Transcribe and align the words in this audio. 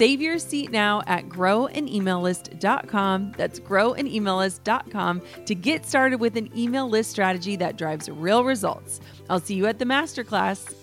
Save 0.00 0.22
your 0.22 0.38
seat 0.38 0.70
now 0.70 1.02
at 1.06 1.28
growanemaillist.com. 1.28 3.34
That's 3.36 3.60
growanemaillist.com 3.60 5.22
to 5.44 5.54
get 5.54 5.84
started 5.84 6.20
with 6.20 6.38
an 6.38 6.58
email 6.58 6.88
list 6.88 7.10
strategy 7.10 7.54
that 7.56 7.76
drives 7.76 8.08
real 8.08 8.42
results. 8.42 9.00
I'll 9.28 9.40
see 9.40 9.56
you 9.56 9.66
at 9.66 9.78
the 9.78 9.84
masterclass. 9.84 10.74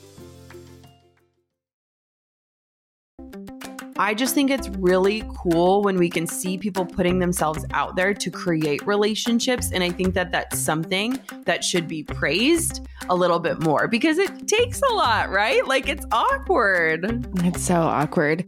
I 3.98 4.14
just 4.14 4.36
think 4.36 4.52
it's 4.52 4.70
really 4.70 5.23
cool 5.36 5.82
when 5.82 5.98
we 5.98 6.12
can 6.12 6.28
see 6.28 6.60
people 6.60 6.86
putting 6.86 7.18
themselves 7.18 7.66
out 7.73 7.95
there 7.95 8.14
to 8.14 8.30
create 8.30 8.86
relationships. 8.86 9.72
And 9.72 9.84
I 9.84 9.90
think 9.90 10.14
that 10.14 10.32
that's 10.32 10.60
something 10.60 11.20
that 11.45 11.64
should 11.64 11.88
be 11.88 12.04
praised 12.04 12.88
a 13.10 13.16
little 13.16 13.40
bit 13.40 13.64
more 13.64 13.88
because 13.88 14.20
it 14.20 14.48
takes 14.48 14.80
a 14.84 14.94
lot, 14.94 15.32
right? 15.32 15.66
Like 15.66 15.90
it's 15.90 16.06
awkward. 16.12 17.28
It's 17.44 17.64
so 17.64 17.82
awkward. 17.82 18.48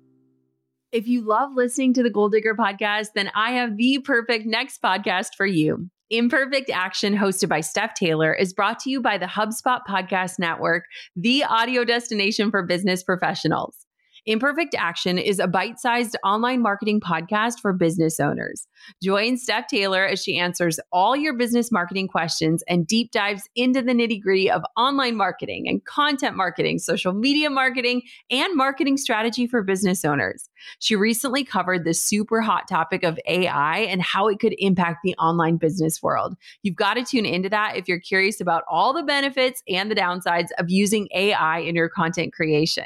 If 0.91 1.07
you 1.07 1.21
love 1.21 1.51
listening 1.55 1.93
to 1.93 2.03
the 2.03 2.09
Goal 2.09 2.27
Digger 2.27 2.53
podcast, 2.53 3.09
then 3.15 3.31
I 3.33 3.51
have 3.51 3.77
the 3.77 3.99
perfect 3.99 4.45
next 4.45 4.81
podcast 4.81 5.35
for 5.37 5.45
you. 5.45 5.89
Imperfect 6.09 6.69
Action, 6.69 7.15
hosted 7.15 7.47
by 7.47 7.61
Steph 7.61 7.93
Taylor, 7.93 8.33
is 8.33 8.51
brought 8.51 8.77
to 8.79 8.89
you 8.89 8.99
by 8.99 9.17
the 9.17 9.25
HubSpot 9.25 9.79
Podcast 9.87 10.37
Network, 10.37 10.83
the 11.15 11.45
audio 11.45 11.85
destination 11.85 12.51
for 12.51 12.61
business 12.63 13.03
professionals. 13.03 13.85
Imperfect 14.27 14.75
Action 14.77 15.17
is 15.17 15.39
a 15.39 15.47
bite 15.47 15.79
sized 15.79 16.15
online 16.23 16.61
marketing 16.61 17.01
podcast 17.01 17.59
for 17.59 17.73
business 17.73 18.19
owners. 18.19 18.67
Join 19.01 19.35
Steph 19.35 19.65
Taylor 19.65 20.05
as 20.05 20.21
she 20.21 20.37
answers 20.37 20.79
all 20.91 21.15
your 21.15 21.33
business 21.35 21.71
marketing 21.71 22.07
questions 22.07 22.63
and 22.67 22.85
deep 22.85 23.11
dives 23.11 23.49
into 23.55 23.81
the 23.81 23.93
nitty 23.93 24.21
gritty 24.21 24.51
of 24.51 24.61
online 24.77 25.15
marketing 25.15 25.67
and 25.67 25.83
content 25.85 26.37
marketing, 26.37 26.77
social 26.77 27.13
media 27.13 27.49
marketing, 27.49 28.03
and 28.29 28.55
marketing 28.55 28.97
strategy 28.97 29.47
for 29.47 29.63
business 29.63 30.05
owners. 30.05 30.47
She 30.77 30.95
recently 30.95 31.43
covered 31.43 31.83
the 31.83 31.95
super 31.95 32.41
hot 32.41 32.67
topic 32.67 33.03
of 33.03 33.19
AI 33.25 33.79
and 33.79 34.03
how 34.03 34.27
it 34.27 34.39
could 34.39 34.53
impact 34.59 34.99
the 35.03 35.15
online 35.15 35.57
business 35.57 35.99
world. 36.03 36.35
You've 36.61 36.75
got 36.75 36.93
to 36.93 37.03
tune 37.03 37.25
into 37.25 37.49
that 37.49 37.75
if 37.75 37.87
you're 37.87 37.99
curious 37.99 38.39
about 38.39 38.65
all 38.69 38.93
the 38.93 39.01
benefits 39.01 39.63
and 39.67 39.89
the 39.89 39.95
downsides 39.95 40.49
of 40.59 40.69
using 40.69 41.07
AI 41.15 41.57
in 41.57 41.73
your 41.73 41.89
content 41.89 42.33
creation. 42.33 42.85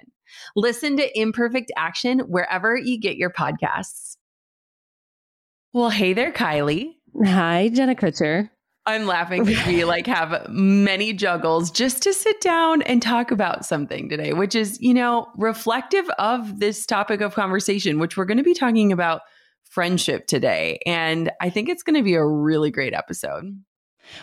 Listen 0.55 0.97
to 0.97 1.19
Imperfect 1.19 1.71
Action 1.75 2.19
wherever 2.19 2.77
you 2.77 2.99
get 2.99 3.17
your 3.17 3.29
podcasts. 3.29 4.17
Well, 5.73 5.89
hey 5.89 6.13
there, 6.13 6.31
Kylie. 6.31 6.93
Hi, 7.23 7.69
Jenna 7.69 7.95
Kutcher. 7.95 8.49
I'm 8.85 9.05
laughing 9.05 9.43
because 9.45 9.65
we 9.67 9.83
like 9.83 10.07
have 10.07 10.47
many 10.49 11.13
juggles 11.13 11.71
just 11.71 12.03
to 12.03 12.13
sit 12.13 12.39
down 12.41 12.81
and 12.83 13.01
talk 13.01 13.31
about 13.31 13.65
something 13.65 14.09
today, 14.09 14.33
which 14.33 14.55
is, 14.55 14.79
you 14.79 14.93
know, 14.93 15.27
reflective 15.37 16.07
of 16.19 16.59
this 16.59 16.85
topic 16.85 17.21
of 17.21 17.33
conversation, 17.33 17.99
which 17.99 18.15
we're 18.15 18.25
going 18.25 18.37
to 18.37 18.43
be 18.43 18.53
talking 18.53 18.91
about 18.91 19.21
friendship 19.63 20.27
today. 20.27 20.79
And 20.85 21.31
I 21.41 21.49
think 21.49 21.67
it's 21.67 21.83
going 21.83 21.97
to 21.97 22.03
be 22.03 22.15
a 22.15 22.25
really 22.25 22.71
great 22.71 22.93
episode. 22.93 23.61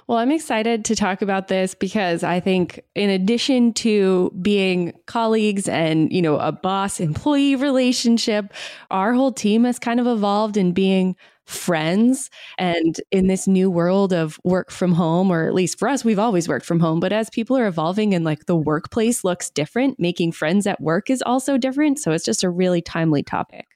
Well, 0.06 0.18
I'm 0.18 0.30
excited 0.30 0.84
to 0.86 0.96
talk 0.96 1.22
about 1.22 1.48
this 1.48 1.74
because 1.74 2.22
I 2.22 2.40
think 2.40 2.80
in 2.94 3.10
addition 3.10 3.72
to 3.74 4.30
being 4.40 4.92
colleagues 5.06 5.68
and, 5.68 6.12
you 6.12 6.22
know, 6.22 6.38
a 6.38 6.52
boss 6.52 7.00
employee 7.00 7.56
relationship, 7.56 8.52
our 8.90 9.12
whole 9.12 9.32
team 9.32 9.64
has 9.64 9.78
kind 9.78 10.00
of 10.00 10.06
evolved 10.06 10.56
in 10.56 10.72
being 10.72 11.16
friends. 11.44 12.30
And 12.58 13.00
in 13.10 13.26
this 13.26 13.46
new 13.46 13.70
world 13.70 14.12
of 14.12 14.38
work 14.44 14.70
from 14.70 14.92
home 14.92 15.30
or 15.30 15.46
at 15.46 15.54
least 15.54 15.78
for 15.78 15.88
us 15.88 16.04
we've 16.04 16.18
always 16.18 16.48
worked 16.48 16.64
from 16.64 16.78
home 16.80 17.00
but 17.00 17.12
as 17.12 17.28
people 17.30 17.56
are 17.56 17.66
evolving 17.66 18.14
and 18.14 18.24
like 18.24 18.46
the 18.46 18.56
workplace 18.56 19.24
looks 19.24 19.50
different 19.50 19.98
making 19.98 20.32
friends 20.32 20.66
at 20.66 20.80
work 20.80 21.10
is 21.10 21.22
also 21.22 21.58
different. 21.58 21.98
So 21.98 22.12
it's 22.12 22.24
just 22.24 22.44
a 22.44 22.50
really 22.50 22.80
timely 22.80 23.22
topic. 23.22 23.66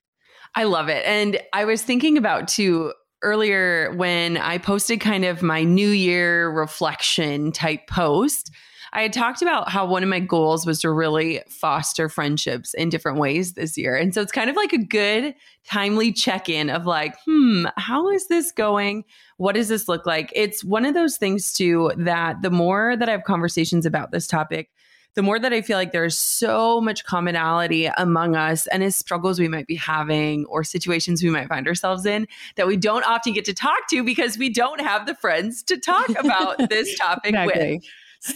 I 0.55 0.65
love 0.65 0.89
it. 0.89 1.05
And 1.05 1.39
I 1.53 1.65
was 1.65 1.83
thinking 1.83 2.17
about 2.17 2.49
too 2.49 2.93
earlier 3.23 3.93
when 3.97 4.37
I 4.37 4.59
posted 4.59 5.01
kind 5.01 5.25
of 5.25 5.43
my 5.43 5.63
new 5.65 5.89
year 5.89 6.51
reflection 6.51 7.53
type 7.53 7.87
post. 7.87 8.51
I 8.93 9.03
had 9.03 9.13
talked 9.13 9.43
about 9.43 9.69
how 9.69 9.85
one 9.85 10.03
of 10.03 10.09
my 10.09 10.21
goals 10.21 10.65
was 10.65 10.81
to 10.81 10.91
really 10.91 11.43
foster 11.49 12.09
friendships 12.09 12.73
in 12.73 12.89
different 12.89 13.19
ways 13.19 13.53
this 13.53 13.77
year. 13.77 13.95
And 13.95 14.15
so 14.15 14.23
it's 14.23 14.33
kind 14.33 14.49
of 14.49 14.57
like 14.57 14.73
a 14.73 14.79
good, 14.79 15.35
timely 15.65 16.13
check 16.13 16.49
in 16.49 16.71
of 16.71 16.87
like, 16.87 17.15
hmm, 17.27 17.67
how 17.77 18.09
is 18.09 18.29
this 18.29 18.53
going? 18.53 19.05
What 19.37 19.55
does 19.55 19.69
this 19.69 19.87
look 19.87 20.07
like? 20.07 20.33
It's 20.35 20.65
one 20.65 20.87
of 20.87 20.95
those 20.95 21.19
things, 21.19 21.53
too, 21.53 21.93
that 21.99 22.41
the 22.41 22.51
more 22.51 22.97
that 22.97 23.09
I 23.09 23.13
have 23.13 23.25
conversations 23.25 23.85
about 23.85 24.13
this 24.13 24.27
topic, 24.27 24.71
the 25.17 25.23
more 25.23 25.39
that 25.39 25.53
I 25.53 25.63
feel 25.63 25.77
like 25.77 25.93
there's 25.93 26.17
so 26.17 26.81
much 26.81 27.05
commonality 27.05 27.87
among 27.87 28.37
us 28.37 28.67
and 28.69 28.85
as 28.85 28.95
struggles 28.95 29.41
we 29.41 29.49
might 29.49 29.67
be 29.67 29.75
having 29.75 30.45
or 30.45 30.63
situations 30.63 31.23
we 31.23 31.31
might 31.31 31.49
find 31.49 31.67
ourselves 31.67 32.07
in 32.07 32.29
that 32.57 32.67
we 32.67 32.77
don't 32.77 33.03
often 33.05 33.33
get 33.33 33.47
to 33.47 33.55
talk 33.55 33.89
to 33.91 34.05
because 34.05 34.39
we 34.39 34.51
don't 34.51 34.81
have 34.81 35.07
the 35.07 35.15
friends 35.15 35.63
to 35.65 35.79
talk 35.79 36.09
about 36.11 36.57
this 36.69 36.97
topic 36.97 37.31
exactly. 37.31 37.75
with. 37.75 37.85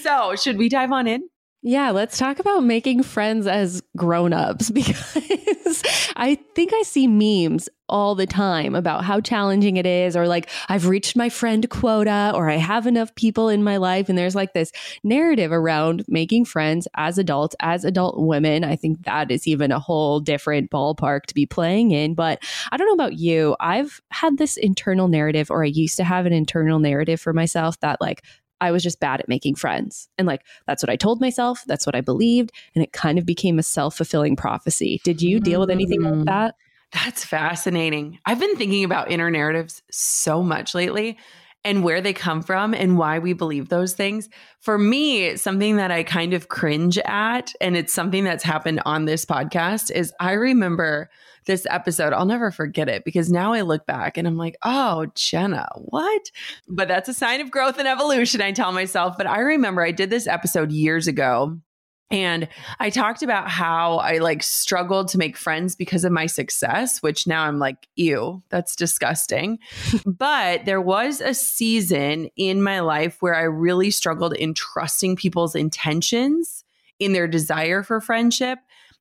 So, 0.01 0.35
should 0.37 0.57
we 0.57 0.69
dive 0.69 0.91
on 0.91 1.07
in? 1.07 1.29
Yeah, 1.63 1.91
let's 1.91 2.17
talk 2.17 2.39
about 2.39 2.65
making 2.65 3.03
friends 3.03 3.47
as 3.47 3.83
grown-ups 3.95 4.71
because 4.71 5.83
I 6.17 6.39
think 6.55 6.73
I 6.73 6.83
see 6.83 7.07
memes 7.07 7.69
all 7.87 8.15
the 8.15 8.27
time 8.27 8.75
about 8.75 9.05
how 9.05 9.21
challenging 9.21 9.77
it 9.77 9.85
is 9.85 10.17
or 10.17 10.27
like 10.27 10.49
I've 10.71 10.87
reached 10.87 11.17
my 11.17 11.29
friend 11.29 11.69
quota 11.69 12.33
or 12.35 12.49
I 12.49 12.57
have 12.57 12.87
enough 12.87 13.15
people 13.15 13.51
in 13.51 13.63
my 13.63 13.77
life 13.77 14.09
and 14.09 14.17
there's 14.17 14.35
like 14.35 14.55
this 14.55 14.73
narrative 15.05 15.53
around 15.53 16.05
making 16.09 16.47
friends 16.47 16.89
as 16.97 17.19
adults 17.19 17.57
as 17.61 17.85
adult 17.85 18.19
women. 18.19 18.65
I 18.65 18.77
think 18.77 19.05
that 19.05 19.31
is 19.31 19.47
even 19.47 19.71
a 19.71 19.81
whole 19.81 20.19
different 20.21 20.71
ballpark 20.71 21.27
to 21.27 21.35
be 21.35 21.45
playing 21.45 21.91
in, 21.91 22.15
but 22.15 22.43
I 22.73 22.79
don't 22.79 22.87
know 22.87 22.95
about 22.95 23.19
you. 23.19 23.55
I've 23.61 24.01
had 24.11 24.39
this 24.39 24.57
internal 24.57 25.09
narrative 25.09 25.51
or 25.51 25.63
I 25.63 25.69
used 25.69 25.99
to 25.99 26.05
have 26.05 26.25
an 26.25 26.33
internal 26.33 26.79
narrative 26.79 27.21
for 27.21 27.35
myself 27.35 27.79
that 27.81 28.01
like 28.01 28.23
I 28.61 28.71
was 28.71 28.83
just 28.83 29.01
bad 29.01 29.21
at 29.21 29.29
making 29.29 29.55
friends. 29.55 30.09
And 30.19 30.27
like, 30.27 30.43
that's 30.67 30.83
what 30.83 30.91
I 30.91 30.97
told 30.97 31.21
myself. 31.21 31.65
That's 31.67 31.87
what 31.87 31.95
I 31.95 32.01
believed. 32.01 32.53
And 32.75 32.85
it 32.85 32.93
kind 32.93 33.19
of 33.19 33.27
became 33.27 33.59
a 33.59 33.63
self 33.63 33.97
fulfilling 33.97 34.37
prophecy. 34.37 35.01
Did 35.05 35.23
you 35.23 35.41
deal 35.41 35.61
with 35.61 35.71
anything 35.71 36.03
like 36.03 36.15
mm. 36.15 36.25
that? 36.27 36.55
That's 36.93 37.25
fascinating. 37.25 38.19
I've 38.27 38.41
been 38.41 38.57
thinking 38.57 38.85
about 38.85 39.11
inner 39.11 39.31
narratives 39.31 39.83
so 39.91 40.43
much 40.43 40.75
lately 40.75 41.19
and 41.65 41.85
where 41.85 42.01
they 42.01 42.13
come 42.13 42.43
from 42.43 42.75
and 42.75 42.99
why 42.99 43.19
we 43.19 43.33
believe 43.33 43.69
those 43.69 43.93
things. 43.93 44.29
For 44.61 44.79
me, 44.79 45.37
something 45.37 45.77
that 45.77 45.91
I 45.91 46.03
kind 46.03 46.33
of 46.33 46.49
cringe 46.49 46.99
at, 46.99 47.53
and 47.61 47.77
it's 47.77 47.93
something 47.93 48.25
that's 48.25 48.43
happened 48.43 48.81
on 48.87 49.05
this 49.05 49.25
podcast, 49.25 49.91
is 49.91 50.13
I 50.19 50.33
remember 50.33 51.11
this 51.47 51.67
episode. 51.69 52.13
I'll 52.13 52.27
never 52.27 52.51
forget 52.51 52.89
it 52.89 53.05
because 53.05 53.31
now 53.31 53.53
I 53.53 53.63
look 53.63 53.87
back 53.87 54.17
and 54.17 54.27
I'm 54.27 54.37
like, 54.37 54.57
oh, 54.65 55.07
Jenna, 55.15 55.69
what? 55.77 56.31
But 56.69 56.89
that's 56.89 57.09
a 57.09 57.15
sign 57.15 57.41
of 57.41 57.51
growth 57.51 57.79
and 57.79 57.89
evolution, 57.89 58.41
I 58.41 58.53
tell 58.53 58.73
myself. 58.73 59.17
But 59.17 59.27
I 59.27 59.41
remember 59.41 59.83
I 59.83 59.93
did 59.93 60.11
this 60.11 60.27
episode 60.27 60.73
years 60.73 61.07
ago 61.07 61.59
and 62.11 62.49
I 62.81 62.91
talked 62.91 63.23
about 63.23 63.49
how 63.49 63.99
I 63.99 64.19
like 64.19 64.43
struggled 64.43 65.09
to 65.09 65.19
make 65.19 65.37
friends 65.37 65.77
because 65.77 66.05
of 66.05 66.11
my 66.11 66.27
success, 66.27 67.01
which 67.03 67.27
now 67.27 67.45
I'm 67.45 67.61
like, 67.61 67.87
ew, 67.95 68.43
that's 68.49 68.75
disgusting. 68.75 69.61
but 70.07 70.65
there 70.65 70.81
was 70.81 71.21
a 71.21 71.35
season 71.35 72.29
in 72.37 72.63
my 72.63 72.81
life 72.81 73.19
where 73.21 73.37
I 73.37 73.43
really 73.43 73.91
struggled 73.91 74.35
in 74.35 74.55
trusting 74.55 75.17
people's 75.17 75.55
intentions 75.55 76.65
in 76.99 77.13
their 77.13 77.29
desire 77.29 77.83
for 77.83 78.01
friendship. 78.01 78.59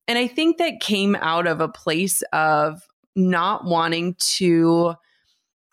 And 0.09 0.17
I 0.17 0.25
think 0.25 0.57
that 0.57 0.79
came 0.79 1.15
out 1.15 1.45
of 1.45 1.61
a 1.61 1.67
place 1.67 2.23
of 2.33 2.81
not 3.15 3.63
wanting 3.63 4.15
to 4.15 4.95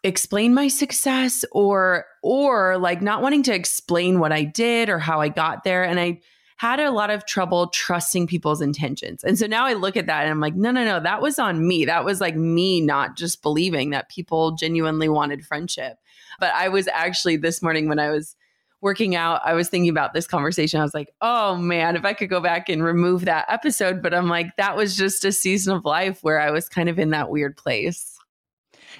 explain 0.05 0.53
my 0.53 0.69
success 0.69 1.43
or 1.53 2.05
or 2.23 2.77
like 2.77 3.01
not 3.01 3.23
wanting 3.23 3.43
to 3.45 3.55
explain 3.55 4.21
what 4.21 4.33
I 4.33 4.45
did 4.45 4.91
or 4.91 4.99
how 4.99 5.23
I 5.23 5.31
got 5.31 5.65
there 5.65 5.83
and 5.83 5.99
I 5.99 6.21
had 6.59 6.81
a 6.81 6.91
lot 6.91 7.11
of 7.11 7.27
trouble 7.27 7.69
trusting 7.69 8.27
people's 8.27 8.61
intentions. 8.61 9.25
And 9.25 9.39
so 9.39 9.47
now 9.47 9.65
I 9.65 9.73
look 9.73 9.97
at 9.97 10.07
that 10.07 10.23
and 10.23 10.31
I'm 10.31 10.41
like, 10.41 10.55
no, 10.55 10.71
no, 10.71 10.85
no, 10.85 11.01
that 11.01 11.21
was 11.21 11.39
on 11.39 11.67
me. 11.67 11.87
That 11.87 12.05
was 12.05 12.21
like 12.21 12.37
me 12.37 12.81
not 12.81 13.17
just 13.17 13.43
believing 13.43 13.91
that 13.91 14.11
people 14.11 14.53
genuinely 14.53 15.09
wanted 15.09 15.45
friendship. 15.45 15.99
But 16.41 16.53
I 16.55 16.69
was 16.69 16.89
actually 16.89 17.37
this 17.37 17.63
morning 17.63 17.89
when 17.89 17.99
I 17.99 18.11
was 18.11 18.37
working 18.81 19.17
out, 19.17 19.41
I 19.45 19.55
was 19.55 19.69
thinking 19.69 19.91
about 19.91 20.13
this 20.13 20.27
conversation. 20.27 20.81
I 20.81 20.85
was 20.85 20.95
like, 20.95 21.13
oh 21.21 21.57
man, 21.57 21.97
if 21.97 22.05
I 22.05 22.13
could 22.13 22.31
go 22.31 22.41
back 22.41 22.69
and 22.69 22.85
remove 22.85 23.25
that 23.25 23.47
episode. 23.49 24.03
But 24.03 24.15
I'm 24.15 24.29
like, 24.29 24.55
that 24.57 24.77
was 24.77 24.97
just 24.97 25.25
a 25.25 25.33
season 25.33 25.75
of 25.75 25.85
life 25.85 26.19
where 26.23 26.41
I 26.41 26.51
was 26.51 26.69
kind 26.69 26.89
of 26.89 26.99
in 26.99 27.11
that 27.11 27.31
weird 27.31 27.57
place. 27.57 28.19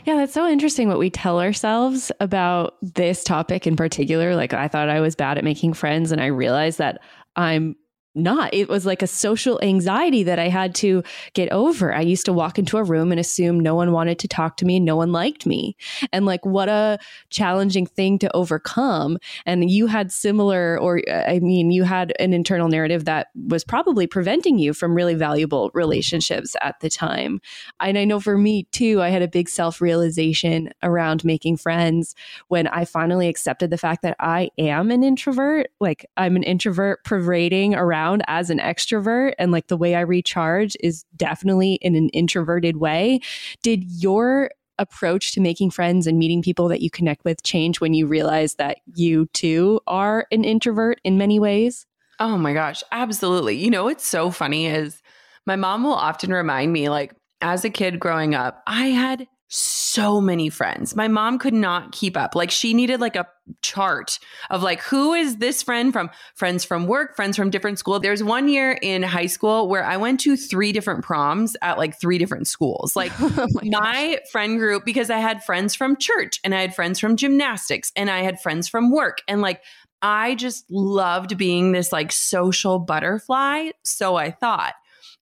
Yeah, 0.05 0.17
that's 0.17 0.35
so 0.35 0.47
interesting 0.47 0.89
what 0.89 0.99
we 0.99 1.11
tell 1.11 1.41
ourselves 1.41 2.13
about 2.21 2.75
this 2.83 3.25
topic 3.25 3.67
in 3.67 3.77
particular. 3.77 4.37
Like, 4.37 4.53
I 4.53 4.69
thought 4.69 4.91
I 4.91 5.01
was 5.01 5.17
bad 5.17 5.39
at 5.39 5.45
making 5.45 5.73
friends, 5.73 6.13
and 6.13 6.21
I 6.21 6.27
realized 6.27 6.79
that 6.79 7.01
I'm 7.35 7.77
not. 8.17 8.53
It 8.55 8.69
was 8.69 8.87
like 8.87 9.03
a 9.03 9.07
social 9.07 9.61
anxiety 9.63 10.23
that 10.23 10.39
I 10.39 10.49
had 10.49 10.75
to 10.77 11.03
get 11.35 11.51
over. 11.53 11.95
I 11.95 12.01
used 12.01 12.25
to 12.27 12.33
walk 12.33 12.59
into 12.59 12.79
a 12.79 12.83
room 12.83 13.11
and 13.11 13.21
assume 13.21 13.61
no 13.61 13.75
one 13.75 13.93
wanted 13.93 14.19
to 14.21 14.29
talk 14.29 14.57
to 14.59 14.65
me 14.65 14.77
and 14.77 14.85
no 14.85 14.97
one 14.97 15.13
liked 15.13 15.47
me. 15.47 15.77
And 16.13 16.25
like, 16.25 16.45
what 16.45 16.69
a 16.69 16.99
challenging 17.31 17.87
thing 17.87 18.19
to 18.21 18.35
overcome. 18.35 19.19
And 19.45 19.71
you 19.71 19.87
had 19.87 20.11
similar, 20.11 20.79
or 20.81 21.03
uh, 21.09 21.25
I 21.27 21.41
mean, 21.41 21.71
you 21.71 21.85
had 21.85 22.15
an 22.19 22.33
internal 22.33 22.69
narrative 22.69 23.05
that 23.05 23.29
was 23.35 23.65
probably 23.65 24.07
preventing 24.07 24.59
you 24.59 24.73
from 24.73 24.95
really 24.95 25.15
valuable 25.15 25.71
relationships 25.75 26.57
at 26.63 26.81
the 26.81 26.89
time. 26.89 27.41
And 27.81 27.99
I 27.99 28.05
know 28.05 28.21
for 28.21 28.39
me 28.39 28.65
too, 28.73 29.03
I 29.03 29.11
had 29.11 29.23
a 29.23 29.29
big 29.29 29.49
self 29.49 29.81
realization 29.81 30.71
around 30.83 31.25
making 31.25 31.59
friends 31.59 32.15
when 32.49 32.67
I 32.67 32.85
finally 32.87 33.29
accepted 33.29 33.71
the 33.71 33.79
fact 33.79 34.03
that 34.03 34.17
I 34.19 34.51
am 34.59 34.91
an 34.91 35.05
introvert. 35.05 35.69
Like, 35.81 36.07
I'm 36.17 36.37
an 36.37 36.43
introvert 36.43 37.05
parading 37.05 37.75
around 37.75 38.06
around 38.07 38.23
as 38.29 38.51
an 38.51 38.59
extrovert 38.59 39.35
and 39.39 39.53
like 39.53 39.67
the 39.69 39.77
way 39.77 39.95
I 39.95 40.01
recharge 40.01 40.77
is 40.81 41.05
definitely 41.17 41.75
in 41.75 41.95
an 41.95 42.09
introverted 42.11 42.77
way. 42.77 43.21
Did 43.63 43.85
your 43.91 44.51
approach 44.79 45.33
to 45.33 45.41
making 45.41 45.71
friends 45.71 46.07
and 46.07 46.19
meeting 46.19 46.43
people 46.43 46.69
that 46.69 46.83
you 46.83 46.91
connect 46.91 47.25
with 47.25 47.43
change 47.43 47.81
when 47.81 47.95
you 47.95 48.07
realize 48.07 48.57
that 48.57 48.79
you 48.95 49.27
too 49.33 49.81
are 49.87 50.27
an 50.31 50.45
introvert 50.45 51.01
in 51.03 51.17
many 51.19 51.39
ways? 51.39 51.87
Oh 52.21 52.37
my 52.37 52.53
gosh, 52.53 52.83
absolutely. 52.93 53.57
You 53.57 53.71
know 53.71 53.85
what's 53.85 54.07
so 54.07 54.31
funny 54.31 54.67
is 54.67 55.03
my 55.47 55.57
mom 55.57 55.83
will 55.83 55.95
often 55.95 56.31
remind 56.31 56.73
me 56.73 56.89
like 56.89 57.15
as 57.41 57.65
a 57.65 57.71
kid 57.71 58.01
growing 58.01 58.35
up, 58.35 58.63
I 58.67 58.87
had 58.87 59.27
so 59.49 60.21
many 60.21 60.49
friends. 60.49 60.97
My 60.97 61.09
mom 61.09 61.39
could 61.39 61.55
not 61.55 61.93
keep 61.93 62.17
up. 62.17 62.35
Like 62.35 62.51
she 62.51 62.75
needed 62.75 63.01
like 63.01 63.15
a 63.15 63.27
chart 63.63 64.19
of 64.51 64.63
like 64.63 64.81
who 64.83 65.15
is 65.15 65.37
this 65.37 65.63
friend 65.63 65.93
from 65.93 66.11
friends 66.35 66.65
from 66.65 66.87
work, 66.87 67.15
friends 67.15 67.37
from 67.37 67.51
different 67.51 67.79
school. 67.79 68.01
There's 68.01 68.23
one 68.23 68.49
year 68.49 68.73
in 68.83 69.05
high 69.05 69.27
school 69.27 69.69
where 69.69 69.85
I 69.85 69.99
went 69.99 70.21
to 70.21 70.37
three 70.37 70.73
different 70.73 71.05
proms 71.05 71.57
at 71.63 71.79
like 71.79 72.01
three 72.01 72.19
different 72.19 72.49
schools. 72.49 72.97
Like 72.97 73.13
oh 73.21 73.47
my, 73.53 73.63
my 73.65 74.21
friend 74.33 74.59
group 74.59 74.85
because 74.85 75.11
I 75.11 75.19
had 75.19 75.45
friends 75.45 75.75
from 75.75 75.97
church 75.97 76.41
and 76.43 76.55
I 76.55 76.61
had 76.61 76.75
friends 76.75 76.99
from 76.99 77.17
gymnastics 77.17 77.93
and 77.95 78.11
I 78.11 78.23
had 78.23 78.41
friends 78.41 78.69
from 78.69 78.91
work 78.91 79.19
and 79.29 79.41
like 79.41 79.63
I 80.03 80.35
just 80.35 80.65
loved 80.71 81.39
being 81.39 81.73
this 81.73 81.93
like 81.93 82.13
social 82.13 82.79
butterfly, 82.79 83.71
so 83.83 84.17
I 84.17 84.31
thought. 84.31 84.75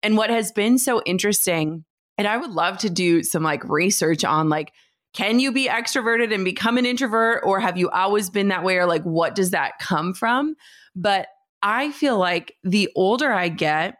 And 0.02 0.16
what 0.16 0.30
has 0.30 0.50
been 0.50 0.78
so 0.78 1.02
interesting 1.04 1.84
and 2.18 2.26
I 2.28 2.36
would 2.36 2.50
love 2.50 2.78
to 2.78 2.90
do 2.90 3.22
some 3.22 3.42
like 3.42 3.64
research 3.64 4.24
on 4.24 4.48
like, 4.48 4.72
can 5.14 5.40
you 5.40 5.52
be 5.52 5.68
extroverted 5.68 6.32
and 6.32 6.44
become 6.44 6.78
an 6.78 6.86
introvert? 6.86 7.42
Or 7.44 7.60
have 7.60 7.76
you 7.76 7.90
always 7.90 8.30
been 8.30 8.48
that 8.48 8.64
way? 8.64 8.78
Or 8.78 8.86
like, 8.86 9.02
what 9.02 9.34
does 9.34 9.50
that 9.50 9.78
come 9.78 10.14
from? 10.14 10.54
But 10.94 11.28
I 11.62 11.90
feel 11.92 12.18
like 12.18 12.56
the 12.64 12.90
older 12.96 13.30
I 13.30 13.48
get, 13.48 13.96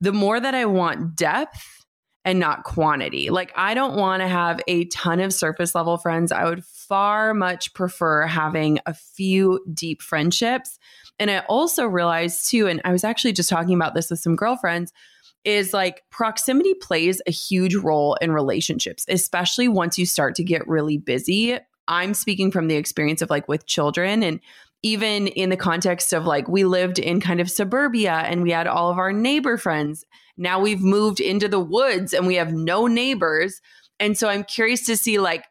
the 0.00 0.12
more 0.12 0.38
that 0.38 0.54
I 0.54 0.66
want 0.66 1.16
depth 1.16 1.66
and 2.24 2.38
not 2.38 2.64
quantity. 2.64 3.30
Like, 3.30 3.52
I 3.56 3.72
don't 3.72 3.96
want 3.96 4.20
to 4.20 4.28
have 4.28 4.60
a 4.68 4.84
ton 4.86 5.20
of 5.20 5.32
surface 5.32 5.74
level 5.74 5.96
friends. 5.96 6.30
I 6.32 6.44
would 6.44 6.64
far 6.64 7.32
much 7.32 7.72
prefer 7.72 8.26
having 8.26 8.78
a 8.84 8.92
few 8.92 9.64
deep 9.72 10.02
friendships. 10.02 10.78
And 11.18 11.30
I 11.30 11.40
also 11.48 11.86
realized 11.86 12.50
too, 12.50 12.66
and 12.66 12.80
I 12.84 12.92
was 12.92 13.04
actually 13.04 13.32
just 13.32 13.48
talking 13.48 13.74
about 13.74 13.94
this 13.94 14.10
with 14.10 14.20
some 14.20 14.36
girlfriends 14.36 14.92
is 15.44 15.72
like 15.72 16.04
proximity 16.10 16.74
plays 16.74 17.22
a 17.26 17.30
huge 17.30 17.74
role 17.74 18.14
in 18.20 18.32
relationships, 18.32 19.04
especially 19.08 19.68
once 19.68 19.98
you 19.98 20.06
start 20.06 20.34
to 20.36 20.44
get 20.44 20.66
really 20.68 20.98
busy. 20.98 21.58
I'm 21.88 22.14
speaking 22.14 22.50
from 22.50 22.68
the 22.68 22.76
experience 22.76 23.22
of 23.22 23.30
like 23.30 23.48
with 23.48 23.66
children 23.66 24.22
and 24.22 24.40
even 24.82 25.26
in 25.26 25.50
the 25.50 25.56
context 25.56 26.12
of 26.12 26.24
like 26.24 26.48
we 26.48 26.64
lived 26.64 26.98
in 26.98 27.20
kind 27.20 27.40
of 27.40 27.50
suburbia 27.50 28.12
and 28.12 28.42
we 28.42 28.50
had 28.50 28.66
all 28.66 28.90
of 28.90 28.98
our 28.98 29.12
neighbor 29.12 29.58
friends. 29.58 30.04
Now 30.36 30.60
we've 30.60 30.80
moved 30.80 31.20
into 31.20 31.48
the 31.48 31.60
woods 31.60 32.14
and 32.14 32.26
we 32.26 32.36
have 32.36 32.52
no 32.52 32.86
neighbors. 32.86 33.60
And 33.98 34.16
so 34.16 34.28
I'm 34.28 34.44
curious 34.44 34.86
to 34.86 34.96
see 34.96 35.18
like 35.18 35.44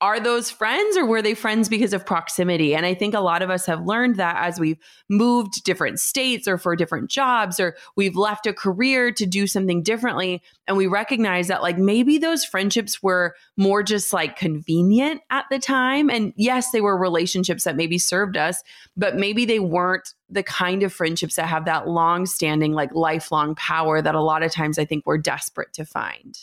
are 0.00 0.18
those 0.18 0.50
friends 0.50 0.96
or 0.96 1.04
were 1.04 1.20
they 1.20 1.34
friends 1.34 1.68
because 1.68 1.92
of 1.92 2.06
proximity? 2.06 2.74
And 2.74 2.86
I 2.86 2.94
think 2.94 3.14
a 3.14 3.20
lot 3.20 3.42
of 3.42 3.50
us 3.50 3.66
have 3.66 3.86
learned 3.86 4.16
that 4.16 4.36
as 4.38 4.58
we've 4.58 4.78
moved 5.10 5.62
different 5.62 6.00
states 6.00 6.48
or 6.48 6.56
for 6.56 6.74
different 6.74 7.10
jobs 7.10 7.60
or 7.60 7.76
we've 7.96 8.16
left 8.16 8.46
a 8.46 8.54
career 8.54 9.12
to 9.12 9.26
do 9.26 9.46
something 9.46 9.82
differently. 9.82 10.42
And 10.66 10.78
we 10.78 10.86
recognize 10.86 11.48
that 11.48 11.62
like 11.62 11.76
maybe 11.76 12.16
those 12.16 12.44
friendships 12.46 13.02
were 13.02 13.34
more 13.58 13.82
just 13.82 14.12
like 14.12 14.36
convenient 14.36 15.20
at 15.28 15.44
the 15.50 15.58
time. 15.58 16.08
And 16.08 16.32
yes, 16.36 16.70
they 16.70 16.80
were 16.80 16.96
relationships 16.96 17.64
that 17.64 17.76
maybe 17.76 17.98
served 17.98 18.38
us, 18.38 18.62
but 18.96 19.16
maybe 19.16 19.44
they 19.44 19.60
weren't 19.60 20.14
the 20.30 20.42
kind 20.42 20.82
of 20.82 20.94
friendships 20.94 21.36
that 21.36 21.46
have 21.46 21.66
that 21.66 21.88
long 21.88 22.24
standing, 22.24 22.72
like 22.72 22.94
lifelong 22.94 23.54
power 23.56 24.00
that 24.00 24.14
a 24.14 24.22
lot 24.22 24.42
of 24.42 24.50
times 24.50 24.78
I 24.78 24.86
think 24.86 25.04
we're 25.04 25.18
desperate 25.18 25.74
to 25.74 25.84
find. 25.84 26.38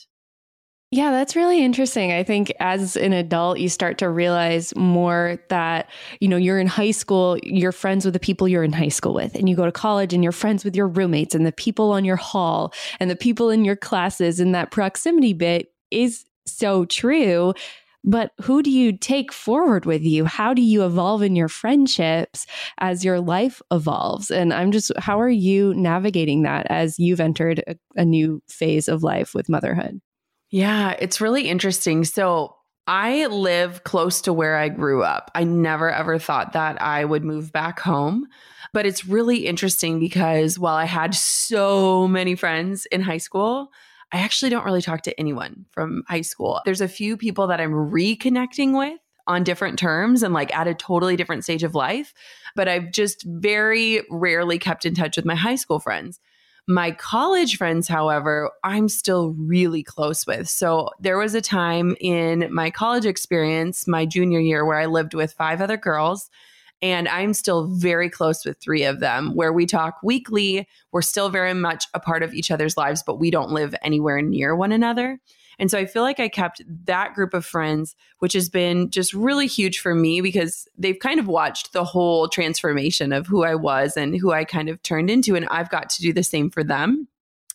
Yeah, 0.89 1.11
that's 1.11 1.35
really 1.35 1.61
interesting. 1.65 2.13
I 2.13 2.23
think 2.23 2.53
as 2.61 2.95
an 2.95 3.11
adult, 3.11 3.59
you 3.59 3.67
start 3.67 3.97
to 3.97 4.09
realize 4.09 4.73
more 4.77 5.37
that, 5.49 5.89
you 6.21 6.29
know, 6.29 6.37
you're 6.37 6.59
in 6.59 6.67
high 6.67 6.91
school, 6.91 7.37
you're 7.43 7.73
friends 7.73 8.05
with 8.05 8.13
the 8.13 8.21
people 8.21 8.47
you're 8.47 8.63
in 8.63 8.71
high 8.71 8.87
school 8.87 9.13
with, 9.13 9.35
and 9.35 9.49
you 9.49 9.55
go 9.55 9.65
to 9.65 9.71
college 9.71 10.13
and 10.13 10.23
you're 10.23 10.31
friends 10.31 10.63
with 10.63 10.77
your 10.77 10.87
roommates 10.87 11.35
and 11.35 11.45
the 11.45 11.51
people 11.51 11.91
on 11.91 12.05
your 12.05 12.15
hall 12.15 12.73
and 13.01 13.09
the 13.09 13.17
people 13.17 13.49
in 13.49 13.65
your 13.65 13.75
classes. 13.75 14.39
And 14.39 14.55
that 14.55 14.71
proximity 14.71 15.33
bit 15.33 15.73
is 15.91 16.23
so 16.45 16.85
true. 16.85 17.53
But 18.05 18.31
who 18.41 18.63
do 18.63 18.71
you 18.71 18.97
take 18.97 19.33
forward 19.33 19.85
with 19.85 20.03
you? 20.03 20.23
How 20.23 20.53
do 20.53 20.61
you 20.61 20.85
evolve 20.85 21.21
in 21.21 21.35
your 21.35 21.49
friendships 21.49 22.45
as 22.77 23.03
your 23.03 23.19
life 23.19 23.61
evolves? 23.71 24.31
And 24.31 24.53
I'm 24.53 24.71
just, 24.71 24.93
how 24.97 25.19
are 25.19 25.29
you 25.29 25.73
navigating 25.73 26.43
that 26.43 26.65
as 26.69 26.97
you've 26.97 27.19
entered 27.19 27.61
a, 27.67 27.75
a 27.97 28.05
new 28.05 28.41
phase 28.47 28.87
of 28.87 29.03
life 29.03 29.33
with 29.33 29.49
motherhood? 29.49 29.99
Yeah, 30.49 30.95
it's 30.99 31.19
really 31.19 31.49
interesting. 31.49 32.03
So 32.05 32.55
I 32.87 33.25
live 33.27 33.83
close 33.83 34.21
to 34.21 34.33
where 34.33 34.55
I 34.55 34.69
grew 34.69 35.03
up. 35.03 35.29
I 35.35 35.43
never 35.43 35.91
ever 35.91 36.17
thought 36.17 36.53
that 36.53 36.81
I 36.81 37.03
would 37.03 37.23
move 37.23 37.51
back 37.51 37.79
home. 37.79 38.27
But 38.73 38.85
it's 38.85 39.05
really 39.05 39.45
interesting 39.47 39.99
because 39.99 40.57
while 40.57 40.75
I 40.75 40.85
had 40.85 41.15
so 41.15 42.07
many 42.07 42.35
friends 42.35 42.85
in 42.87 43.01
high 43.01 43.17
school, 43.17 43.69
I 44.11 44.19
actually 44.19 44.49
don't 44.49 44.65
really 44.65 44.81
talk 44.81 45.01
to 45.03 45.19
anyone 45.19 45.65
from 45.71 46.03
high 46.07 46.21
school. 46.21 46.61
There's 46.63 46.81
a 46.81 46.87
few 46.87 47.17
people 47.17 47.47
that 47.47 47.59
I'm 47.59 47.71
reconnecting 47.71 48.77
with 48.77 48.99
on 49.25 49.43
different 49.43 49.77
terms 49.77 50.23
and 50.23 50.33
like 50.33 50.55
at 50.55 50.67
a 50.67 50.73
totally 50.73 51.17
different 51.17 51.43
stage 51.43 51.63
of 51.63 51.75
life. 51.75 52.13
But 52.55 52.69
I've 52.69 52.91
just 52.91 53.25
very 53.27 54.01
rarely 54.09 54.59
kept 54.59 54.85
in 54.85 54.95
touch 54.95 55.17
with 55.17 55.25
my 55.25 55.35
high 55.35 55.55
school 55.55 55.79
friends. 55.79 56.21
My 56.69 56.91
college 56.91 57.57
friends, 57.57 57.87
however, 57.87 58.51
I'm 58.63 58.89
still 58.89 59.31
really 59.37 59.83
close 59.83 60.27
with. 60.27 60.49
So 60.49 60.89
there 60.99 61.17
was 61.17 61.33
a 61.33 61.41
time 61.41 61.95
in 62.01 62.53
my 62.53 62.69
college 62.69 63.05
experience, 63.05 63.87
my 63.87 64.05
junior 64.05 64.41
year, 64.41 64.65
where 64.65 64.77
I 64.77 64.85
lived 64.85 65.13
with 65.13 65.31
five 65.31 65.61
other 65.61 65.77
girls. 65.77 66.29
And 66.81 67.07
I'm 67.07 67.33
still 67.33 67.67
very 67.67 68.09
close 68.09 68.45
with 68.45 68.59
three 68.59 68.83
of 68.83 68.99
them 68.99 69.33
where 69.33 69.53
we 69.53 69.65
talk 69.65 69.95
weekly. 70.03 70.67
We're 70.91 71.01
still 71.01 71.29
very 71.29 71.53
much 71.53 71.85
a 71.93 71.99
part 71.99 72.21
of 72.21 72.33
each 72.33 72.51
other's 72.51 72.77
lives, 72.77 73.01
but 73.01 73.17
we 73.17 73.31
don't 73.31 73.51
live 73.51 73.73
anywhere 73.81 74.21
near 74.21 74.55
one 74.55 74.71
another. 74.71 75.19
And 75.59 75.71
so 75.71 75.77
I 75.77 75.85
feel 75.85 76.03
like 76.03 76.19
I 76.19 76.29
kept 76.29 76.61
that 76.85 77.13
group 77.13 77.33
of 77.33 77.45
friends, 77.45 77.95
which 78.19 78.33
has 78.33 78.49
been 78.49 78.91
just 78.91 79.13
really 79.13 79.47
huge 79.47 79.79
for 79.79 79.95
me 79.95 80.21
because 80.21 80.67
they've 80.77 80.99
kind 80.99 81.19
of 81.19 81.27
watched 81.27 81.73
the 81.73 81.83
whole 81.83 82.27
transformation 82.27 83.11
of 83.11 83.27
who 83.27 83.43
I 83.43 83.55
was 83.55 83.97
and 83.97 84.15
who 84.15 84.31
I 84.31 84.45
kind 84.45 84.69
of 84.69 84.81
turned 84.83 85.09
into. 85.09 85.35
And 85.35 85.47
I've 85.49 85.69
got 85.69 85.89
to 85.91 86.01
do 86.01 86.13
the 86.13 86.23
same 86.23 86.49
for 86.51 86.63
them. 86.63 87.07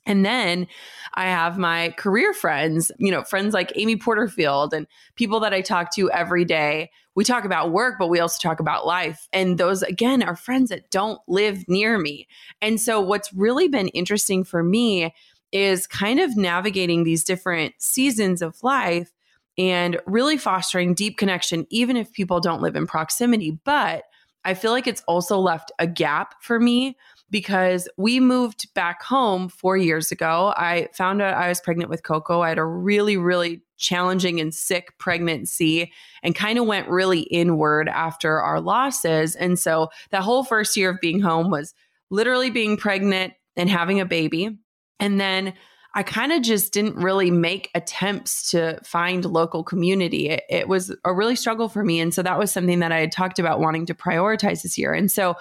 And 0.04 0.24
then 0.24 0.66
I 1.14 1.26
have 1.26 1.58
my 1.58 1.90
career 1.96 2.32
friends, 2.32 2.90
you 2.98 3.10
know, 3.10 3.22
friends 3.22 3.54
like 3.54 3.72
Amy 3.76 3.96
Porterfield 3.96 4.74
and 4.74 4.86
people 5.14 5.38
that 5.40 5.54
I 5.54 5.60
talk 5.60 5.94
to 5.94 6.10
every 6.10 6.44
day. 6.44 6.90
We 7.14 7.24
talk 7.24 7.44
about 7.44 7.72
work, 7.72 7.96
but 7.98 8.08
we 8.08 8.18
also 8.18 8.38
talk 8.40 8.58
about 8.58 8.86
life. 8.86 9.28
And 9.32 9.58
those, 9.58 9.82
again, 9.82 10.22
are 10.22 10.34
friends 10.34 10.70
that 10.70 10.90
don't 10.90 11.20
live 11.28 11.68
near 11.68 11.98
me. 11.98 12.26
And 12.60 12.80
so, 12.80 13.00
what's 13.00 13.32
really 13.34 13.68
been 13.68 13.88
interesting 13.88 14.44
for 14.44 14.62
me 14.62 15.14
is 15.52 15.86
kind 15.86 16.18
of 16.18 16.36
navigating 16.36 17.04
these 17.04 17.24
different 17.24 17.74
seasons 17.78 18.42
of 18.42 18.62
life 18.62 19.12
and 19.58 20.00
really 20.06 20.38
fostering 20.38 20.94
deep 20.94 21.18
connection, 21.18 21.66
even 21.70 21.96
if 21.96 22.12
people 22.12 22.40
don't 22.40 22.62
live 22.62 22.74
in 22.74 22.86
proximity. 22.86 23.58
But 23.64 24.04
I 24.44 24.54
feel 24.54 24.72
like 24.72 24.86
it's 24.86 25.02
also 25.06 25.38
left 25.38 25.70
a 25.78 25.86
gap 25.86 26.42
for 26.42 26.58
me 26.58 26.96
because 27.30 27.88
we 27.96 28.20
moved 28.20 28.72
back 28.74 29.02
home 29.02 29.48
four 29.48 29.76
years 29.76 30.10
ago. 30.10 30.52
I 30.56 30.88
found 30.94 31.22
out 31.22 31.34
I 31.34 31.48
was 31.48 31.60
pregnant 31.60 31.90
with 31.90 32.02
Coco. 32.02 32.40
I 32.40 32.50
had 32.50 32.58
a 32.58 32.64
really, 32.64 33.16
really 33.16 33.62
challenging 33.78 34.40
and 34.40 34.54
sick 34.54 34.96
pregnancy 34.98 35.92
and 36.22 36.34
kind 36.34 36.58
of 36.58 36.66
went 36.66 36.88
really 36.88 37.20
inward 37.20 37.88
after 37.88 38.40
our 38.40 38.60
losses. 38.60 39.34
And 39.34 39.58
so 39.58 39.88
that 40.10 40.22
whole 40.22 40.44
first 40.44 40.76
year 40.76 40.90
of 40.90 41.00
being 41.00 41.20
home 41.20 41.50
was 41.50 41.74
literally 42.10 42.50
being 42.50 42.76
pregnant 42.76 43.32
and 43.56 43.70
having 43.70 44.00
a 44.00 44.06
baby. 44.06 44.58
And 45.02 45.20
then 45.20 45.54
I 45.94 46.04
kind 46.04 46.32
of 46.32 46.42
just 46.42 46.72
didn't 46.72 46.96
really 46.96 47.30
make 47.30 47.70
attempts 47.74 48.50
to 48.52 48.78
find 48.84 49.24
local 49.24 49.64
community. 49.64 50.28
It, 50.28 50.44
it, 50.48 50.68
was 50.68 50.94
a 51.04 51.12
really 51.12 51.34
struggle 51.34 51.68
for 51.68 51.84
me. 51.84 52.00
And 52.00 52.14
so 52.14 52.22
that 52.22 52.38
was 52.38 52.52
something 52.52 52.78
that 52.78 52.92
I 52.92 53.00
had 53.00 53.10
talked 53.10 53.40
about 53.40 53.60
wanting 53.60 53.86
to 53.86 53.94
prioritize 53.94 54.62
this 54.62 54.78
year. 54.78 54.94
And 54.94 55.10
so 55.10 55.34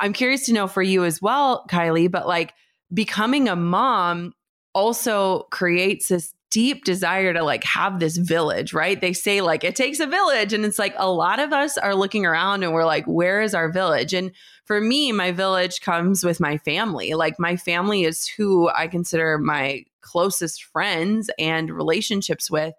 I'm 0.00 0.12
curious 0.12 0.44
to 0.46 0.52
know 0.52 0.66
for 0.66 0.82
you 0.82 1.04
as 1.04 1.22
well, 1.22 1.64
Kylie, 1.70 2.10
but 2.10 2.26
like 2.26 2.52
becoming 2.92 3.48
a 3.48 3.56
mom 3.56 4.34
also 4.74 5.44
creates 5.50 6.08
this 6.08 6.34
deep 6.50 6.84
desire 6.84 7.32
to 7.32 7.42
like 7.42 7.64
have 7.64 7.98
this 7.98 8.16
village, 8.16 8.72
right? 8.72 9.00
They 9.00 9.12
say 9.12 9.40
like 9.40 9.64
it 9.64 9.76
takes 9.76 10.00
a 10.00 10.06
village. 10.06 10.52
And 10.52 10.64
it's 10.64 10.78
like 10.78 10.94
a 10.96 11.10
lot 11.10 11.38
of 11.38 11.52
us 11.52 11.76
are 11.76 11.94
looking 11.94 12.24
around 12.24 12.62
and 12.62 12.72
we're 12.72 12.84
like, 12.84 13.04
where 13.06 13.42
is 13.42 13.54
our 13.54 13.70
village? 13.70 14.14
And 14.14 14.32
for 14.64 14.80
me, 14.80 15.12
my 15.12 15.32
village 15.32 15.80
comes 15.80 16.24
with 16.24 16.40
my 16.40 16.58
family. 16.58 17.14
Like 17.14 17.38
my 17.38 17.56
family 17.56 18.04
is 18.04 18.26
who 18.26 18.68
I 18.68 18.88
consider 18.88 19.38
my 19.38 19.84
closest 20.00 20.64
friends 20.64 21.30
and 21.38 21.70
relationships 21.70 22.50
with. 22.50 22.74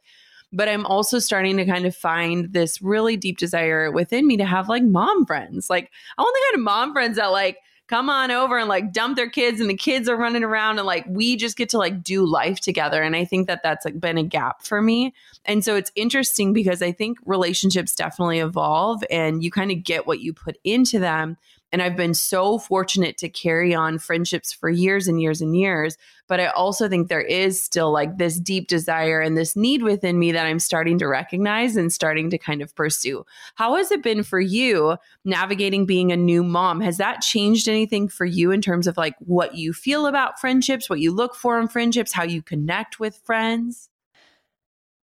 But 0.53 0.69
I'm 0.69 0.85
also 0.85 1.19
starting 1.19 1.57
to 1.57 1.65
kind 1.65 1.85
of 1.85 1.95
find 1.95 2.53
this 2.53 2.81
really 2.81 3.17
deep 3.17 3.37
desire 3.37 3.91
within 3.91 4.25
me 4.25 4.37
to 4.37 4.45
have 4.45 4.69
like 4.69 4.83
mom 4.83 5.25
friends. 5.25 5.69
Like 5.69 5.91
I 6.17 6.21
want 6.21 6.33
the 6.33 6.45
kind 6.51 6.61
of 6.61 6.65
mom 6.65 6.93
friends 6.93 7.17
that 7.17 7.27
like 7.27 7.57
come 7.87 8.09
on 8.09 8.31
over 8.31 8.57
and 8.57 8.69
like 8.69 8.91
dump 8.91 9.15
their 9.15 9.29
kids 9.29 9.59
and 9.61 9.69
the 9.69 9.75
kids 9.75 10.09
are 10.09 10.17
running 10.17 10.43
around 10.43 10.77
and 10.77 10.85
like 10.85 11.05
we 11.07 11.35
just 11.35 11.57
get 11.57 11.69
to 11.69 11.77
like 11.77 12.03
do 12.03 12.25
life 12.25 12.59
together. 12.59 13.01
And 13.01 13.15
i 13.15 13.25
think 13.25 13.47
that 13.47 13.63
that's 13.63 13.85
like 13.85 13.99
been 13.99 14.17
a 14.17 14.23
gap 14.23 14.61
for 14.61 14.81
me. 14.81 15.13
And 15.45 15.63
so 15.63 15.75
it's 15.75 15.91
interesting 15.95 16.53
because 16.53 16.81
i 16.81 16.91
think 16.91 17.17
relationships 17.25 17.95
definitely 17.95 18.39
evolve 18.39 19.03
and 19.09 19.43
you 19.43 19.51
kind 19.51 19.71
of 19.71 19.83
get 19.83 20.05
what 20.05 20.19
you 20.19 20.33
put 20.33 20.57
into 20.63 20.99
them 20.99 21.37
and 21.71 21.81
I've 21.81 21.97
been 21.97 22.13
so 22.13 22.57
fortunate 22.57 23.17
to 23.17 23.29
carry 23.29 23.73
on 23.75 23.99
friendships 23.99 24.53
for 24.53 24.69
years 24.69 25.07
and 25.07 25.21
years 25.21 25.41
and 25.41 25.55
years. 25.55 25.97
But 26.27 26.39
I 26.39 26.47
also 26.47 26.89
think 26.89 27.07
there 27.07 27.21
is 27.21 27.61
still 27.61 27.91
like 27.91 28.17
this 28.17 28.39
deep 28.39 28.67
desire 28.67 29.19
and 29.19 29.37
this 29.37 29.55
need 29.55 29.81
within 29.81 30.19
me 30.19 30.31
that 30.31 30.45
I'm 30.45 30.59
starting 30.59 30.97
to 30.99 31.07
recognize 31.07 31.75
and 31.75 31.91
starting 31.91 32.29
to 32.29 32.37
kind 32.37 32.61
of 32.61 32.75
pursue. 32.75 33.25
How 33.55 33.75
has 33.75 33.91
it 33.91 34.03
been 34.03 34.23
for 34.23 34.39
you 34.39 34.97
navigating 35.25 35.85
being 35.85 36.11
a 36.11 36.17
new 36.17 36.43
mom? 36.43 36.81
Has 36.81 36.97
that 36.97 37.21
changed 37.21 37.67
anything 37.67 38.07
for 38.07 38.25
you 38.25 38.51
in 38.51 38.61
terms 38.61 38.87
of 38.87 38.97
like 38.97 39.15
what 39.19 39.55
you 39.55 39.73
feel 39.73 40.05
about 40.05 40.39
friendships, 40.39 40.89
what 40.89 40.99
you 40.99 41.11
look 41.11 41.35
for 41.35 41.59
in 41.59 41.67
friendships, 41.67 42.13
how 42.13 42.23
you 42.23 42.41
connect 42.41 42.99
with 42.99 43.17
friends? 43.25 43.89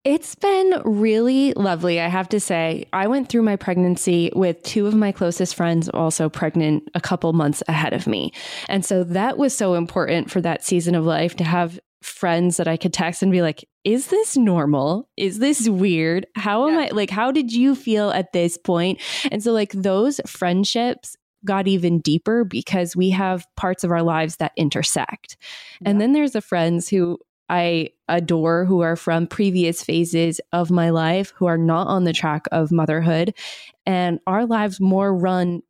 It's 0.02 0.34
been 0.34 0.80
really 0.84 1.52
lovely, 1.54 2.00
I 2.00 2.08
have 2.08 2.28
to 2.30 2.40
say. 2.40 2.86
I 2.92 3.06
went 3.06 3.28
through 3.28 3.42
my 3.42 3.56
pregnancy 3.56 4.32
with 4.34 4.62
two 4.62 4.86
of 4.86 4.94
my 4.94 5.12
closest 5.12 5.54
friends 5.54 5.90
also 5.90 6.30
pregnant 6.30 6.84
a 6.94 7.00
couple 7.00 7.30
months 7.34 7.62
ahead 7.68 7.92
of 7.92 8.06
me. 8.06 8.32
And 8.68 8.82
so 8.84 9.04
that 9.04 9.36
was 9.36 9.54
so 9.54 9.74
important 9.74 10.30
for 10.30 10.40
that 10.40 10.64
season 10.64 10.94
of 10.94 11.04
life 11.04 11.36
to 11.36 11.44
have 11.44 11.78
friends 12.02 12.56
that 12.56 12.66
I 12.66 12.78
could 12.78 12.94
text 12.94 13.22
and 13.22 13.30
be 13.30 13.42
like, 13.42 13.68
is 13.84 14.06
this 14.06 14.38
normal? 14.38 15.06
Is 15.18 15.38
this 15.38 15.68
weird? 15.68 16.26
How 16.34 16.68
am 16.68 16.74
yeah. 16.74 16.86
I 16.86 16.88
like 16.88 17.10
how 17.10 17.30
did 17.30 17.52
you 17.52 17.74
feel 17.74 18.10
at 18.10 18.32
this 18.32 18.56
point? 18.56 19.00
And 19.30 19.42
so 19.42 19.52
like 19.52 19.72
those 19.72 20.18
friendships 20.26 21.14
got 21.44 21.68
even 21.68 22.00
deeper 22.00 22.44
because 22.44 22.96
we 22.96 23.10
have 23.10 23.46
parts 23.56 23.84
of 23.84 23.90
our 23.90 24.02
lives 24.02 24.36
that 24.36 24.52
intersect. 24.56 25.36
Yeah. 25.80 25.90
And 25.90 26.00
then 26.00 26.12
there's 26.12 26.32
the 26.32 26.40
friends 26.40 26.88
who 26.88 27.18
I 27.50 27.90
adore 28.08 28.64
who 28.64 28.80
are 28.80 28.94
from 28.94 29.26
previous 29.26 29.82
phases 29.82 30.40
of 30.52 30.70
my 30.70 30.90
life 30.90 31.32
who 31.36 31.46
are 31.46 31.58
not 31.58 31.88
on 31.88 32.04
the 32.04 32.12
track 32.12 32.46
of 32.52 32.70
motherhood. 32.70 33.34
And 33.84 34.20
our 34.26 34.46
lives 34.46 34.80
more 34.80 35.12
run 35.12 35.62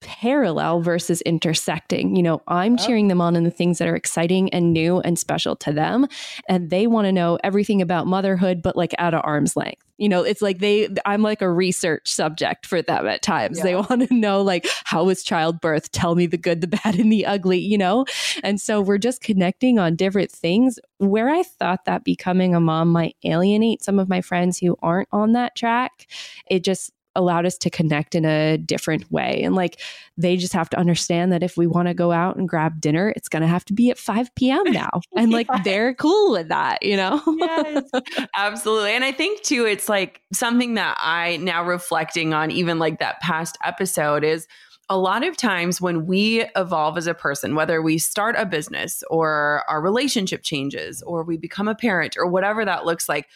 parallel 0.00 0.80
versus 0.80 1.20
intersecting. 1.22 2.16
You 2.16 2.22
know, 2.22 2.42
I'm 2.48 2.74
oh. 2.74 2.86
cheering 2.86 3.08
them 3.08 3.20
on 3.20 3.36
in 3.36 3.44
the 3.44 3.50
things 3.50 3.78
that 3.78 3.88
are 3.88 3.96
exciting 3.96 4.52
and 4.54 4.72
new 4.72 5.00
and 5.00 5.18
special 5.18 5.56
to 5.56 5.72
them. 5.72 6.06
And 6.48 6.70
they 6.70 6.86
want 6.86 7.06
to 7.06 7.12
know 7.12 7.38
everything 7.42 7.82
about 7.82 8.06
motherhood, 8.06 8.62
but 8.62 8.76
like 8.76 8.94
at 8.98 9.14
an 9.14 9.20
arm's 9.20 9.56
length. 9.56 9.82
You 10.00 10.08
know, 10.08 10.22
it's 10.22 10.40
like 10.40 10.60
they, 10.60 10.88
I'm 11.04 11.22
like 11.22 11.42
a 11.42 11.50
research 11.50 12.08
subject 12.08 12.66
for 12.66 12.80
them 12.80 13.08
at 13.08 13.20
times. 13.20 13.58
Yeah. 13.58 13.64
They 13.64 13.74
want 13.74 14.08
to 14.08 14.14
know, 14.14 14.42
like, 14.42 14.64
how 14.84 15.02
was 15.02 15.24
childbirth? 15.24 15.90
Tell 15.90 16.14
me 16.14 16.26
the 16.26 16.38
good, 16.38 16.60
the 16.60 16.68
bad, 16.68 16.94
and 16.94 17.10
the 17.10 17.26
ugly, 17.26 17.58
you 17.58 17.76
know? 17.76 18.04
And 18.44 18.60
so 18.60 18.80
we're 18.80 18.98
just 18.98 19.20
connecting 19.20 19.80
on 19.80 19.96
different 19.96 20.30
things 20.30 20.78
where 20.98 21.28
I 21.28 21.42
thought 21.42 21.84
that 21.86 22.04
becoming 22.04 22.54
a 22.54 22.60
mom 22.60 22.92
might 22.92 23.16
alienate 23.24 23.82
some 23.82 23.98
of 23.98 24.08
my 24.08 24.20
friends 24.20 24.58
who 24.58 24.76
aren't 24.80 25.08
on 25.10 25.32
that 25.32 25.56
track. 25.56 26.06
It 26.46 26.62
just 26.62 26.92
allowed 27.18 27.44
us 27.44 27.58
to 27.58 27.68
connect 27.68 28.14
in 28.14 28.24
a 28.24 28.56
different 28.56 29.10
way. 29.10 29.42
And 29.42 29.54
like 29.54 29.80
they 30.16 30.36
just 30.36 30.52
have 30.52 30.70
to 30.70 30.78
understand 30.78 31.32
that 31.32 31.42
if 31.42 31.56
we 31.56 31.66
want 31.66 31.88
to 31.88 31.94
go 31.94 32.12
out 32.12 32.36
and 32.36 32.48
grab 32.48 32.80
dinner, 32.80 33.12
it's 33.16 33.28
going 33.28 33.42
to 33.42 33.48
have 33.48 33.64
to 33.66 33.74
be 33.74 33.90
at 33.90 33.98
5 33.98 34.34
p.m. 34.36 34.62
now. 34.70 34.88
And 35.16 35.32
like 35.32 35.48
they're 35.64 35.94
cool 35.94 36.32
with 36.32 36.48
that, 36.48 36.82
you 36.82 36.96
know? 36.96 37.20
yes, 37.26 37.90
absolutely. 38.36 38.92
And 38.92 39.04
I 39.04 39.10
think 39.10 39.42
too, 39.42 39.66
it's 39.66 39.88
like 39.88 40.22
something 40.32 40.74
that 40.74 40.96
I 41.00 41.38
now 41.38 41.64
reflecting 41.64 42.32
on, 42.32 42.52
even 42.52 42.78
like 42.78 43.00
that 43.00 43.20
past 43.20 43.58
episode, 43.64 44.22
is 44.22 44.46
a 44.88 44.96
lot 44.96 45.26
of 45.26 45.36
times 45.36 45.80
when 45.80 46.06
we 46.06 46.44
evolve 46.54 46.96
as 46.96 47.08
a 47.08 47.14
person, 47.14 47.56
whether 47.56 47.82
we 47.82 47.98
start 47.98 48.36
a 48.38 48.46
business 48.46 49.02
or 49.10 49.64
our 49.68 49.82
relationship 49.82 50.42
changes 50.44 51.02
or 51.02 51.24
we 51.24 51.36
become 51.36 51.66
a 51.66 51.74
parent 51.74 52.16
or 52.16 52.26
whatever 52.26 52.64
that 52.64 52.86
looks 52.86 53.08
like, 53.08 53.26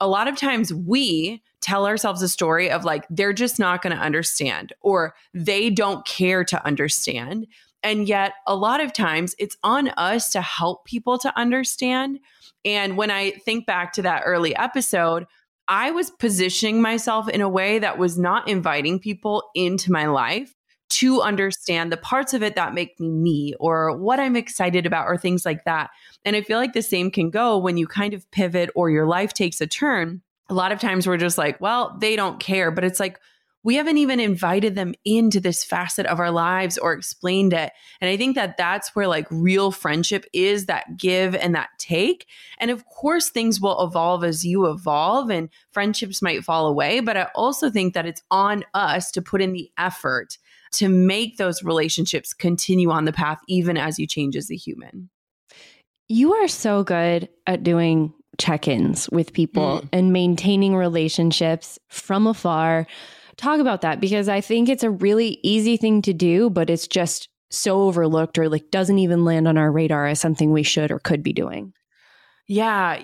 a 0.00 0.08
lot 0.08 0.26
of 0.26 0.36
times 0.36 0.72
we 0.72 1.42
tell 1.66 1.86
ourselves 1.86 2.22
a 2.22 2.28
story 2.28 2.70
of 2.70 2.84
like, 2.84 3.04
they're 3.10 3.32
just 3.32 3.58
not 3.58 3.82
going 3.82 3.94
to 3.94 4.00
understand 4.00 4.72
or 4.82 5.14
they 5.34 5.68
don't 5.68 6.06
care 6.06 6.44
to 6.44 6.64
understand. 6.64 7.46
And 7.82 8.08
yet, 8.08 8.34
a 8.46 8.54
lot 8.54 8.80
of 8.80 8.92
times 8.92 9.34
it's 9.38 9.56
on 9.64 9.88
us 9.88 10.30
to 10.30 10.40
help 10.40 10.84
people 10.84 11.18
to 11.18 11.36
understand. 11.36 12.20
And 12.64 12.96
when 12.96 13.10
I 13.10 13.32
think 13.32 13.66
back 13.66 13.92
to 13.94 14.02
that 14.02 14.22
early 14.24 14.54
episode, 14.54 15.26
I 15.68 15.90
was 15.90 16.10
positioning 16.10 16.80
myself 16.80 17.28
in 17.28 17.40
a 17.40 17.48
way 17.48 17.80
that 17.80 17.98
was 17.98 18.16
not 18.16 18.48
inviting 18.48 19.00
people 19.00 19.42
into 19.54 19.90
my 19.90 20.06
life 20.06 20.54
to 20.88 21.20
understand 21.20 21.90
the 21.90 21.96
parts 21.96 22.32
of 22.32 22.44
it 22.44 22.54
that 22.54 22.74
make 22.74 22.98
me 23.00 23.08
me 23.08 23.54
or 23.58 23.96
what 23.96 24.20
I'm 24.20 24.36
excited 24.36 24.86
about 24.86 25.06
or 25.06 25.16
things 25.16 25.44
like 25.44 25.64
that. 25.64 25.90
And 26.24 26.36
I 26.36 26.42
feel 26.42 26.58
like 26.58 26.74
the 26.74 26.82
same 26.82 27.10
can 27.10 27.30
go 27.30 27.58
when 27.58 27.76
you 27.76 27.88
kind 27.88 28.14
of 28.14 28.30
pivot 28.30 28.70
or 28.76 28.88
your 28.88 29.06
life 29.06 29.32
takes 29.32 29.60
a 29.60 29.66
turn. 29.66 30.22
A 30.48 30.54
lot 30.54 30.72
of 30.72 30.80
times 30.80 31.06
we're 31.06 31.16
just 31.16 31.38
like, 31.38 31.60
well, 31.60 31.96
they 32.00 32.16
don't 32.16 32.40
care. 32.40 32.70
But 32.70 32.84
it's 32.84 33.00
like, 33.00 33.18
we 33.66 33.74
haven't 33.74 33.98
even 33.98 34.20
invited 34.20 34.76
them 34.76 34.94
into 35.04 35.40
this 35.40 35.64
facet 35.64 36.06
of 36.06 36.20
our 36.20 36.30
lives 36.30 36.78
or 36.78 36.92
explained 36.92 37.52
it. 37.52 37.72
And 38.00 38.08
I 38.08 38.16
think 38.16 38.36
that 38.36 38.56
that's 38.56 38.94
where 38.94 39.08
like 39.08 39.26
real 39.28 39.72
friendship 39.72 40.24
is 40.32 40.66
that 40.66 40.96
give 40.96 41.34
and 41.34 41.52
that 41.56 41.70
take. 41.78 42.28
And 42.58 42.70
of 42.70 42.86
course, 42.86 43.28
things 43.28 43.60
will 43.60 43.84
evolve 43.84 44.22
as 44.22 44.46
you 44.46 44.66
evolve 44.66 45.30
and 45.30 45.48
friendships 45.72 46.22
might 46.22 46.44
fall 46.44 46.68
away. 46.68 47.00
But 47.00 47.16
I 47.16 47.24
also 47.34 47.68
think 47.68 47.94
that 47.94 48.06
it's 48.06 48.22
on 48.30 48.62
us 48.72 49.10
to 49.10 49.20
put 49.20 49.42
in 49.42 49.52
the 49.52 49.68
effort 49.76 50.38
to 50.74 50.88
make 50.88 51.36
those 51.36 51.64
relationships 51.64 52.32
continue 52.32 52.90
on 52.90 53.04
the 53.04 53.12
path, 53.12 53.40
even 53.48 53.76
as 53.76 53.98
you 53.98 54.06
change 54.06 54.36
as 54.36 54.48
a 54.48 54.56
human. 54.56 55.10
You 56.08 56.34
are 56.34 56.46
so 56.46 56.84
good 56.84 57.28
at 57.48 57.64
doing 57.64 58.14
check 58.38 58.68
ins 58.68 59.08
with 59.10 59.32
people 59.32 59.80
mm. 59.80 59.88
and 59.92 60.12
maintaining 60.12 60.76
relationships 60.76 61.78
from 61.88 62.26
afar. 62.26 62.86
Talk 63.36 63.60
about 63.60 63.82
that 63.82 64.00
because 64.00 64.28
I 64.28 64.40
think 64.40 64.68
it's 64.68 64.82
a 64.82 64.90
really 64.90 65.38
easy 65.42 65.76
thing 65.76 66.02
to 66.02 66.12
do, 66.12 66.50
but 66.50 66.70
it's 66.70 66.86
just 66.86 67.28
so 67.50 67.82
overlooked 67.82 68.38
or 68.38 68.48
like 68.48 68.70
doesn't 68.70 68.98
even 68.98 69.24
land 69.24 69.46
on 69.46 69.56
our 69.56 69.70
radar 69.70 70.06
as 70.06 70.20
something 70.20 70.52
we 70.52 70.62
should 70.62 70.90
or 70.90 70.98
could 70.98 71.22
be 71.22 71.32
doing. 71.32 71.72
Yeah, 72.48 73.02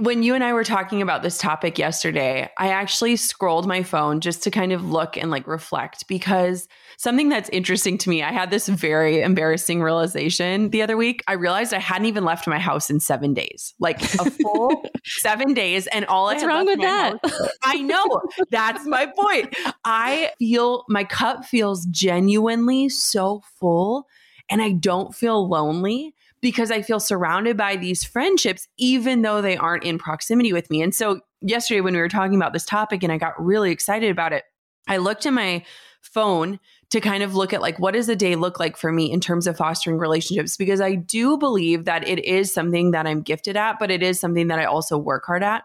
when 0.00 0.22
you 0.22 0.34
and 0.34 0.42
I 0.42 0.54
were 0.54 0.64
talking 0.64 1.02
about 1.02 1.22
this 1.22 1.36
topic 1.36 1.78
yesterday, 1.78 2.48
I 2.56 2.68
actually 2.68 3.16
scrolled 3.16 3.66
my 3.66 3.82
phone 3.82 4.20
just 4.20 4.42
to 4.44 4.50
kind 4.50 4.72
of 4.72 4.88
look 4.88 5.18
and 5.18 5.30
like 5.30 5.46
reflect 5.46 6.08
because 6.08 6.66
something 6.96 7.28
that's 7.28 7.50
interesting 7.50 7.98
to 7.98 8.08
me, 8.08 8.22
I 8.22 8.32
had 8.32 8.50
this 8.50 8.68
very 8.68 9.20
embarrassing 9.20 9.82
realization 9.82 10.70
the 10.70 10.80
other 10.80 10.96
week. 10.96 11.22
I 11.28 11.34
realized 11.34 11.74
I 11.74 11.78
hadn't 11.78 12.06
even 12.06 12.24
left 12.24 12.46
my 12.46 12.58
house 12.58 12.88
in 12.88 13.00
seven 13.00 13.34
days, 13.34 13.74
like 13.80 14.00
a 14.14 14.30
full 14.30 14.82
seven 15.04 15.52
days. 15.52 15.86
And 15.88 16.06
all 16.06 16.24
What's 16.24 16.42
I 16.42 16.46
wrong 16.46 16.64
with 16.64 16.80
that? 16.80 17.18
House, 17.22 17.48
I 17.62 17.82
know. 17.82 18.22
That's 18.50 18.86
my 18.86 19.06
point. 19.06 19.54
I 19.84 20.30
feel 20.38 20.84
my 20.88 21.04
cup 21.04 21.44
feels 21.44 21.84
genuinely 21.86 22.88
so 22.88 23.42
full 23.60 24.06
and 24.48 24.62
I 24.62 24.72
don't 24.72 25.14
feel 25.14 25.46
lonely 25.46 26.14
because 26.42 26.70
I 26.70 26.82
feel 26.82 27.00
surrounded 27.00 27.56
by 27.56 27.76
these 27.76 28.04
friendships, 28.04 28.68
even 28.76 29.22
though 29.22 29.40
they 29.40 29.56
aren't 29.56 29.84
in 29.84 29.96
proximity 29.96 30.52
with 30.52 30.68
me. 30.68 30.82
And 30.82 30.94
so, 30.94 31.20
yesterday, 31.40 31.80
when 31.80 31.94
we 31.94 32.00
were 32.00 32.08
talking 32.08 32.36
about 32.36 32.52
this 32.52 32.66
topic 32.66 33.02
and 33.02 33.12
I 33.12 33.16
got 33.16 33.42
really 33.42 33.70
excited 33.70 34.10
about 34.10 34.34
it, 34.34 34.44
I 34.86 34.98
looked 34.98 35.24
at 35.24 35.32
my 35.32 35.64
phone 36.02 36.58
to 36.90 37.00
kind 37.00 37.22
of 37.22 37.34
look 37.34 37.52
at 37.52 37.62
like 37.62 37.78
what 37.78 37.94
does 37.94 38.08
a 38.08 38.16
day 38.16 38.34
look 38.34 38.58
like 38.60 38.76
for 38.76 38.92
me 38.92 39.10
in 39.10 39.20
terms 39.20 39.46
of 39.46 39.56
fostering 39.56 39.98
relationships 39.98 40.56
because 40.56 40.80
I 40.80 40.96
do 40.96 41.38
believe 41.38 41.84
that 41.84 42.06
it 42.06 42.24
is 42.24 42.52
something 42.52 42.90
that 42.90 43.06
I'm 43.06 43.22
gifted 43.22 43.56
at 43.56 43.78
but 43.78 43.90
it 43.90 44.02
is 44.02 44.18
something 44.18 44.48
that 44.48 44.58
I 44.58 44.64
also 44.64 44.98
work 44.98 45.24
hard 45.24 45.44
at. 45.44 45.62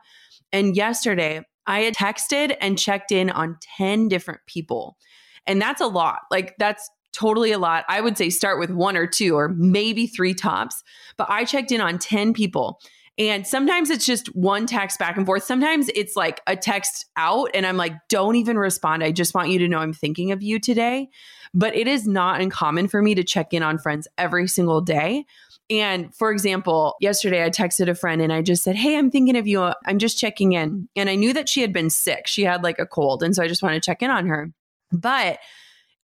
And 0.54 0.76
yesterday 0.76 1.42
I 1.66 1.82
had 1.82 1.96
texted 1.96 2.56
and 2.62 2.78
checked 2.78 3.12
in 3.12 3.30
on 3.30 3.58
10 3.78 4.08
different 4.08 4.42
people. 4.46 4.96
And 5.46 5.62
that's 5.62 5.82
a 5.82 5.88
lot. 5.88 6.20
Like 6.32 6.56
that's 6.60 6.90
totally 7.18 7.52
a 7.52 7.58
lot. 7.58 7.84
I 7.90 8.02
would 8.02 8.18
say 8.18 8.30
start 8.30 8.60
with 8.60 8.70
one 8.70 8.96
or 8.96 9.08
two 9.08 9.36
or 9.36 9.50
maybe 9.50 10.06
three 10.06 10.34
tops. 10.34 10.84
But 11.18 11.30
I 11.30 11.46
checked 11.46 11.72
in 11.72 11.82
on 11.82 11.98
10 11.98 12.34
people. 12.34 12.80
And 13.20 13.48
sometimes 13.48 13.90
it's 13.90 14.06
just 14.06 14.28
one 14.36 14.68
text 14.68 15.00
back 15.00 15.18
and 15.18 15.26
forth. 15.26 15.44
Sometimes 15.44 15.90
it's 15.96 16.16
like 16.16 16.40
a 16.46 16.56
text 16.56 17.08
out, 17.18 17.50
and 17.56 17.66
I'm 17.66 17.76
like, 17.76 17.94
don't 18.10 18.36
even 18.36 18.60
respond. 18.60 19.04
I 19.04 19.12
just 19.12 19.34
want 19.34 19.50
you 19.50 19.58
to 19.58 19.68
know 19.68 19.80
I'm 19.80 19.94
thinking 19.94 20.32
of 20.32 20.44
you 20.44 20.60
today. 20.60 21.10
But 21.52 21.76
it 21.76 21.88
is 21.88 22.06
not 22.06 22.42
uncommon 22.42 22.88
for 22.90 23.02
me 23.02 23.16
to 23.16 23.24
check 23.24 23.54
in 23.54 23.64
on 23.64 23.80
friends 23.80 24.08
every 24.20 24.48
single 24.48 24.82
day. 24.82 25.26
And 25.70 26.14
for 26.14 26.32
example, 26.32 26.96
yesterday 27.02 27.44
I 27.44 27.50
texted 27.50 27.90
a 27.90 27.96
friend 27.96 28.22
and 28.22 28.32
I 28.32 28.44
just 28.44 28.64
said, 28.64 28.76
Hey, 28.76 28.98
I'm 28.98 29.10
thinking 29.10 29.36
of 29.36 29.48
you. 29.48 29.72
I'm 29.86 29.98
just 29.98 30.20
checking 30.20 30.54
in. 30.54 30.88
And 30.96 31.10
I 31.10 31.16
knew 31.16 31.34
that 31.34 31.50
she 31.50 31.62
had 31.62 31.74
been 31.74 31.90
sick. 31.90 32.28
She 32.28 32.44
had 32.44 32.64
like 32.64 32.78
a 32.78 32.86
cold. 32.86 33.24
And 33.24 33.36
so 33.36 33.42
I 33.42 33.48
just 33.48 33.64
wanted 33.64 33.82
to 33.82 33.86
check 33.86 34.02
in 34.02 34.12
on 34.12 34.28
her. 34.28 34.52
But 34.92 35.40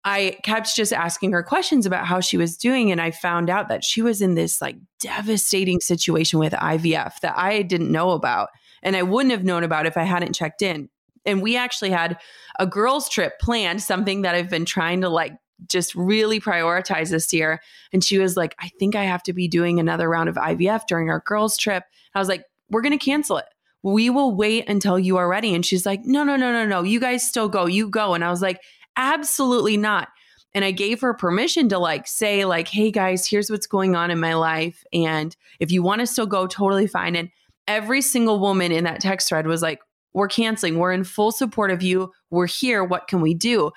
I 0.05 0.37
kept 0.43 0.75
just 0.75 0.91
asking 0.91 1.31
her 1.31 1.43
questions 1.43 1.85
about 1.85 2.05
how 2.05 2.19
she 2.19 2.37
was 2.37 2.57
doing. 2.57 2.91
And 2.91 2.99
I 2.99 3.11
found 3.11 3.49
out 3.49 3.69
that 3.69 3.83
she 3.83 4.01
was 4.01 4.21
in 4.21 4.35
this 4.35 4.61
like 4.61 4.75
devastating 4.99 5.79
situation 5.79 6.39
with 6.39 6.53
IVF 6.53 7.19
that 7.21 7.37
I 7.37 7.61
didn't 7.61 7.91
know 7.91 8.11
about. 8.11 8.49
And 8.81 8.95
I 8.97 9.03
wouldn't 9.03 9.31
have 9.31 9.45
known 9.45 9.63
about 9.63 9.85
if 9.85 9.95
I 9.95 10.03
hadn't 10.03 10.33
checked 10.33 10.61
in. 10.61 10.89
And 11.25 11.41
we 11.41 11.55
actually 11.55 11.91
had 11.91 12.17
a 12.59 12.67
girls' 12.67 13.07
trip 13.07 13.39
planned, 13.39 13.81
something 13.81 14.23
that 14.23 14.35
I've 14.35 14.49
been 14.49 14.65
trying 14.65 15.01
to 15.01 15.09
like 15.09 15.33
just 15.67 15.95
really 15.95 16.41
prioritize 16.41 17.09
this 17.09 17.31
year. 17.31 17.61
And 17.93 18.03
she 18.03 18.17
was 18.17 18.35
like, 18.35 18.55
I 18.59 18.69
think 18.79 18.95
I 18.95 19.03
have 19.03 19.23
to 19.23 19.33
be 19.33 19.47
doing 19.47 19.79
another 19.79 20.09
round 20.09 20.27
of 20.27 20.35
IVF 20.35 20.85
during 20.87 21.09
our 21.09 21.21
girls' 21.25 21.57
trip. 21.57 21.83
I 22.13 22.19
was 22.19 22.27
like, 22.27 22.43
we're 22.69 22.81
going 22.81 22.97
to 22.97 23.03
cancel 23.03 23.37
it. 23.37 23.45
We 23.83 24.09
will 24.09 24.35
wait 24.35 24.67
until 24.67 24.97
you 24.97 25.17
are 25.17 25.27
ready. 25.27 25.53
And 25.53 25.65
she's 25.65 25.85
like, 25.85 26.05
no, 26.05 26.23
no, 26.23 26.35
no, 26.35 26.51
no, 26.51 26.65
no. 26.65 26.83
You 26.83 26.99
guys 26.99 27.25
still 27.25 27.49
go. 27.49 27.65
You 27.65 27.89
go. 27.89 28.13
And 28.13 28.23
I 28.23 28.29
was 28.29 28.41
like, 28.41 28.61
Absolutely 28.95 29.77
not. 29.77 30.09
And 30.55 30.63
I 30.63 30.71
gave 30.71 31.01
her 31.01 31.13
permission 31.13 31.69
to 31.69 31.79
like 31.79 32.07
say, 32.07 32.45
like, 32.45 32.67
hey 32.67 32.91
guys, 32.91 33.25
here's 33.25 33.49
what's 33.49 33.67
going 33.67 33.95
on 33.95 34.11
in 34.11 34.19
my 34.19 34.35
life. 34.35 34.83
And 34.93 35.35
if 35.59 35.71
you 35.71 35.81
want 35.81 36.01
to 36.01 36.07
still 36.07 36.27
go, 36.27 36.45
totally 36.45 36.87
fine. 36.87 37.15
And 37.15 37.29
every 37.67 38.01
single 38.01 38.39
woman 38.39 38.71
in 38.71 38.83
that 38.83 39.01
text 39.01 39.29
thread 39.29 39.47
was 39.47 39.61
like, 39.61 39.79
we're 40.13 40.27
canceling. 40.27 40.77
We're 40.77 40.91
in 40.91 41.05
full 41.05 41.31
support 41.31 41.71
of 41.71 41.81
you. 41.81 42.11
We're 42.29 42.45
here. 42.45 42.83
What 42.83 43.07
can 43.07 43.19
we 43.19 43.33
do? 43.33 43.71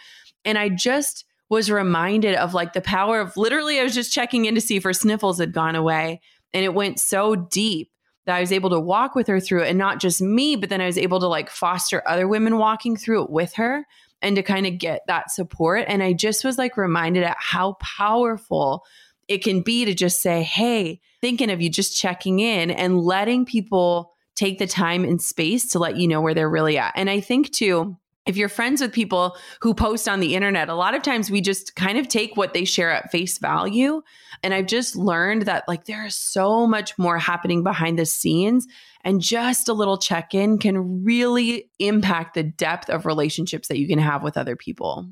And 0.44 0.58
I 0.58 0.68
just 0.68 1.24
was 1.48 1.70
reminded 1.70 2.34
of 2.34 2.52
like 2.52 2.74
the 2.74 2.80
power 2.82 3.20
of 3.20 3.36
literally, 3.36 3.80
I 3.80 3.84
was 3.84 3.94
just 3.94 4.12
checking 4.12 4.44
in 4.44 4.54
to 4.54 4.60
see 4.60 4.76
if 4.76 4.82
her 4.82 4.92
sniffles 4.92 5.38
had 5.38 5.52
gone 5.52 5.76
away. 5.76 6.20
And 6.52 6.64
it 6.64 6.74
went 6.74 7.00
so 7.00 7.36
deep 7.36 7.90
that 8.26 8.36
I 8.36 8.40
was 8.40 8.52
able 8.52 8.70
to 8.70 8.80
walk 8.80 9.14
with 9.14 9.28
her 9.28 9.40
through 9.40 9.62
it. 9.62 9.68
And 9.68 9.78
not 9.78 10.00
just 10.00 10.20
me, 10.20 10.56
but 10.56 10.68
then 10.68 10.80
I 10.80 10.86
was 10.86 10.98
able 10.98 11.20
to 11.20 11.26
like 11.26 11.48
foster 11.48 12.02
other 12.06 12.28
women 12.28 12.58
walking 12.58 12.96
through 12.96 13.24
it 13.24 13.30
with 13.30 13.54
her 13.54 13.86
and 14.22 14.36
to 14.36 14.42
kind 14.42 14.66
of 14.66 14.78
get 14.78 15.02
that 15.06 15.30
support. 15.30 15.84
And 15.88 16.02
I 16.02 16.12
just 16.12 16.44
was 16.44 16.58
like 16.58 16.76
reminded 16.76 17.22
at 17.22 17.36
how 17.38 17.74
powerful 17.74 18.84
it 19.28 19.42
can 19.42 19.62
be 19.62 19.84
to 19.84 19.94
just 19.94 20.20
say, 20.20 20.42
Hey, 20.42 21.00
thinking 21.20 21.50
of 21.50 21.60
you, 21.60 21.68
just 21.68 21.96
checking 21.96 22.38
in 22.38 22.70
and 22.70 23.00
letting 23.00 23.44
people 23.44 24.12
take 24.34 24.58
the 24.58 24.66
time 24.66 25.04
and 25.04 25.20
space 25.20 25.70
to 25.70 25.78
let 25.78 25.96
you 25.96 26.06
know 26.06 26.20
where 26.20 26.34
they're 26.34 26.50
really 26.50 26.78
at. 26.78 26.92
And 26.94 27.08
I 27.08 27.20
think 27.20 27.50
too, 27.52 27.96
if 28.26 28.36
you're 28.36 28.48
friends 28.48 28.80
with 28.80 28.92
people 28.92 29.36
who 29.60 29.72
post 29.72 30.08
on 30.08 30.20
the 30.20 30.34
internet, 30.34 30.68
a 30.68 30.74
lot 30.74 30.94
of 30.94 31.02
times 31.02 31.30
we 31.30 31.40
just 31.40 31.76
kind 31.76 31.96
of 31.96 32.08
take 32.08 32.36
what 32.36 32.54
they 32.54 32.64
share 32.64 32.90
at 32.90 33.10
face 33.12 33.38
value. 33.38 34.02
And 34.42 34.52
I've 34.52 34.66
just 34.66 34.96
learned 34.96 35.42
that 35.42 35.64
like 35.68 35.84
there 35.84 36.04
is 36.04 36.16
so 36.16 36.66
much 36.66 36.98
more 36.98 37.18
happening 37.18 37.62
behind 37.62 37.98
the 37.98 38.04
scenes. 38.04 38.66
And 39.06 39.20
just 39.20 39.68
a 39.68 39.72
little 39.72 39.98
check 39.98 40.34
in 40.34 40.58
can 40.58 41.04
really 41.04 41.70
impact 41.78 42.34
the 42.34 42.42
depth 42.42 42.90
of 42.90 43.06
relationships 43.06 43.68
that 43.68 43.78
you 43.78 43.86
can 43.86 44.00
have 44.00 44.24
with 44.24 44.36
other 44.36 44.56
people. 44.56 45.08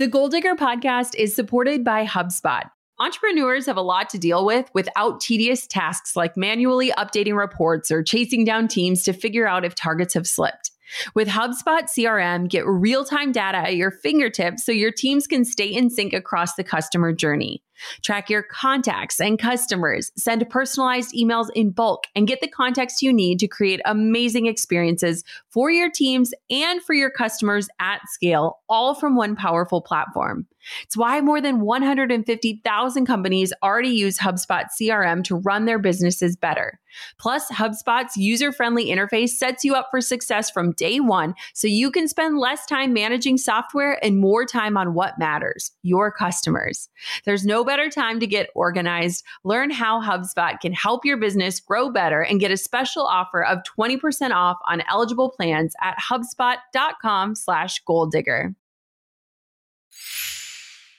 The 0.00 0.08
Goal 0.08 0.28
Digger 0.28 0.56
podcast 0.56 1.14
is 1.14 1.32
supported 1.32 1.84
by 1.84 2.04
HubSpot. 2.04 2.68
Entrepreneurs 2.98 3.66
have 3.66 3.76
a 3.76 3.80
lot 3.80 4.10
to 4.10 4.18
deal 4.18 4.44
with 4.44 4.68
without 4.74 5.20
tedious 5.20 5.68
tasks 5.68 6.16
like 6.16 6.36
manually 6.36 6.90
updating 6.98 7.36
reports 7.36 7.92
or 7.92 8.02
chasing 8.02 8.44
down 8.44 8.66
teams 8.66 9.04
to 9.04 9.12
figure 9.12 9.46
out 9.46 9.64
if 9.64 9.76
targets 9.76 10.14
have 10.14 10.26
slipped. 10.26 10.67
With 11.14 11.28
HubSpot 11.28 11.84
CRM, 11.84 12.48
get 12.48 12.66
real 12.66 13.04
time 13.04 13.32
data 13.32 13.58
at 13.58 13.76
your 13.76 13.90
fingertips 13.90 14.64
so 14.64 14.72
your 14.72 14.92
teams 14.92 15.26
can 15.26 15.44
stay 15.44 15.68
in 15.68 15.90
sync 15.90 16.12
across 16.12 16.54
the 16.54 16.64
customer 16.64 17.12
journey. 17.12 17.62
Track 18.02 18.28
your 18.28 18.42
contacts 18.42 19.20
and 19.20 19.38
customers, 19.38 20.10
send 20.16 20.48
personalized 20.50 21.14
emails 21.14 21.48
in 21.54 21.70
bulk, 21.70 22.04
and 22.14 22.26
get 22.26 22.40
the 22.40 22.48
context 22.48 23.02
you 23.02 23.12
need 23.12 23.38
to 23.38 23.48
create 23.48 23.80
amazing 23.84 24.46
experiences 24.46 25.24
for 25.48 25.70
your 25.70 25.90
teams 25.90 26.32
and 26.50 26.82
for 26.82 26.94
your 26.94 27.10
customers 27.10 27.68
at 27.78 28.00
scale, 28.08 28.58
all 28.68 28.94
from 28.94 29.16
one 29.16 29.36
powerful 29.36 29.80
platform. 29.80 30.46
It's 30.82 30.96
why 30.96 31.20
more 31.20 31.40
than 31.40 31.60
150,000 31.60 33.06
companies 33.06 33.52
already 33.62 33.90
use 33.90 34.18
HubSpot 34.18 34.64
CRM 34.80 35.24
to 35.24 35.36
run 35.36 35.64
their 35.64 35.78
businesses 35.78 36.36
better. 36.36 36.80
Plus, 37.18 37.48
HubSpot's 37.50 38.16
user 38.16 38.52
friendly 38.52 38.86
interface 38.86 39.30
sets 39.30 39.64
you 39.64 39.74
up 39.74 39.88
for 39.90 40.00
success 40.00 40.50
from 40.50 40.72
day 40.72 41.00
one 41.00 41.34
so 41.54 41.66
you 41.66 41.90
can 41.90 42.08
spend 42.08 42.38
less 42.38 42.66
time 42.66 42.92
managing 42.92 43.36
software 43.36 44.02
and 44.04 44.18
more 44.18 44.44
time 44.44 44.76
on 44.76 44.94
what 44.94 45.18
matters 45.18 45.72
your 45.82 46.10
customers. 46.10 46.88
There's 47.24 47.44
no 47.44 47.64
better 47.64 47.88
time 47.88 48.20
to 48.20 48.26
get 48.26 48.50
organized. 48.54 49.24
Learn 49.44 49.70
how 49.70 50.02
HubSpot 50.02 50.58
can 50.60 50.72
help 50.72 51.04
your 51.04 51.16
business 51.16 51.60
grow 51.60 51.90
better 51.90 52.22
and 52.22 52.40
get 52.40 52.50
a 52.50 52.56
special 52.56 53.04
offer 53.04 53.44
of 53.44 53.58
20% 53.78 54.30
off 54.30 54.58
on 54.66 54.82
eligible 54.90 55.30
plans 55.30 55.74
at 55.82 55.96
hubspot.com 55.98 57.34
slash 57.34 57.80
goal 57.84 58.06
digger. 58.06 58.54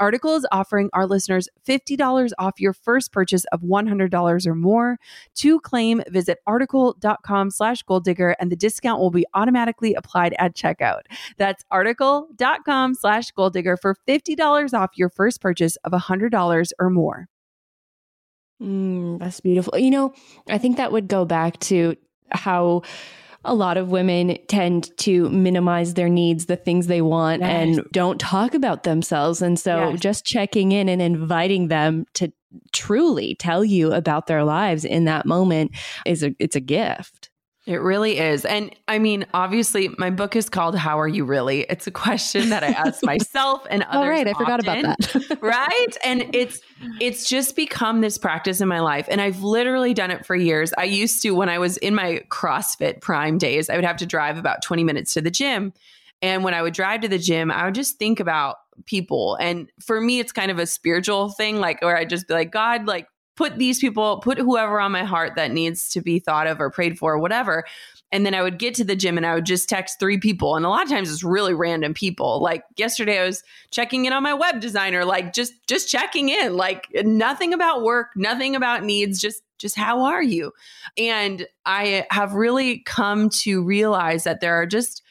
Article 0.00 0.36
is 0.36 0.46
offering 0.52 0.90
our 0.92 1.06
listeners 1.06 1.48
$50 1.66 2.30
off 2.38 2.60
your 2.60 2.72
first 2.72 3.12
purchase 3.12 3.44
of 3.52 3.62
$100 3.62 4.46
or 4.46 4.54
more. 4.54 4.98
To 5.36 5.60
claim, 5.60 6.02
visit 6.08 6.38
article.com 6.46 7.50
slash 7.50 7.82
goal 7.82 8.00
digger 8.00 8.36
and 8.40 8.50
the 8.50 8.56
discount 8.56 9.00
will 9.00 9.10
be 9.10 9.26
automatically 9.34 9.94
applied 9.94 10.34
at 10.38 10.54
checkout. 10.54 11.02
That's 11.36 11.64
article.com 11.70 12.94
slash 12.94 13.30
goal 13.32 13.50
digger 13.50 13.76
for 13.76 13.96
$50 14.06 14.74
off 14.74 14.90
your 14.96 15.08
first 15.08 15.40
purchase 15.40 15.76
of 15.84 15.92
$100 15.92 16.70
or 16.78 16.90
more. 16.90 17.28
Mm, 18.62 19.18
that's 19.18 19.40
beautiful. 19.40 19.78
You 19.78 19.90
know, 19.90 20.14
I 20.48 20.58
think 20.58 20.76
that 20.76 20.92
would 20.92 21.08
go 21.08 21.24
back 21.24 21.58
to 21.60 21.96
how 22.30 22.82
a 23.44 23.54
lot 23.54 23.76
of 23.76 23.90
women 23.90 24.36
tend 24.48 24.96
to 24.98 25.28
minimize 25.30 25.94
their 25.94 26.08
needs, 26.08 26.46
the 26.46 26.56
things 26.56 26.86
they 26.86 27.02
want, 27.02 27.40
yes. 27.40 27.50
and 27.50 27.84
don't 27.92 28.20
talk 28.20 28.54
about 28.54 28.82
themselves. 28.82 29.40
And 29.40 29.58
so 29.58 29.90
yes. 29.90 30.00
just 30.00 30.24
checking 30.24 30.72
in 30.72 30.88
and 30.88 31.00
inviting 31.00 31.68
them 31.68 32.06
to 32.14 32.32
truly 32.72 33.34
tell 33.34 33.64
you 33.64 33.92
about 33.92 34.26
their 34.26 34.44
lives 34.44 34.84
in 34.84 35.04
that 35.04 35.26
moment 35.26 35.72
is 36.04 36.22
a 36.22 36.34
it's 36.38 36.56
a 36.56 36.60
gift. 36.60 37.30
It 37.68 37.82
really 37.82 38.18
is. 38.18 38.46
And 38.46 38.74
I 38.88 38.98
mean, 38.98 39.26
obviously, 39.34 39.90
my 39.98 40.08
book 40.08 40.34
is 40.34 40.48
called 40.48 40.74
How 40.74 40.98
Are 40.98 41.06
You 41.06 41.26
Really? 41.26 41.66
It's 41.68 41.86
a 41.86 41.90
question 41.90 42.48
that 42.48 42.64
I 42.64 42.68
ask 42.68 43.02
myself 43.04 43.66
and 43.68 43.82
others. 43.82 44.06
Oh, 44.06 44.08
right. 44.08 44.26
I 44.26 44.32
forgot 44.32 44.60
about 44.60 44.82
that. 44.82 45.38
right. 45.42 45.96
And 46.02 46.34
it's 46.34 46.60
it's 46.98 47.28
just 47.28 47.56
become 47.56 48.00
this 48.00 48.16
practice 48.16 48.62
in 48.62 48.68
my 48.68 48.80
life. 48.80 49.06
And 49.10 49.20
I've 49.20 49.42
literally 49.42 49.92
done 49.92 50.10
it 50.10 50.24
for 50.24 50.34
years. 50.34 50.72
I 50.78 50.84
used 50.84 51.20
to, 51.24 51.32
when 51.32 51.50
I 51.50 51.58
was 51.58 51.76
in 51.76 51.94
my 51.94 52.22
CrossFit 52.30 53.02
prime 53.02 53.36
days, 53.36 53.68
I 53.68 53.76
would 53.76 53.84
have 53.84 53.98
to 53.98 54.06
drive 54.06 54.38
about 54.38 54.62
20 54.62 54.82
minutes 54.82 55.12
to 55.12 55.20
the 55.20 55.30
gym. 55.30 55.74
And 56.22 56.44
when 56.44 56.54
I 56.54 56.62
would 56.62 56.72
drive 56.72 57.02
to 57.02 57.08
the 57.08 57.18
gym, 57.18 57.50
I 57.50 57.66
would 57.66 57.74
just 57.74 57.98
think 57.98 58.18
about 58.18 58.56
people. 58.86 59.36
And 59.42 59.70
for 59.78 60.00
me, 60.00 60.20
it's 60.20 60.32
kind 60.32 60.50
of 60.50 60.58
a 60.58 60.64
spiritual 60.64 61.32
thing, 61.32 61.58
like 61.58 61.82
where 61.82 61.98
I'd 61.98 62.08
just 62.08 62.28
be 62.28 62.32
like, 62.32 62.50
God, 62.50 62.86
like 62.86 63.08
put 63.38 63.56
these 63.56 63.78
people, 63.78 64.18
put 64.18 64.36
whoever 64.36 64.80
on 64.80 64.90
my 64.90 65.04
heart 65.04 65.36
that 65.36 65.52
needs 65.52 65.88
to 65.90 66.00
be 66.00 66.18
thought 66.18 66.48
of 66.48 66.60
or 66.60 66.70
prayed 66.70 66.98
for, 66.98 67.12
or 67.12 67.20
whatever. 67.20 67.64
And 68.10 68.26
then 68.26 68.34
I 68.34 68.42
would 68.42 68.58
get 68.58 68.74
to 68.74 68.84
the 68.84 68.96
gym 68.96 69.16
and 69.16 69.24
I 69.24 69.36
would 69.36 69.46
just 69.46 69.68
text 69.68 70.00
three 70.00 70.18
people. 70.18 70.56
And 70.56 70.66
a 70.66 70.68
lot 70.68 70.82
of 70.82 70.88
times 70.88 71.08
it's 71.08 71.22
really 71.22 71.54
random 71.54 71.94
people. 71.94 72.42
Like 72.42 72.64
yesterday 72.76 73.20
I 73.20 73.24
was 73.24 73.44
checking 73.70 74.06
in 74.06 74.12
on 74.12 74.24
my 74.24 74.34
web 74.34 74.60
designer, 74.60 75.04
like 75.04 75.32
just 75.32 75.52
just 75.68 75.88
checking 75.88 76.30
in, 76.30 76.56
like 76.56 76.88
nothing 77.04 77.54
about 77.54 77.84
work, 77.84 78.08
nothing 78.16 78.56
about 78.56 78.82
needs, 78.82 79.20
just 79.20 79.40
just 79.56 79.76
how 79.76 80.02
are 80.02 80.22
you? 80.22 80.50
And 80.96 81.46
I 81.64 82.06
have 82.10 82.32
really 82.32 82.80
come 82.80 83.28
to 83.44 83.62
realize 83.62 84.24
that 84.24 84.40
there 84.40 84.54
are 84.54 84.66
just 84.66 85.02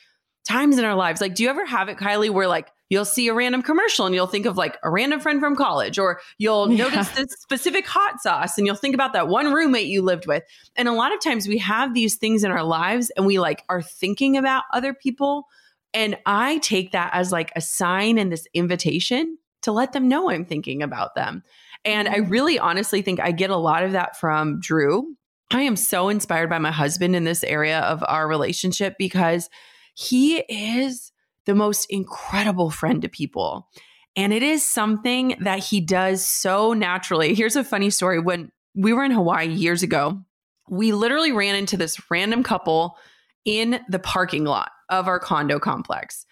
times 0.45 0.77
in 0.77 0.83
our 0.83 0.95
lives. 0.95 1.21
Like, 1.21 1.35
do 1.35 1.43
you 1.43 1.49
ever 1.49 1.65
have 1.65 1.87
it, 1.87 1.97
Kylie, 1.97 2.29
where 2.29 2.47
like 2.47 2.67
you'll 2.89 3.06
see 3.06 3.28
a 3.28 3.34
random 3.34 3.62
commercial 3.62 4.06
and 4.06 4.15
you'll 4.15 4.28
think 4.28 4.45
of 4.45 4.58
like 4.58 4.78
a 4.84 4.89
random 4.89 5.19
friend 5.19 5.39
from 5.39 5.56
college, 5.56 6.00
or 6.00 6.19
you'll 6.38 6.71
yeah. 6.71 6.86
notice 6.86 7.10
this 7.10 7.32
specific 7.39 7.86
hot 7.86 8.21
sauce 8.21 8.58
and 8.58 8.65
you'll 8.65 8.76
think 8.76 8.95
about 8.95 9.13
that 9.13 9.28
one 9.28 9.52
roommate 9.54 9.88
you 9.88 10.02
lived 10.02 10.28
with. 10.28 10.43
And 10.76 10.88
a 10.88 10.93
lot 10.93 11.13
of 11.13 11.19
times 11.19 11.47
we 11.47 11.58
have 11.60 11.93
these 11.93 12.15
things 12.15 12.43
in 12.43 12.52
our 12.52 12.63
lives 12.63 13.10
and 13.12 13.26
we 13.26 13.39
like 13.39 13.63
are 13.69 13.82
thinking 13.82 14.38
about 14.38 14.63
other 14.73 14.93
people. 14.93 15.47
And 15.93 16.17
I 16.26 16.60
take 16.60 16.91
that 16.91 17.12
as 17.13 17.32
like 17.32 17.52
a 17.56 17.62
sign 17.62 18.17
and 18.17 18.32
this 18.32 18.47
invitation 18.54 19.38
to 19.63 19.71
let 19.71 19.93
them 19.93 20.08
know 20.08 20.30
I'm 20.30 20.45
thinking 20.45 20.84
about 20.84 21.15
them. 21.15 21.43
And 21.84 22.08
I 22.08 22.19
mm-hmm. 22.19 22.30
really 22.30 22.60
honestly 22.60 23.02
think 23.02 23.19
I 23.19 23.32
get 23.32 23.50
a 23.50 23.58
lot 23.58 23.84
of 23.84 23.93
that 23.93 24.17
from 24.17 24.60
Drew. 24.60 25.15
I 25.52 25.62
am 25.62 25.76
so 25.76 26.10
inspired 26.10 26.50
by 26.50 26.60
my 26.60 26.71
husband 26.71 27.15
in 27.15 27.23
this 27.23 27.43
area 27.43 27.80
of 27.80 28.04
our 28.08 28.28
relationship 28.28 28.95
because 28.97 29.50
he 29.95 30.38
is 30.50 31.12
the 31.47 31.55
most 31.55 31.86
incredible 31.86 32.69
friend 32.69 33.01
to 33.01 33.10
people. 33.10 33.67
And 34.15 34.31
it 34.31 34.43
is 34.43 34.63
something 34.63 35.36
that 35.41 35.60
he 35.60 35.81
does 35.81 36.23
so 36.23 36.73
naturally. 36.73 37.33
Here's 37.33 37.55
a 37.55 37.63
funny 37.63 37.89
story. 37.89 38.19
When 38.19 38.51
we 38.75 38.93
were 38.93 39.03
in 39.03 39.12
Hawaii 39.12 39.47
years 39.47 39.81
ago, 39.81 40.21
we 40.69 40.91
literally 40.91 41.31
ran 41.31 41.55
into 41.55 41.77
this 41.77 41.99
random 42.12 42.43
couple 42.43 42.97
in 43.45 43.79
the 43.89 43.99
parking 43.99 44.43
lot 44.43 44.71
of 44.89 45.07
our 45.07 45.19
condo 45.19 45.57
complex. 45.60 46.25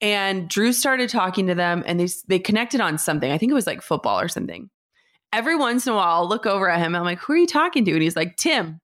And 0.00 0.48
Drew 0.48 0.72
started 0.72 1.10
talking 1.10 1.46
to 1.46 1.54
them 1.54 1.84
and 1.86 2.00
they, 2.00 2.08
they 2.26 2.38
connected 2.38 2.80
on 2.80 2.98
something. 2.98 3.30
I 3.30 3.38
think 3.38 3.52
it 3.52 3.54
was 3.54 3.66
like 3.66 3.82
football 3.82 4.18
or 4.18 4.28
something. 4.28 4.70
Every 5.32 5.54
once 5.54 5.86
in 5.86 5.92
a 5.92 5.96
while, 5.96 6.22
I'll 6.22 6.28
look 6.28 6.46
over 6.46 6.68
at 6.68 6.80
him. 6.80 6.96
I'm 6.96 7.04
like, 7.04 7.18
who 7.18 7.34
are 7.34 7.38
you 7.38 7.46
talking 7.46 7.84
to? 7.84 7.92
And 7.92 8.02
he's 8.02 8.16
like, 8.16 8.36
Tim. 8.36 8.80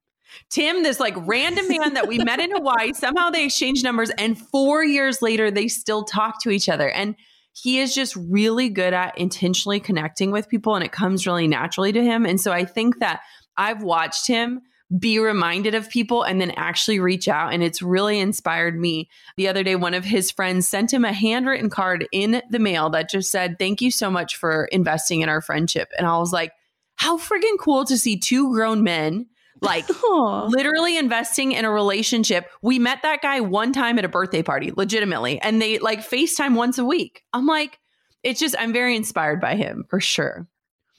Tim, 0.51 0.83
this 0.83 1.01
like 1.01 1.15
random 1.17 1.69
man 1.69 1.95
that 1.95 2.09
we 2.09 2.19
met 2.19 2.41
in 2.41 2.51
Hawaii, 2.51 2.93
somehow 2.93 3.31
they 3.31 3.45
exchanged 3.45 3.85
numbers, 3.85 4.11
and 4.11 4.39
four 4.39 4.85
years 4.85 5.23
later, 5.23 5.51
they 5.51 5.69
still 5.69 6.05
talk 6.05 6.43
to 6.43 6.51
each 6.51 6.69
other. 6.69 6.91
And 6.91 7.17
he 7.53 7.81
is 7.81 7.95
just 7.95 8.15
really 8.17 8.69
good 8.69 8.95
at 8.95 9.19
intentionally 9.19 9.81
connecting 9.81 10.31
with 10.31 10.49
people, 10.49 10.75
and 10.75 10.85
it 10.85 10.93
comes 10.93 11.27
really 11.27 11.49
naturally 11.49 11.93
to 11.93 12.03
him. 12.03 12.25
And 12.25 12.41
so 12.41 12.53
I 12.53 12.65
think 12.65 13.01
that 13.01 13.21
I've 13.57 13.83
watched 13.83 14.27
him 14.27 14.63
be 14.97 15.19
reminded 15.19 15.75
of 15.75 15.91
people 15.91 16.23
and 16.23 16.41
then 16.41 16.53
actually 16.53 16.99
reach 16.99 17.29
out. 17.29 17.53
And 17.53 17.63
it's 17.63 17.83
really 17.83 18.21
inspired 18.21 18.79
me. 18.79 19.11
The 19.37 19.49
other 19.49 19.63
day, 19.63 19.77
one 19.77 19.93
of 19.93 20.05
his 20.05 20.31
friends 20.31 20.67
sent 20.67 20.93
him 20.93 21.05
a 21.05 21.13
handwritten 21.13 21.69
card 21.69 22.07
in 22.11 22.43
the 22.49 22.59
mail 22.59 22.89
that 22.91 23.11
just 23.11 23.31
said, 23.31 23.59
Thank 23.59 23.83
you 23.83 23.91
so 23.91 24.11
much 24.11 24.37
for 24.37 24.65
investing 24.67 25.21
in 25.21 25.29
our 25.29 25.43
friendship. 25.43 25.91
And 25.99 26.07
I 26.07 26.17
was 26.19 26.33
like, 26.33 26.53
How 26.97 27.19
friggin' 27.19 27.59
cool 27.61 27.85
to 27.85 27.99
see 27.99 28.19
two 28.19 28.51
grown 28.53 28.83
men 28.83 29.27
like 29.61 29.87
Aww. 29.89 30.49
literally 30.49 30.97
investing 30.97 31.53
in 31.53 31.65
a 31.65 31.71
relationship. 31.71 32.49
We 32.63 32.79
met 32.79 33.03
that 33.03 33.23
guy 33.23 33.41
one 33.41 33.73
time 33.73 33.99
at 33.99 34.05
a 34.05 34.09
birthday 34.09 34.43
party, 34.43 34.73
legitimately, 34.77 35.41
and 35.41 35.61
they 35.61 35.79
like 35.79 36.01
FaceTime 36.01 36.55
once 36.55 36.79
a 36.79 36.85
week. 36.85 37.23
I'm 37.33 37.47
like, 37.47 37.79
it's 38.23 38.41
just, 38.41 38.57
I'm 38.59 38.73
very 38.73 38.97
inspired 38.97 39.41
by 39.41 39.55
him 39.55 39.85
for 39.89 40.01
sure. 40.01 40.47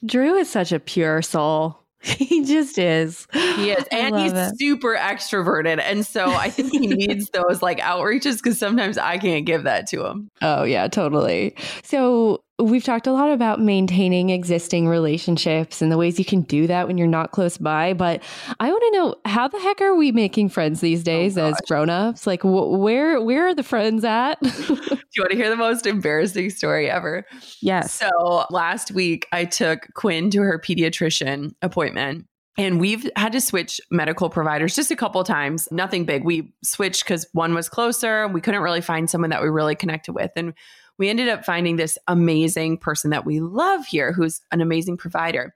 Drew 0.04 0.36
is 0.36 0.48
such 0.48 0.72
a 0.72 0.80
pure 0.80 1.22
soul. 1.22 1.80
He 2.02 2.44
just 2.44 2.78
is. 2.78 3.26
He 3.30 3.72
is. 3.72 3.84
And 3.92 4.18
he's 4.18 4.32
it. 4.32 4.58
super 4.58 4.96
extroverted. 4.96 5.82
And 5.82 6.06
so 6.06 6.30
I 6.30 6.48
think 6.48 6.72
he 6.72 6.86
needs 6.86 7.28
those 7.28 7.60
like 7.60 7.78
outreaches 7.78 8.38
because 8.38 8.58
sometimes 8.58 8.96
I 8.96 9.18
can't 9.18 9.44
give 9.44 9.64
that 9.64 9.86
to 9.88 10.06
him. 10.06 10.30
Oh, 10.40 10.62
yeah, 10.62 10.88
totally. 10.88 11.56
So 11.82 12.42
we've 12.62 12.84
talked 12.84 13.06
a 13.06 13.12
lot 13.12 13.30
about 13.30 13.60
maintaining 13.60 14.30
existing 14.30 14.88
relationships 14.88 15.82
and 15.82 15.90
the 15.90 15.98
ways 15.98 16.18
you 16.18 16.24
can 16.24 16.42
do 16.42 16.66
that 16.66 16.86
when 16.86 16.98
you're 16.98 17.06
not 17.06 17.32
close 17.32 17.58
by. 17.58 17.92
But 17.92 18.22
I 18.58 18.70
want 18.70 18.82
to 18.82 18.98
know 18.98 19.14
how 19.24 19.48
the 19.48 19.58
heck 19.58 19.80
are 19.80 19.94
we 19.94 20.12
making 20.12 20.48
friends 20.50 20.80
these 20.80 21.00
oh, 21.00 21.04
days 21.04 21.38
oh, 21.38 21.46
as 21.46 21.60
grown-ups? 21.66 22.26
Like 22.26 22.42
wh- 22.42 22.78
where 22.78 23.20
where 23.20 23.46
are 23.48 23.54
the 23.54 23.62
friends 23.62 24.04
at? 24.04 24.40
do 24.42 24.48
you 24.48 25.22
want 25.22 25.30
to 25.30 25.36
hear 25.36 25.50
the 25.50 25.56
most 25.56 25.86
embarrassing 25.86 26.50
story 26.50 26.90
ever? 26.90 27.24
Yes. 27.60 27.92
So 27.94 28.44
last 28.50 28.92
week 28.92 29.26
I 29.32 29.44
took 29.44 29.88
Quinn 29.94 30.30
to 30.30 30.40
her 30.40 30.58
pediatrician 30.58 31.54
appointment 31.62 32.26
and 32.58 32.80
we've 32.80 33.08
had 33.16 33.32
to 33.32 33.40
switch 33.40 33.80
medical 33.90 34.28
providers 34.28 34.74
just 34.74 34.90
a 34.90 34.96
couple 34.96 35.22
times. 35.24 35.66
Nothing 35.70 36.04
big. 36.04 36.24
We 36.24 36.52
switched 36.62 37.04
because 37.04 37.26
one 37.32 37.54
was 37.54 37.68
closer. 37.70 38.28
We 38.28 38.40
couldn't 38.40 38.60
really 38.60 38.80
find 38.80 39.08
someone 39.08 39.30
that 39.30 39.42
we 39.42 39.48
really 39.48 39.74
connected 39.74 40.12
with. 40.12 40.32
And 40.36 40.52
we 41.00 41.08
ended 41.08 41.30
up 41.30 41.46
finding 41.46 41.76
this 41.76 41.96
amazing 42.06 42.76
person 42.76 43.08
that 43.10 43.24
we 43.24 43.40
love 43.40 43.86
here 43.86 44.12
who's 44.12 44.42
an 44.52 44.60
amazing 44.60 44.98
provider. 44.98 45.54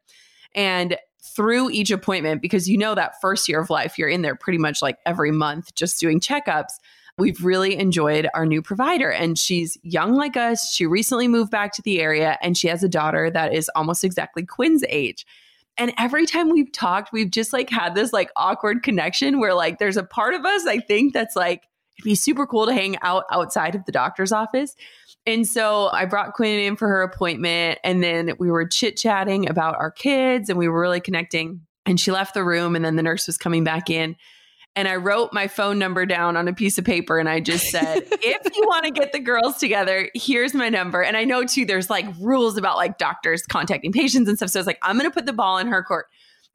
And 0.54 0.96
through 1.22 1.70
each 1.70 1.90
appointment, 1.90 2.40
because 2.40 2.66
you 2.66 2.78
know 2.78 2.94
that 2.94 3.20
first 3.20 3.46
year 3.46 3.60
of 3.60 3.68
life, 3.68 3.98
you're 3.98 4.08
in 4.08 4.22
there 4.22 4.34
pretty 4.34 4.58
much 4.58 4.80
like 4.80 4.98
every 5.04 5.30
month 5.30 5.74
just 5.74 6.00
doing 6.00 6.18
checkups. 6.18 6.72
We've 7.18 7.44
really 7.44 7.76
enjoyed 7.76 8.26
our 8.32 8.46
new 8.46 8.62
provider, 8.62 9.10
and 9.12 9.38
she's 9.38 9.76
young 9.82 10.14
like 10.14 10.36
us. 10.36 10.72
She 10.72 10.86
recently 10.86 11.28
moved 11.28 11.50
back 11.50 11.72
to 11.74 11.82
the 11.82 12.00
area, 12.00 12.38
and 12.40 12.56
she 12.56 12.68
has 12.68 12.82
a 12.82 12.88
daughter 12.88 13.30
that 13.30 13.52
is 13.52 13.70
almost 13.76 14.02
exactly 14.02 14.46
Quinn's 14.46 14.82
age. 14.88 15.26
And 15.76 15.92
every 15.98 16.24
time 16.24 16.48
we've 16.48 16.72
talked, 16.72 17.12
we've 17.12 17.30
just 17.30 17.52
like 17.52 17.68
had 17.68 17.94
this 17.94 18.14
like 18.14 18.30
awkward 18.34 18.82
connection 18.82 19.38
where 19.40 19.54
like 19.54 19.78
there's 19.78 19.98
a 19.98 20.04
part 20.04 20.32
of 20.32 20.44
us 20.46 20.66
I 20.66 20.78
think 20.78 21.12
that's 21.12 21.36
like 21.36 21.68
it'd 21.98 22.04
be 22.04 22.14
super 22.14 22.46
cool 22.46 22.66
to 22.66 22.72
hang 22.72 22.96
out 23.02 23.24
outside 23.30 23.74
of 23.74 23.84
the 23.84 23.92
doctor's 23.92 24.32
office. 24.32 24.74
And 25.26 25.46
so 25.46 25.88
I 25.92 26.04
brought 26.04 26.34
Quinn 26.34 26.58
in 26.58 26.76
for 26.76 26.86
her 26.88 27.02
appointment 27.02 27.78
and 27.82 28.02
then 28.02 28.32
we 28.38 28.50
were 28.50 28.66
chit 28.66 28.96
chatting 28.96 29.48
about 29.48 29.76
our 29.76 29.90
kids 29.90 30.50
and 30.50 30.58
we 30.58 30.68
were 30.68 30.80
really 30.80 31.00
connecting. 31.00 31.60
And 31.86 32.00
she 32.00 32.10
left 32.10 32.32
the 32.32 32.42
room, 32.42 32.76
and 32.76 32.82
then 32.82 32.96
the 32.96 33.02
nurse 33.02 33.26
was 33.26 33.36
coming 33.36 33.62
back 33.62 33.90
in. 33.90 34.16
And 34.76 34.88
I 34.88 34.96
wrote 34.96 35.32
my 35.32 35.46
phone 35.46 35.78
number 35.78 36.04
down 36.04 36.36
on 36.36 36.48
a 36.48 36.52
piece 36.52 36.78
of 36.78 36.84
paper 36.84 37.18
and 37.18 37.28
I 37.28 37.38
just 37.38 37.66
said, 37.66 37.98
if 38.10 38.56
you 38.56 38.62
want 38.66 38.84
to 38.86 38.90
get 38.90 39.12
the 39.12 39.20
girls 39.20 39.58
together, 39.58 40.10
here's 40.14 40.52
my 40.52 40.68
number. 40.68 41.02
And 41.02 41.16
I 41.16 41.24
know 41.24 41.44
too, 41.44 41.64
there's 41.64 41.90
like 41.90 42.06
rules 42.18 42.56
about 42.56 42.76
like 42.76 42.98
doctors 42.98 43.46
contacting 43.46 43.92
patients 43.92 44.28
and 44.28 44.36
stuff. 44.36 44.50
So 44.50 44.58
it's 44.58 44.66
like, 44.66 44.80
I'm 44.82 44.98
going 44.98 45.08
to 45.08 45.14
put 45.14 45.26
the 45.26 45.32
ball 45.32 45.58
in 45.58 45.68
her 45.68 45.82
court. 45.82 46.06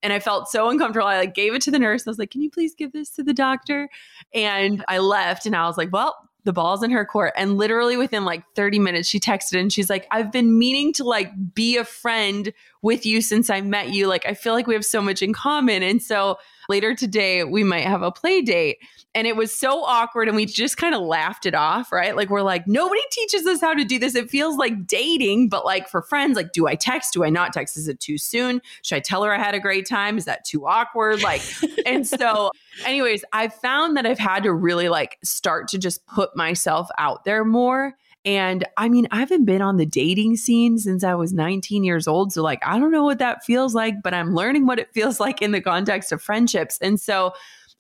And 0.04 0.12
I 0.12 0.20
felt 0.20 0.50
so 0.50 0.70
uncomfortable. 0.70 1.08
I 1.08 1.18
like 1.18 1.34
gave 1.34 1.54
it 1.54 1.62
to 1.64 1.72
the 1.72 1.80
nurse. 1.80 2.08
I 2.08 2.10
was 2.10 2.20
like, 2.20 2.32
can 2.32 2.42
you 2.42 2.50
please 2.50 2.76
give 2.76 2.92
this 2.92 3.10
to 3.12 3.24
the 3.24 3.34
doctor? 3.34 3.90
And 4.34 4.84
I 4.88 4.98
left 4.98 5.46
and 5.46 5.56
I 5.56 5.66
was 5.68 5.78
like, 5.78 5.94
well, 5.94 6.29
the 6.46 6.54
ball's 6.54 6.84
in 6.84 6.92
her 6.92 7.06
court. 7.06 7.34
And 7.36 7.58
literally 7.58 7.98
within 7.98 8.26
like 8.26 8.44
30 8.56 8.80
minutes, 8.80 9.10
she 9.10 9.20
texted 9.20 9.60
and 9.60 9.72
she's 9.72 9.90
like, 9.90 10.08
I've 10.12 10.32
been 10.32 10.58
meaning 10.58 10.94
to 10.94 11.04
like 11.04 11.32
be 11.54 11.78
a 11.78 11.84
friend 11.84 12.54
with 12.82 13.06
you 13.06 13.22
since 13.22 13.50
I 13.50 13.62
met 13.62 13.90
you. 13.90 14.08
Like, 14.08 14.26
I 14.26 14.34
feel 14.34 14.54
like 14.54 14.68
we 14.68 14.74
have 14.74 14.86
so 14.86 15.02
much 15.02 15.22
in 15.22 15.34
common. 15.34 15.84
And 15.84 16.02
so 16.02 16.40
later 16.70 16.96
today, 16.96 17.44
we 17.44 17.64
might 17.64 17.86
have 17.86 18.02
a 18.02 18.12
play 18.12 18.42
date. 18.42 18.78
And 19.16 19.26
it 19.26 19.36
was 19.36 19.56
so 19.56 19.84
awkward. 19.84 20.28
And 20.28 20.38
we 20.38 20.46
just 20.46 20.78
kind 20.78 20.94
of 20.94 21.02
laughed 21.02 21.46
it 21.46 21.56
off, 21.56 21.92
right? 21.92 22.16
Like, 22.16 22.30
we're 22.30 22.44
like, 22.44 22.68
nobody 22.68 23.02
teaches 23.12 23.48
us 23.48 23.60
how 23.60 23.74
to 23.74 23.84
do 23.84 23.98
this. 23.98 24.14
It 24.14 24.30
feels 24.30 24.56
like 24.58 24.86
dating, 24.86 25.50
but 25.50 25.66
like 25.66 25.90
for 25.90 26.02
friends, 26.02 26.36
like, 26.36 26.52
do 26.52 26.68
I 26.68 26.76
text? 26.76 27.14
Do 27.14 27.24
I 27.24 27.30
not 27.30 27.52
text? 27.52 27.76
Is 27.76 27.88
it 27.88 28.00
too 28.00 28.18
soon? 28.18 28.62
Should 28.84 28.98
I 28.98 29.00
tell 29.00 29.24
her 29.24 29.34
I 29.34 29.40
had 29.40 29.56
a 29.56 29.60
great 29.60 29.88
time? 29.88 30.18
Is 30.18 30.26
that 30.26 30.46
too 30.46 30.68
awkward? 30.68 31.24
Like, 31.24 31.42
and 31.86 32.08
so, 32.08 32.52
anyways, 32.86 33.26
I've 33.34 33.54
found 33.54 33.98
that 33.98 34.06
I've 34.06 34.20
had 34.20 34.44
to 34.44 34.54
really 34.54 34.90
like 34.90 35.18
start 35.24 35.68
to 35.70 35.80
just 35.80 36.06
put 36.06 36.36
myself 36.36 36.88
out 36.98 37.26
there 37.26 37.44
more. 37.44 37.96
And 38.26 38.68
I 38.78 38.90
mean, 38.90 39.08
I 39.12 39.18
haven't 39.18 39.46
been 39.46 39.62
on 39.62 39.78
the 39.78 39.86
dating 39.86 40.36
scene 40.36 40.78
since 40.78 41.04
I 41.04 41.16
was 41.16 41.32
19 41.32 41.84
years 41.84 42.08
old. 42.08 42.34
So, 42.34 42.44
like, 42.44 42.60
I 42.66 42.78
don't 42.78 42.92
know 42.92 43.06
what 43.06 43.20
that 43.20 43.46
feels 43.46 43.74
like, 43.74 44.04
but 44.04 44.14
I'm 44.14 44.36
learning 44.36 44.66
what 44.66 44.78
it 44.78 44.94
feels 44.94 45.20
like 45.20 45.42
in 45.42 45.52
the 45.52 45.62
context 45.62 46.12
of 46.12 46.22
friendships. 46.22 46.78
And 46.82 47.00
so, 47.00 47.34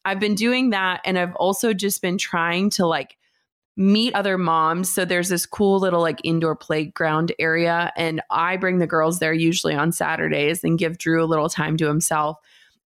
I've 0.05 0.19
been 0.19 0.35
doing 0.35 0.69
that. 0.71 1.01
And 1.05 1.17
I've 1.17 1.35
also 1.35 1.73
just 1.73 2.01
been 2.01 2.17
trying 2.17 2.69
to 2.71 2.85
like 2.85 3.17
meet 3.77 4.13
other 4.13 4.37
moms. 4.37 4.91
So 4.91 5.05
there's 5.05 5.29
this 5.29 5.45
cool 5.45 5.79
little 5.79 6.01
like 6.01 6.19
indoor 6.23 6.55
playground 6.55 7.31
area. 7.39 7.93
And 7.95 8.21
I 8.29 8.57
bring 8.57 8.79
the 8.79 8.87
girls 8.87 9.19
there 9.19 9.33
usually 9.33 9.73
on 9.73 9.91
Saturdays 9.91 10.63
and 10.63 10.77
give 10.77 10.97
Drew 10.97 11.23
a 11.23 11.25
little 11.25 11.49
time 11.49 11.77
to 11.77 11.87
himself. 11.87 12.37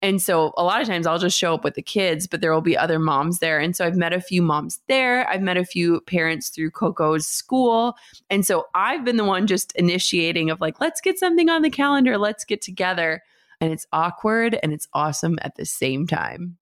And 0.03 0.21
so 0.21 0.53
a 0.57 0.63
lot 0.63 0.81
of 0.81 0.87
times 0.87 1.07
I'll 1.07 1.17
just 1.17 1.37
show 1.37 1.53
up 1.53 1.63
with 1.63 1.75
the 1.75 1.81
kids, 1.81 2.27
but 2.27 2.41
there 2.41 2.53
will 2.53 2.59
be 2.59 2.77
other 2.77 2.99
moms 2.99 3.39
there. 3.39 3.57
And 3.57 3.73
so 3.73 3.85
I've 3.85 3.95
met 3.95 4.11
a 4.11 4.19
few 4.19 4.41
moms 4.41 4.81
there. 4.87 5.27
I've 5.29 5.41
met 5.41 5.55
a 5.55 5.63
few 5.63 6.01
parents 6.01 6.49
through 6.49 6.71
Coco's 6.71 7.25
school. 7.25 7.95
And 8.29 8.45
so 8.45 8.65
I've 8.75 9.05
been 9.05 9.15
the 9.15 9.23
one 9.23 9.47
just 9.47 9.71
initiating 9.77 10.49
of 10.49 10.59
like, 10.59 10.81
let's 10.81 10.99
get 10.99 11.17
something 11.17 11.49
on 11.49 11.61
the 11.61 11.69
calendar, 11.69 12.17
let's 12.17 12.43
get 12.43 12.61
together. 12.61 13.23
And 13.61 13.71
it's 13.71 13.87
awkward 13.93 14.59
and 14.61 14.73
it's 14.73 14.89
awesome 14.93 15.39
at 15.41 15.55
the 15.55 15.65
same 15.65 16.05
time. 16.05 16.57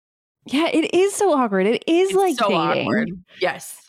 Yeah, 0.46 0.68
it 0.72 0.94
is 0.94 1.14
so 1.14 1.32
awkward. 1.32 1.66
It 1.66 1.82
is 1.86 2.10
It's 2.10 2.16
like 2.16 2.36
so 2.36 2.48
dating. 2.48 2.86
awkward. 2.86 3.10
Yes. 3.40 3.82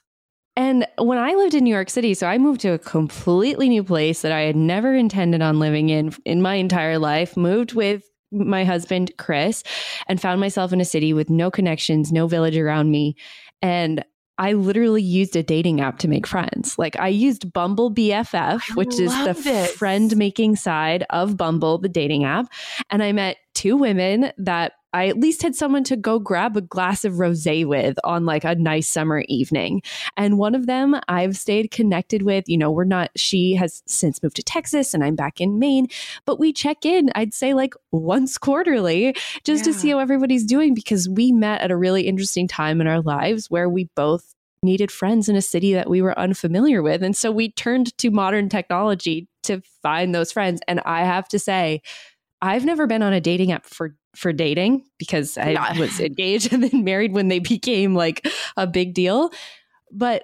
And 0.56 0.88
when 0.98 1.20
I 1.20 1.34
lived 1.36 1.54
in 1.54 1.64
New 1.64 1.74
York 1.74 1.90
City, 1.90 2.16
so 2.16 2.26
I 2.26 2.40
moved 2.40 2.62
to 2.62 2.70
a 2.70 2.80
completely 2.80 3.70
new 3.70 3.84
place 3.84 4.24
that 4.24 4.32
I 4.32 4.42
had 4.42 4.56
never 4.56 4.96
intended 4.96 5.42
on 5.44 5.60
living 5.60 5.90
in 5.90 6.14
in 6.26 6.42
my 6.42 6.56
entire 6.56 6.98
life, 6.98 7.38
moved 7.38 7.74
with 7.74 8.04
my 8.32 8.64
husband, 8.64 9.12
Chris, 9.18 9.64
and 10.08 10.20
found 10.20 10.42
myself 10.42 10.74
in 10.74 10.82
a 10.82 10.86
city 10.86 11.14
with 11.14 11.30
no 11.30 11.52
connections, 11.52 12.12
no 12.12 12.26
village 12.28 12.58
around 12.58 12.90
me. 12.90 13.16
And 13.62 14.04
I 14.40 14.54
literally 14.54 15.02
used 15.02 15.36
a 15.36 15.44
dating 15.44 15.80
app 15.82 16.00
to 16.00 16.08
make 16.08 16.26
friends. 16.28 16.78
Like 16.78 17.00
I 17.00 17.08
used 17.08 17.54
Bumble 17.54 17.92
BFF, 17.94 18.62
I 18.72 18.74
which 18.74 19.00
is 19.00 19.12
the 19.26 19.34
this. 19.34 19.72
friend 19.74 20.16
making 20.18 20.56
side 20.56 21.06
of 21.12 21.38
Bumble, 21.38 21.78
the 21.78 21.90
dating 21.90 22.24
app. 22.24 22.48
And 22.90 23.02
I 23.04 23.12
met 23.12 23.38
two 23.54 23.78
women 23.78 24.32
that 24.40 24.74
I 24.98 25.08
at 25.08 25.20
least 25.20 25.44
had 25.44 25.56
someone 25.56 25.84
to 25.86 25.96
go 25.96 26.18
grab 26.18 26.58
a 26.58 26.62
glass 26.62 27.06
of 27.06 27.14
rosé 27.14 27.66
with 27.66 28.00
on 28.04 28.26
like 28.26 28.44
a 28.44 28.56
nice 28.56 28.88
summer 28.88 29.24
evening. 29.28 29.84
And 30.18 30.40
one 30.40 30.56
of 30.56 30.66
them 30.66 31.00
I've 31.08 31.38
stayed 31.38 31.70
connected 31.70 32.24
with. 32.24 32.50
You 32.50 32.58
know, 32.58 32.72
we're 32.72 32.84
not, 32.84 33.12
she 33.16 33.54
has 33.54 33.84
since 33.86 34.24
moved 34.24 34.38
to 34.38 34.44
Texas 34.44 34.96
and 34.96 35.04
I'm 35.04 35.16
back 35.16 35.40
in 35.40 35.60
Maine, 35.60 35.88
but 36.26 36.40
we 36.40 36.52
check 36.52 36.84
in, 36.84 37.12
I'd 37.14 37.36
say 37.36 37.54
like 37.54 37.76
once 37.92 38.40
quarterly 38.40 39.16
just 39.44 39.66
to 39.66 39.74
see 39.74 39.90
how 39.90 40.00
everybody's 40.00 40.46
doing 40.46 40.74
because 40.74 41.08
we 41.08 41.32
met 41.32 41.62
at 41.62 41.70
a 41.70 41.78
really 41.78 42.08
interesting 42.08 42.48
time 42.48 42.82
in 42.82 42.88
our 42.88 43.02
lives 43.02 43.52
where 43.52 43.70
we 43.70 43.90
both 43.96 44.34
needed 44.64 44.92
friends 44.92 45.30
in 45.30 45.36
a 45.36 45.42
city 45.44 45.74
that 45.74 45.92
we 45.92 46.02
were 46.02 46.18
unfamiliar 46.18 46.82
with. 46.82 47.04
And 47.04 47.16
so 47.16 47.32
we 47.32 47.52
turned 47.52 47.96
to 48.00 48.10
modern 48.10 48.50
technology 48.50 49.28
to 49.44 49.62
find 49.84 50.16
those 50.16 50.32
friends. 50.32 50.60
And 50.68 50.80
I 50.86 51.04
have 51.04 51.28
to 51.28 51.38
say, 51.38 51.84
I've 52.42 52.66
never 52.66 52.88
been 52.88 53.04
on 53.04 53.14
a 53.14 53.22
dating 53.22 53.52
app 53.52 53.66
for 53.66 53.96
for 54.18 54.34
dating 54.34 54.84
because 54.98 55.38
I 55.38 55.78
was 55.78 56.00
engaged 56.00 56.52
and 56.54 56.64
then 56.64 56.84
married 56.84 57.14
when 57.14 57.28
they 57.28 57.38
became 57.40 57.94
like 57.94 58.28
a 58.58 58.66
big 58.66 58.96
deal. 58.96 59.30
But 59.92 60.24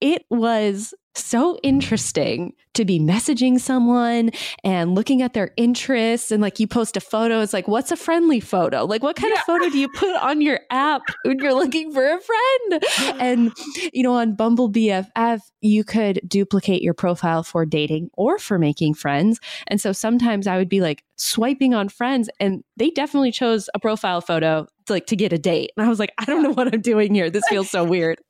it 0.00 0.24
was 0.30 0.94
so 1.14 1.58
interesting 1.64 2.52
to 2.74 2.84
be 2.84 3.00
messaging 3.00 3.58
someone 3.58 4.30
and 4.62 4.94
looking 4.94 5.20
at 5.20 5.32
their 5.32 5.50
interests. 5.56 6.30
And 6.30 6.40
like 6.40 6.60
you 6.60 6.68
post 6.68 6.96
a 6.96 7.00
photo 7.00 7.40
it's 7.40 7.52
like 7.52 7.66
what's 7.66 7.90
a 7.90 7.96
friendly 7.96 8.38
photo? 8.38 8.84
Like 8.84 9.02
what 9.02 9.16
kind 9.16 9.32
Yeah. 9.34 9.40
of 9.40 9.44
photo 9.46 9.68
do 9.68 9.78
you 9.78 9.88
put 9.88 10.14
on 10.14 10.40
your 10.40 10.60
app 10.70 11.02
when 11.24 11.40
you're 11.40 11.54
looking 11.54 11.92
for 11.92 12.04
a 12.08 12.20
friend? 12.20 12.84
And 13.20 13.52
you 13.92 14.04
know 14.04 14.14
on 14.14 14.36
Bumble 14.36 14.70
BFF 14.70 15.40
you 15.60 15.82
could 15.82 16.20
duplicate 16.28 16.82
your 16.82 16.94
profile 16.94 17.42
for 17.42 17.66
dating 17.66 18.10
or 18.12 18.38
for 18.38 18.56
making 18.56 18.94
friends. 18.94 19.40
And 19.66 19.80
so 19.80 19.90
sometimes 19.90 20.46
I 20.46 20.56
would 20.56 20.68
be 20.68 20.80
like 20.80 21.02
swiping 21.16 21.74
on 21.74 21.88
friends 21.88 22.30
and 22.38 22.62
they 22.76 22.90
definitely 22.90 23.32
chose 23.32 23.68
a 23.74 23.80
profile 23.80 24.20
photo 24.20 24.68
to, 24.86 24.92
like 24.92 25.06
to 25.06 25.16
get 25.16 25.32
a 25.32 25.38
date. 25.38 25.72
And 25.76 25.84
I 25.84 25.88
was 25.88 25.98
like 25.98 26.12
I 26.18 26.24
don't 26.26 26.44
know 26.44 26.50
what 26.52 26.72
I'm 26.72 26.80
doing 26.80 27.12
here. 27.12 27.28
This 27.28 27.42
feels 27.48 27.70
so 27.70 27.82
weird 27.82 28.20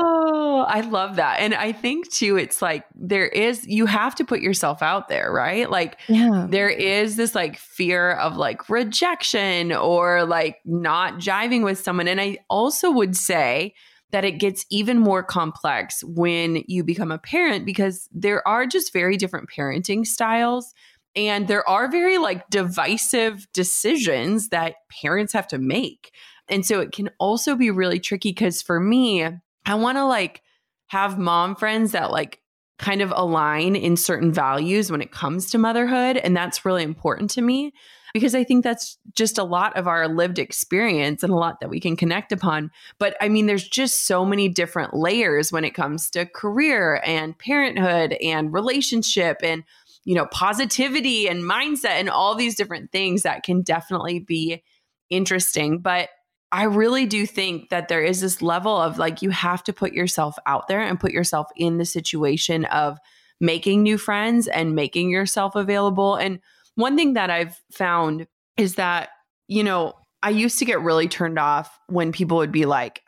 oh, 0.00 0.64
I 0.68 0.80
love 0.80 1.16
that. 1.16 1.40
And 1.40 1.54
I 1.54 1.72
think 1.72 2.10
too, 2.10 2.36
it's 2.36 2.60
like 2.60 2.84
there 2.94 3.26
is, 3.26 3.66
you 3.66 3.86
have 3.86 4.14
to 4.16 4.24
put 4.24 4.40
yourself 4.40 4.82
out 4.82 5.08
there, 5.08 5.32
right? 5.32 5.70
Like 5.70 5.98
yeah 6.08 6.46
there 6.48 6.68
is 6.68 7.16
this 7.16 7.34
like 7.34 7.58
fear 7.58 8.12
of 8.12 8.36
like 8.36 8.68
rejection 8.68 9.72
or 9.72 10.24
like 10.24 10.58
not 10.64 11.14
jiving 11.14 11.64
with 11.64 11.78
someone. 11.78 12.08
And 12.08 12.20
I 12.20 12.38
also 12.48 12.90
would 12.90 13.16
say 13.16 13.74
that 14.12 14.24
it 14.24 14.38
gets 14.38 14.66
even 14.70 14.98
more 14.98 15.22
complex 15.22 16.02
when 16.04 16.64
you 16.66 16.82
become 16.82 17.12
a 17.12 17.18
parent 17.18 17.64
because 17.64 18.08
there 18.12 18.46
are 18.46 18.66
just 18.66 18.92
very 18.92 19.16
different 19.16 19.48
parenting 19.48 20.04
styles. 20.04 20.74
And 21.16 21.48
there 21.48 21.68
are 21.68 21.90
very 21.90 22.18
like 22.18 22.48
divisive 22.50 23.46
decisions 23.52 24.48
that 24.48 24.76
parents 25.02 25.32
have 25.32 25.46
to 25.48 25.58
make. 25.58 26.12
And 26.48 26.66
so 26.66 26.80
it 26.80 26.92
can 26.92 27.10
also 27.18 27.54
be 27.54 27.70
really 27.70 28.00
tricky 28.00 28.30
because 28.30 28.62
for 28.62 28.80
me, 28.80 29.26
I 29.64 29.74
want 29.74 29.98
to 29.98 30.04
like 30.04 30.42
have 30.88 31.18
mom 31.18 31.56
friends 31.56 31.92
that 31.92 32.10
like 32.10 32.40
kind 32.78 33.02
of 33.02 33.12
align 33.14 33.76
in 33.76 33.96
certain 33.96 34.32
values 34.32 34.90
when 34.90 35.02
it 35.02 35.12
comes 35.12 35.50
to 35.50 35.58
motherhood. 35.58 36.16
And 36.16 36.34
that's 36.34 36.64
really 36.64 36.82
important 36.82 37.30
to 37.32 37.42
me 37.42 37.72
because 38.14 38.34
I 38.34 38.42
think 38.42 38.64
that's 38.64 38.98
just 39.14 39.38
a 39.38 39.44
lot 39.44 39.76
of 39.76 39.86
our 39.86 40.08
lived 40.08 40.38
experience 40.38 41.22
and 41.22 41.32
a 41.32 41.36
lot 41.36 41.60
that 41.60 41.68
we 41.68 41.78
can 41.78 41.94
connect 41.94 42.32
upon. 42.32 42.70
But 42.98 43.16
I 43.20 43.28
mean, 43.28 43.46
there's 43.46 43.68
just 43.68 44.06
so 44.06 44.24
many 44.24 44.48
different 44.48 44.94
layers 44.94 45.52
when 45.52 45.64
it 45.64 45.74
comes 45.74 46.10
to 46.10 46.26
career 46.26 47.00
and 47.04 47.38
parenthood 47.38 48.14
and 48.14 48.52
relationship 48.52 49.38
and 49.42 49.62
you 50.04 50.14
know 50.14 50.26
positivity 50.26 51.28
and 51.28 51.44
mindset 51.44 52.00
and 52.00 52.08
all 52.08 52.34
these 52.34 52.56
different 52.56 52.90
things 52.90 53.22
that 53.22 53.42
can 53.42 53.60
definitely 53.60 54.18
be 54.18 54.62
interesting 55.10 55.78
but 55.78 56.08
I 56.52 56.64
really 56.64 57.06
do 57.06 57.26
think 57.26 57.70
that 57.70 57.88
there 57.88 58.02
is 58.02 58.20
this 58.20 58.42
level 58.42 58.76
of 58.76 58.98
like 58.98 59.22
you 59.22 59.30
have 59.30 59.62
to 59.64 59.72
put 59.72 59.92
yourself 59.92 60.36
out 60.46 60.66
there 60.68 60.80
and 60.80 60.98
put 60.98 61.12
yourself 61.12 61.46
in 61.56 61.78
the 61.78 61.84
situation 61.84 62.64
of 62.66 62.98
making 63.40 63.82
new 63.82 63.96
friends 63.96 64.48
and 64.48 64.74
making 64.74 65.10
yourself 65.10 65.54
available. 65.54 66.16
And 66.16 66.40
one 66.74 66.96
thing 66.96 67.14
that 67.14 67.30
I've 67.30 67.60
found 67.72 68.26
is 68.56 68.74
that, 68.74 69.10
you 69.48 69.62
know, 69.62 69.94
I 70.22 70.30
used 70.30 70.58
to 70.58 70.64
get 70.64 70.82
really 70.82 71.08
turned 71.08 71.38
off 71.38 71.78
when 71.86 72.12
people 72.12 72.38
would 72.38 72.52
be 72.52 72.66
like, 72.66 73.02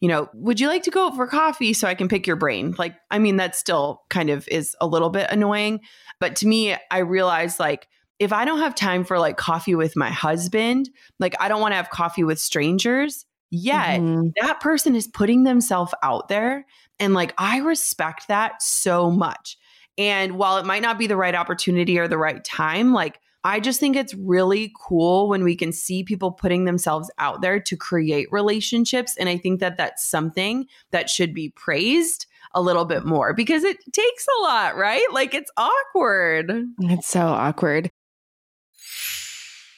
you 0.00 0.08
know, 0.08 0.28
would 0.34 0.60
you 0.60 0.68
like 0.68 0.82
to 0.84 0.90
go 0.90 1.06
out 1.06 1.16
for 1.16 1.26
coffee 1.26 1.72
so 1.72 1.88
I 1.88 1.94
can 1.94 2.08
pick 2.08 2.26
your 2.26 2.36
brain? 2.36 2.74
Like, 2.78 2.94
I 3.10 3.18
mean, 3.18 3.36
that 3.36 3.56
still 3.56 4.02
kind 4.10 4.30
of 4.30 4.46
is 4.48 4.76
a 4.80 4.86
little 4.86 5.10
bit 5.10 5.30
annoying. 5.30 5.80
But 6.20 6.36
to 6.36 6.46
me, 6.46 6.76
I 6.90 6.98
realized 6.98 7.58
like, 7.58 7.88
if 8.18 8.32
I 8.32 8.44
don't 8.44 8.58
have 8.58 8.74
time 8.74 9.04
for 9.04 9.18
like 9.18 9.36
coffee 9.36 9.74
with 9.74 9.96
my 9.96 10.10
husband, 10.10 10.90
like 11.20 11.34
I 11.40 11.48
don't 11.48 11.60
want 11.60 11.72
to 11.72 11.76
have 11.76 11.90
coffee 11.90 12.24
with 12.24 12.38
strangers, 12.40 13.24
yet 13.50 14.00
Mhm. 14.00 14.32
that 14.40 14.60
person 14.60 14.96
is 14.96 15.06
putting 15.06 15.44
themselves 15.44 15.94
out 16.02 16.28
there. 16.28 16.66
And 16.98 17.14
like 17.14 17.32
I 17.38 17.58
respect 17.58 18.28
that 18.28 18.62
so 18.62 19.10
much. 19.10 19.56
And 19.96 20.32
while 20.36 20.58
it 20.58 20.66
might 20.66 20.82
not 20.82 20.98
be 20.98 21.06
the 21.06 21.16
right 21.16 21.34
opportunity 21.34 21.98
or 21.98 22.08
the 22.08 22.18
right 22.18 22.42
time, 22.44 22.92
like 22.92 23.20
I 23.44 23.60
just 23.60 23.78
think 23.78 23.94
it's 23.96 24.14
really 24.14 24.72
cool 24.80 25.28
when 25.28 25.44
we 25.44 25.54
can 25.54 25.70
see 25.72 26.02
people 26.02 26.32
putting 26.32 26.64
themselves 26.64 27.08
out 27.18 27.40
there 27.40 27.60
to 27.60 27.76
create 27.76 28.26
relationships. 28.32 29.16
And 29.16 29.28
I 29.28 29.38
think 29.38 29.60
that 29.60 29.76
that's 29.76 30.04
something 30.04 30.66
that 30.90 31.08
should 31.08 31.32
be 31.32 31.50
praised 31.50 32.26
a 32.54 32.60
little 32.60 32.84
bit 32.84 33.04
more 33.04 33.32
because 33.34 33.62
it 33.62 33.76
takes 33.92 34.26
a 34.38 34.42
lot, 34.42 34.76
right? 34.76 35.06
Like 35.12 35.34
it's 35.34 35.50
awkward. 35.56 36.52
It's 36.80 37.06
so 37.08 37.20
awkward. 37.20 37.90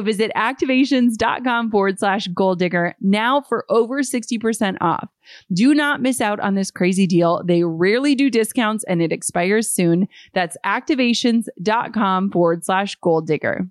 Visit 0.00 0.30
activations.com 0.36 1.70
forward 1.70 1.98
slash 1.98 2.28
goal 2.28 2.54
digger 2.54 2.94
now 3.00 3.40
for 3.40 3.64
over 3.68 4.02
60% 4.02 4.76
off. 4.80 5.08
Do 5.52 5.74
not 5.74 6.00
miss 6.00 6.20
out 6.20 6.40
on 6.40 6.54
this 6.54 6.70
crazy 6.70 7.06
deal. 7.06 7.42
They 7.44 7.64
rarely 7.64 8.14
do 8.14 8.30
discounts 8.30 8.84
and 8.84 9.02
it 9.02 9.12
expires 9.12 9.68
soon. 9.68 10.08
That's 10.32 10.56
activations.com 10.64 12.30
forward 12.30 12.64
slash 12.64 12.96
goal 12.96 13.20
digger. 13.20 13.66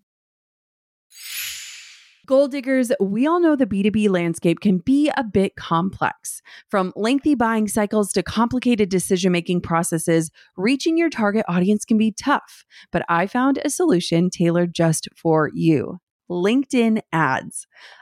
Goal 2.27 2.47
diggers, 2.47 2.91
we 3.01 3.27
all 3.27 3.41
know 3.41 3.55
the 3.55 3.65
B2B 3.65 4.07
landscape 4.09 4.61
can 4.61 4.77
be 4.77 5.11
a 5.17 5.23
bit 5.23 5.55
complex. 5.55 6.41
From 6.69 6.93
lengthy 6.95 7.35
buying 7.35 7.67
cycles 7.67 8.13
to 8.13 8.23
complicated 8.23 8.89
decision 8.89 9.31
making 9.31 9.61
processes, 9.61 10.31
reaching 10.55 10.97
your 10.97 11.09
target 11.09 11.43
audience 11.49 11.83
can 11.83 11.97
be 11.97 12.11
tough. 12.11 12.63
But 12.91 13.03
I 13.09 13.27
found 13.27 13.59
a 13.65 13.69
solution 13.69 14.29
tailored 14.29 14.73
just 14.73 15.09
for 15.15 15.49
you 15.53 15.99
LinkedIn 16.31 17.01
ads. 17.13 17.67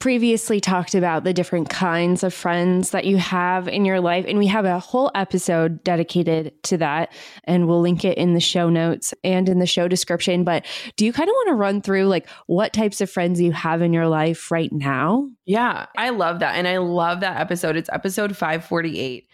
previously 0.00 0.60
talked 0.60 0.94
about 0.94 1.24
the 1.24 1.32
different 1.32 1.68
kinds 1.68 2.22
of 2.22 2.32
friends 2.32 2.90
that 2.90 3.04
you 3.04 3.16
have 3.16 3.68
in 3.68 3.84
your 3.84 4.00
life, 4.00 4.24
and 4.28 4.38
we 4.38 4.46
have 4.46 4.64
a 4.64 4.78
whole 4.78 5.10
episode 5.14 5.82
dedicated 5.84 6.52
to 6.64 6.76
that, 6.78 7.12
and 7.44 7.66
we'll 7.66 7.80
link 7.80 8.04
it 8.04 8.18
in 8.18 8.34
the 8.34 8.40
show 8.40 8.68
notes 8.68 9.14
and 9.24 9.48
in 9.48 9.58
the 9.58 9.66
show 9.66 9.88
description. 9.88 10.44
But 10.44 10.66
do 10.96 11.04
you 11.04 11.12
kind 11.12 11.28
of 11.28 11.32
want 11.32 11.48
to 11.48 11.54
run 11.54 11.82
through 11.82 12.06
like 12.06 12.28
what 12.46 12.72
types 12.72 13.00
of 13.00 13.10
friends 13.10 13.40
you 13.40 13.52
have 13.52 13.82
in 13.82 13.92
your 13.92 14.08
life 14.08 14.50
right 14.50 14.72
now? 14.72 15.28
Yeah, 15.46 15.86
I 15.96 16.10
love 16.10 16.40
that. 16.40 16.56
And 16.56 16.68
I 16.68 16.78
love 16.78 17.20
that 17.20 17.40
episode. 17.40 17.76
It's 17.76 17.90
episode 17.92 18.36
548. 18.36 19.28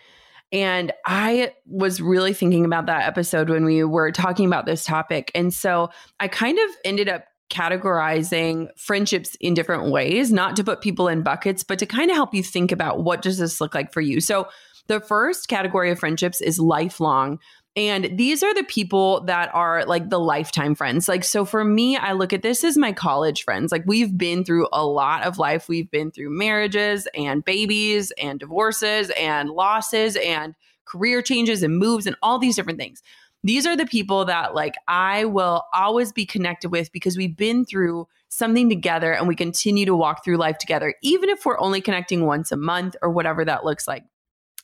And 0.53 0.93
I 1.05 1.53
was 1.67 2.01
really 2.01 2.33
thinking 2.33 2.65
about 2.65 2.87
that 2.87 3.09
episode 3.09 3.51
when 3.51 3.65
we 3.65 3.83
were 3.83 4.13
talking 4.13 4.47
about 4.47 4.67
this 4.67 4.85
topic. 4.85 5.33
And 5.35 5.53
so 5.53 5.91
I 6.21 6.29
kind 6.29 6.59
of 6.59 6.71
ended 6.85 7.09
up 7.09 7.25
categorizing 7.55 8.69
friendships 8.77 9.37
in 9.41 9.55
different 9.55 9.91
ways, 9.91 10.33
not 10.33 10.57
to 10.57 10.65
put 10.65 10.81
people 10.81 11.09
in 11.09 11.23
buckets, 11.23 11.63
but 11.63 11.79
to 11.79 11.87
kind 11.87 12.11
of 12.11 12.17
help 12.17 12.35
you 12.35 12.43
think 12.43 12.73
about 12.73 13.05
what 13.05 13.23
does 13.23 13.39
this 13.39 13.61
look 13.61 13.75
like 13.75 13.93
for 13.93 14.01
you. 14.01 14.21
So 14.21 14.49
the 14.89 15.01
first 15.01 15.49
category 15.49 15.91
of 15.91 15.99
friendships 15.99 16.41
is 16.41 16.59
lifelong. 16.59 17.39
And 17.77 18.17
these 18.17 18.43
are 18.43 18.55
the 18.55 18.65
people 18.65 19.25
that 19.25 19.53
are 19.53 19.85
like 19.85 20.11
the 20.11 20.21
lifetime 20.21 20.75
friends. 20.75 21.09
Like, 21.09 21.25
so 21.25 21.45
for 21.45 21.65
me, 21.65 21.97
I 21.97 22.13
look 22.13 22.33
at 22.33 22.43
this 22.43 22.63
as 22.63 22.77
my 22.77 22.93
college 22.93 23.43
friends. 23.43 23.73
Like, 23.73 23.83
we've 23.87 24.17
been 24.17 24.45
through 24.45 24.69
a 24.73 24.87
lot 24.87 25.25
of 25.25 25.39
life. 25.39 25.69
We've 25.69 25.91
been 25.91 26.13
through 26.13 26.31
marriages 26.31 27.09
and 27.17 27.45
babies 27.45 28.13
and 28.13 28.39
divorces 28.39 29.11
and 29.19 29.51
losses 29.51 30.17
and 30.17 30.55
career 30.85 31.23
changes 31.23 31.63
and 31.63 31.79
moves 31.79 32.07
and 32.07 32.15
all 32.23 32.39
these 32.39 32.57
different 32.57 32.79
things 32.79 33.03
these 33.45 33.67
are 33.67 33.77
the 33.77 33.87
people 33.87 34.25
that 34.25 34.55
like 34.55 34.75
I 34.89 35.27
will 35.27 35.65
always 35.73 36.13
be 36.13 36.27
connected 36.27 36.71
with 36.71 36.91
because 36.93 37.17
we've 37.17 37.37
been 37.37 37.65
through 37.65 38.09
something 38.31 38.69
together 38.69 39.13
and 39.13 39.29
we 39.29 39.37
continue 39.37 39.87
to 39.87 39.95
walk 39.95 40.25
through 40.25 40.39
life 40.39 40.59
together, 40.59 40.95
even 41.03 41.29
if 41.29 41.45
we're 41.45 41.61
only 41.61 41.81
connecting 41.81 42.27
once 42.27 42.51
a 42.51 42.57
month 42.57 42.97
or 43.03 43.11
whatever 43.11 43.45
that 43.45 43.65
looks 43.65 43.87
like. 43.87 44.03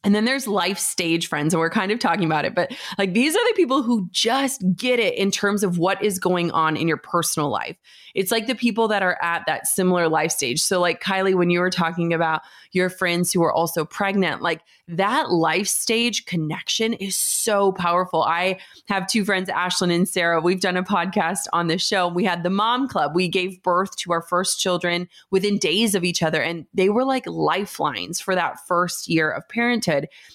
And 0.03 0.15
then 0.15 0.25
there's 0.25 0.47
life 0.47 0.79
stage 0.79 1.29
friends, 1.29 1.53
and 1.53 1.61
we're 1.61 1.69
kind 1.69 1.93
of 1.93 1.99
talking 1.99 2.25
about 2.25 2.47
it, 2.47 2.55
but 2.55 2.73
like 2.97 3.13
these 3.13 3.37
are 3.37 3.49
the 3.49 3.55
people 3.55 3.83
who 3.83 4.09
just 4.11 4.63
get 4.75 4.99
it 4.99 5.15
in 5.15 5.31
terms 5.31 5.63
of 5.63 5.77
what 5.77 6.03
is 6.03 6.19
going 6.19 6.51
on 6.53 6.77
in 6.77 6.89
your 6.89 6.97
personal 6.97 7.51
life. 7.51 7.77
It's 8.15 8.31
like 8.31 8.47
the 8.47 8.55
people 8.55 8.89
that 8.89 9.03
are 9.03 9.19
at 9.23 9.45
that 9.47 9.67
similar 9.67 10.09
life 10.09 10.31
stage. 10.31 10.61
So, 10.61 10.81
like 10.81 11.03
Kylie, 11.03 11.35
when 11.35 11.51
you 11.51 11.61
were 11.61 11.71
talking 11.71 12.13
about 12.13 12.43
your 12.73 12.89
friends 12.89 13.33
who 13.33 13.43
are 13.43 13.53
also 13.53 13.85
pregnant, 13.85 14.43
like 14.43 14.63
that 14.89 15.31
life 15.31 15.69
stage 15.69 16.25
connection 16.25 16.95
is 16.95 17.17
so 17.17 17.73
powerful. 17.73 18.23
I 18.23 18.59
have 18.89 19.07
two 19.07 19.25
friends, 19.25 19.49
Ashlyn 19.49 19.95
and 19.95 20.09
Sarah. 20.09 20.41
We've 20.41 20.61
done 20.61 20.77
a 20.77 20.83
podcast 20.83 21.47
on 21.53 21.69
this 21.69 21.87
show. 21.87 22.09
We 22.09 22.25
had 22.25 22.43
the 22.43 22.51
mom 22.51 22.89
club. 22.89 23.13
We 23.15 23.29
gave 23.29 23.63
birth 23.63 23.95
to 23.97 24.13
our 24.13 24.23
first 24.23 24.59
children 24.59 25.09
within 25.31 25.59
days 25.59 25.95
of 25.95 26.05
each 26.05 26.23
other, 26.23 26.43
and 26.43 26.67
they 26.75 26.89
were 26.89 27.05
like 27.05 27.27
lifelines 27.27 28.21
for 28.21 28.35
that 28.35 28.67
first 28.67 29.09
year 29.09 29.31
of 29.31 29.49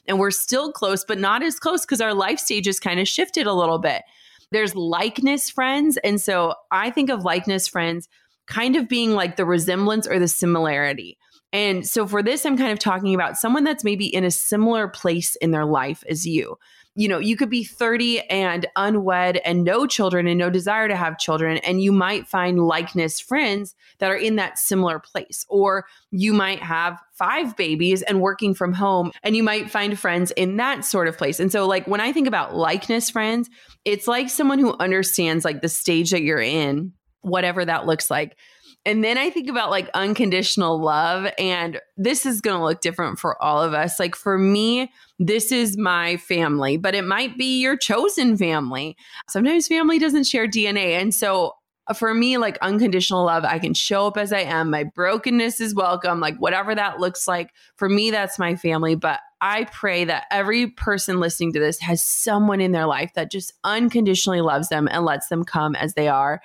And 0.08 0.20
we're 0.20 0.32
still 0.32 0.72
close, 0.72 1.03
but 1.03 1.20
not 1.20 1.43
as 1.43 1.60
close 1.60 1.82
because 1.82 2.01
our 2.01 2.14
life 2.14 2.39
stages 2.39 2.80
kind 2.80 2.99
of 2.99 3.08
shifted 3.08 3.47
a 3.47 3.53
little 3.53 3.80
bit. 3.80 4.03
There's 4.51 4.76
likeness 4.76 5.49
friends. 5.49 5.97
And 5.97 6.22
so 6.22 6.56
I 6.72 6.91
think 6.91 7.10
of 7.10 7.24
likeness 7.24 7.68
friends 7.68 8.08
kind 8.47 8.76
of 8.76 8.88
being 8.88 9.12
like 9.12 9.36
the 9.36 9.45
resemblance 9.45 10.08
or 10.08 10.20
the 10.20 10.28
similarity. 10.28 11.18
And 11.51 11.88
so 11.88 12.06
for 12.06 12.22
this, 12.22 12.45
I'm 12.45 12.58
kind 12.58 12.72
of 12.72 12.80
talking 12.80 13.16
about 13.16 13.38
someone 13.38 13.64
that's 13.64 13.84
maybe 13.84 14.14
in 14.14 14.24
a 14.24 14.32
similar 14.32 14.88
place 14.88 15.36
in 15.38 15.51
their 15.51 15.66
life 15.66 16.03
as 16.10 16.26
you. 16.26 16.58
You 16.96 17.10
know, 17.10 17.20
you 17.20 17.36
could 17.36 17.50
be 17.50 17.66
30 17.66 18.22
and 18.30 18.66
unwed 18.78 19.38
and 19.38 19.66
no 19.66 19.86
children 19.86 20.28
and 20.28 20.39
no 20.39 20.50
desire 20.50 20.88
to 20.88 20.96
have 20.96 21.20
children. 21.20 21.58
And 21.58 21.84
you 21.84 21.91
might 21.91 22.26
find 22.26 22.58
likeness 22.58 23.20
friends 23.20 23.76
that 24.00 24.10
are 24.10 24.16
in 24.16 24.38
that 24.38 24.58
similar 24.58 25.00
place. 25.00 25.46
Or 25.50 25.86
you 26.12 26.34
might 26.34 26.60
have 26.60 27.02
five 27.12 27.58
babies 27.58 28.02
and 28.02 28.22
working 28.22 28.54
from 28.54 28.74
home, 28.74 29.12
and 29.24 29.36
you 29.36 29.43
might 29.43 29.70
find 29.70 30.00
friends 30.00 30.32
in 30.32 30.56
that 30.58 30.86
sort 30.86 31.10
of 31.10 31.18
place. 31.18 31.39
And 31.39 31.52
so, 31.52 31.68
like, 31.68 31.86
when 31.86 32.02
I 32.02 32.14
think 32.14 32.28
about 32.28 32.56
likeness 32.56 33.10
friends, 33.10 33.50
it's 33.84 34.08
like 34.08 34.30
someone 34.30 34.60
who 34.60 34.76
understands 34.80 35.43
like 35.43 35.62
the 35.62 35.70
stage 35.70 36.12
that 36.12 36.22
you're 36.22 36.41
in, 36.41 36.93
whatever 37.22 37.66
that 37.66 37.86
looks 37.86 38.10
like 38.10 38.38
and 38.86 39.03
then 39.03 39.17
I 39.17 39.29
think 39.31 39.49
about 39.49 39.71
like 39.71 39.89
unconditional 39.93 40.79
love, 40.79 41.31
and 41.39 41.79
this 41.97 42.25
is 42.25 42.39
going 42.39 42.57
to 42.57 42.63
look 42.63 42.81
different 42.81 43.17
for 43.17 43.41
all 43.41 43.61
of 43.61 43.73
us. 43.73 43.99
Like 43.99 44.15
for 44.15 44.38
me, 44.38 44.91
this 45.17 45.51
is 45.51 45.77
my 45.77 46.17
family, 46.17 46.77
but 46.77 46.93
it 46.93 47.03
might 47.03 47.38
be 47.38 47.59
your 47.59 47.77
chosen 47.77 48.38
family. 48.38 48.95
Sometimes 49.29 49.67
family 49.67 49.97
doesn't 49.97 50.25
share 50.25 50.47
DNA. 50.47 50.99
And 50.99 51.13
so 51.13 51.55
uh, 51.88 51.93
for 51.93 52.13
me, 52.13 52.38
like 52.38 52.57
unconditional 52.61 53.25
love, 53.25 53.43
I 53.43 53.59
can 53.59 53.73
show 53.73 54.07
up 54.07 54.17
as 54.17 54.31
I 54.31 54.41
am. 54.41 54.69
My 54.69 54.83
brokenness 54.83 55.61
is 55.61 55.73
welcome, 55.73 56.19
like 56.19 56.38
whatever 56.38 56.75
that 56.75 56.99
looks 56.99 57.27
like. 57.27 57.53
For 57.77 57.89
me, 57.89 58.11
that's 58.11 58.38
my 58.38 58.55
family. 58.55 58.95
But 58.95 59.19
I 59.41 59.65
pray 59.65 60.05
that 60.05 60.25
every 60.31 60.67
person 60.67 61.19
listening 61.19 61.53
to 61.53 61.59
this 61.59 61.79
has 61.79 62.03
someone 62.03 62.61
in 62.61 62.71
their 62.71 62.88
life 62.88 63.13
that 63.15 63.31
just 63.31 63.53
unconditionally 63.63 64.41
loves 64.41 64.69
them 64.69 64.88
and 64.89 65.05
lets 65.05 65.27
them 65.27 65.43
come 65.43 65.75
as 65.75 65.93
they 65.93 66.07
are. 66.07 66.41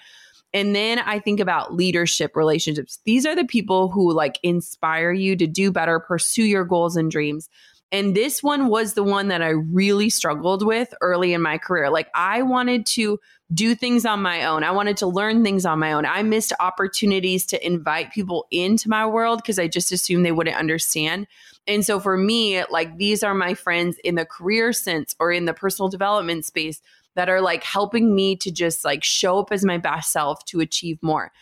And 0.52 0.74
then 0.74 0.98
I 0.98 1.18
think 1.20 1.40
about 1.40 1.74
leadership 1.74 2.34
relationships. 2.34 2.98
These 3.04 3.24
are 3.24 3.36
the 3.36 3.44
people 3.44 3.88
who 3.88 4.12
like 4.12 4.38
inspire 4.42 5.12
you 5.12 5.36
to 5.36 5.46
do 5.46 5.70
better, 5.70 6.00
pursue 6.00 6.44
your 6.44 6.64
goals 6.64 6.96
and 6.96 7.10
dreams. 7.10 7.48
And 7.92 8.14
this 8.14 8.42
one 8.42 8.68
was 8.68 8.94
the 8.94 9.02
one 9.02 9.28
that 9.28 9.42
I 9.42 9.48
really 9.48 10.10
struggled 10.10 10.64
with 10.64 10.94
early 11.00 11.32
in 11.32 11.42
my 11.42 11.58
career. 11.58 11.90
Like 11.90 12.08
I 12.14 12.42
wanted 12.42 12.86
to 12.86 13.18
do 13.52 13.74
things 13.74 14.06
on 14.06 14.22
my 14.22 14.44
own. 14.44 14.62
I 14.62 14.70
wanted 14.70 14.96
to 14.98 15.08
learn 15.08 15.42
things 15.42 15.66
on 15.66 15.80
my 15.80 15.92
own. 15.92 16.06
I 16.06 16.22
missed 16.22 16.52
opportunities 16.60 17.44
to 17.46 17.66
invite 17.66 18.12
people 18.12 18.46
into 18.52 18.88
my 18.88 19.06
world 19.06 19.40
because 19.42 19.58
I 19.58 19.66
just 19.66 19.90
assumed 19.90 20.24
they 20.24 20.30
wouldn't 20.30 20.56
understand. 20.56 21.26
And 21.66 21.84
so 21.84 21.98
for 21.98 22.16
me, 22.16 22.62
like 22.70 22.96
these 22.96 23.24
are 23.24 23.34
my 23.34 23.54
friends 23.54 23.98
in 24.04 24.14
the 24.14 24.24
career 24.24 24.72
sense 24.72 25.16
or 25.18 25.32
in 25.32 25.46
the 25.46 25.54
personal 25.54 25.88
development 25.88 26.44
space 26.44 26.80
that 27.16 27.28
are 27.28 27.40
like 27.40 27.64
helping 27.64 28.14
me 28.14 28.36
to 28.36 28.50
just 28.50 28.84
like 28.84 29.04
show 29.04 29.40
up 29.40 29.52
as 29.52 29.64
my 29.64 29.78
best 29.78 30.12
self 30.12 30.44
to 30.46 30.60
achieve 30.60 31.02
more. 31.02 31.32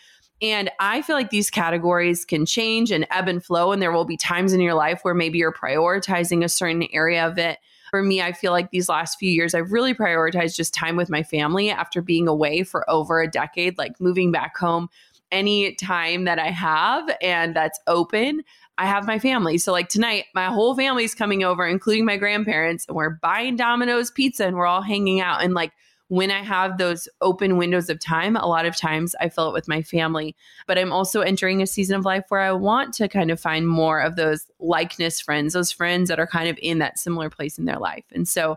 And 0.41 0.69
I 0.79 1.01
feel 1.01 1.15
like 1.15 1.31
these 1.31 1.49
categories 1.49 2.23
can 2.23 2.45
change 2.45 2.91
and 2.91 3.05
ebb 3.11 3.27
and 3.27 3.43
flow. 3.43 3.71
And 3.71 3.81
there 3.81 3.91
will 3.91 4.05
be 4.05 4.17
times 4.17 4.53
in 4.53 4.61
your 4.61 4.73
life 4.73 5.01
where 5.01 5.13
maybe 5.13 5.37
you're 5.37 5.53
prioritizing 5.53 6.43
a 6.43 6.49
certain 6.49 6.87
area 6.93 7.27
of 7.27 7.37
it. 7.37 7.59
For 7.89 8.03
me, 8.03 8.21
I 8.21 8.31
feel 8.31 8.51
like 8.51 8.71
these 8.71 8.87
last 8.87 9.17
few 9.17 9.31
years, 9.31 9.53
I've 9.53 9.71
really 9.71 9.93
prioritized 9.93 10.55
just 10.55 10.73
time 10.73 10.95
with 10.95 11.09
my 11.09 11.23
family 11.23 11.71
after 11.71 12.01
being 12.01 12.27
away 12.27 12.63
for 12.63 12.89
over 12.89 13.19
a 13.19 13.29
decade, 13.29 13.77
like 13.77 13.99
moving 13.99 14.31
back 14.31 14.55
home 14.57 14.89
any 15.31 15.73
time 15.75 16.25
that 16.25 16.39
I 16.39 16.49
have 16.49 17.09
and 17.21 17.55
that's 17.55 17.79
open. 17.87 18.43
I 18.79 18.85
have 18.85 19.05
my 19.05 19.19
family. 19.19 19.57
So 19.57 19.73
like 19.73 19.89
tonight, 19.89 20.25
my 20.33 20.45
whole 20.45 20.73
family's 20.73 21.13
coming 21.13 21.43
over, 21.43 21.67
including 21.67 22.05
my 22.05 22.15
grandparents, 22.15 22.85
and 22.87 22.95
we're 22.95 23.09
buying 23.09 23.57
Domino's 23.57 24.09
pizza 24.09 24.47
and 24.47 24.55
we're 24.55 24.65
all 24.65 24.81
hanging 24.81 25.19
out. 25.19 25.43
And 25.43 25.53
like 25.53 25.73
when 26.07 26.31
I 26.31 26.41
have 26.41 26.77
those 26.77 27.09
open 27.19 27.57
windows 27.57 27.89
of 27.89 27.99
time, 27.99 28.37
a 28.37 28.47
lot 28.47 28.65
of 28.65 28.77
times 28.77 29.15
I 29.19 29.27
fill 29.27 29.49
it 29.49 29.53
with 29.53 29.67
my 29.67 29.81
family. 29.81 30.33
But 30.65 30.77
I'm 30.77 30.93
also 30.93 31.19
entering 31.19 31.61
a 31.61 31.67
season 31.67 31.97
of 31.97 32.05
life 32.05 32.23
where 32.29 32.39
I 32.39 32.53
want 32.53 32.93
to 32.95 33.09
kind 33.09 33.31
of 33.31 33.39
find 33.39 33.67
more 33.67 33.99
of 33.99 34.15
those 34.15 34.45
likeness 34.59 35.19
friends, 35.19 35.53
those 35.53 35.73
friends 35.73 36.07
that 36.07 36.19
are 36.19 36.25
kind 36.25 36.47
of 36.47 36.57
in 36.61 36.79
that 36.79 36.97
similar 36.97 37.29
place 37.29 37.59
in 37.59 37.65
their 37.65 37.79
life. 37.79 38.05
And 38.13 38.27
so 38.29 38.55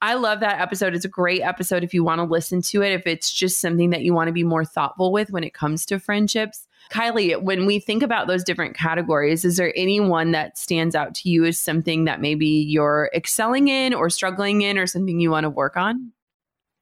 I 0.00 0.14
love 0.14 0.40
that 0.40 0.58
episode. 0.58 0.94
It's 0.94 1.04
a 1.04 1.08
great 1.08 1.42
episode 1.42 1.84
if 1.84 1.92
you 1.92 2.02
want 2.02 2.20
to 2.20 2.24
listen 2.24 2.62
to 2.62 2.82
it, 2.82 2.92
if 2.92 3.06
it's 3.06 3.30
just 3.30 3.60
something 3.60 3.90
that 3.90 4.00
you 4.00 4.14
want 4.14 4.28
to 4.28 4.32
be 4.32 4.42
more 4.42 4.64
thoughtful 4.64 5.12
with 5.12 5.30
when 5.30 5.44
it 5.44 5.52
comes 5.52 5.84
to 5.86 5.98
friendships. 5.98 6.66
Kylie, 6.92 7.40
when 7.40 7.66
we 7.66 7.78
think 7.78 8.02
about 8.02 8.26
those 8.26 8.44
different 8.44 8.76
categories, 8.76 9.44
is 9.44 9.56
there 9.56 9.72
anyone 9.76 10.32
that 10.32 10.58
stands 10.58 10.94
out 10.94 11.14
to 11.16 11.28
you 11.28 11.44
as 11.44 11.58
something 11.58 12.04
that 12.04 12.20
maybe 12.20 12.46
you're 12.46 13.10
excelling 13.14 13.68
in 13.68 13.94
or 13.94 14.10
struggling 14.10 14.62
in 14.62 14.76
or 14.76 14.86
something 14.86 15.20
you 15.20 15.30
want 15.30 15.44
to 15.44 15.50
work 15.50 15.76
on? 15.76 16.12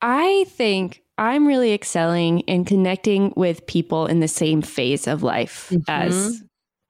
I 0.01 0.47
think 0.49 1.03
I'm 1.19 1.47
really 1.47 1.73
excelling 1.73 2.41
in 2.41 2.65
connecting 2.65 3.33
with 3.37 3.67
people 3.67 4.07
in 4.07 4.21
the 4.21 4.29
same 4.29 4.63
phase 4.63 5.07
of 5.07 5.23
life 5.23 5.71
mm-hmm. 5.71 5.83
as 5.89 6.43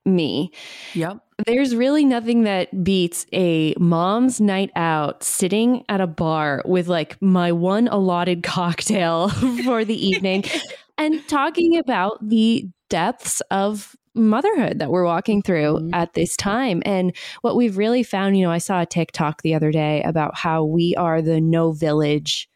me. 0.05 0.51
Yep. 0.93 1.19
There's 1.45 1.75
really 1.75 2.05
nothing 2.05 2.43
that 2.43 2.83
beats 2.83 3.25
a 3.33 3.73
mom's 3.77 4.41
night 4.41 4.71
out 4.75 5.23
sitting 5.23 5.83
at 5.89 6.01
a 6.01 6.07
bar 6.07 6.61
with 6.65 6.87
like 6.87 7.21
my 7.21 7.51
one 7.51 7.87
allotted 7.87 8.43
cocktail 8.43 9.29
for 9.63 9.83
the 9.83 10.07
evening 10.07 10.43
and 10.97 11.25
talking 11.27 11.77
about 11.77 12.17
the 12.27 12.69
depths 12.89 13.41
of 13.51 13.95
motherhood 14.15 14.79
that 14.79 14.91
we're 14.91 15.05
walking 15.05 15.41
through 15.41 15.75
mm-hmm. 15.75 15.93
at 15.93 16.13
this 16.13 16.35
time. 16.35 16.81
And 16.85 17.15
what 17.41 17.55
we've 17.55 17.77
really 17.77 18.03
found, 18.03 18.37
you 18.37 18.45
know, 18.45 18.51
I 18.51 18.57
saw 18.57 18.81
a 18.81 18.85
TikTok 18.85 19.41
the 19.41 19.55
other 19.55 19.71
day 19.71 20.01
about 20.03 20.35
how 20.35 20.63
we 20.63 20.95
are 20.95 21.21
the 21.21 21.39
no 21.39 21.71
village 21.71 22.49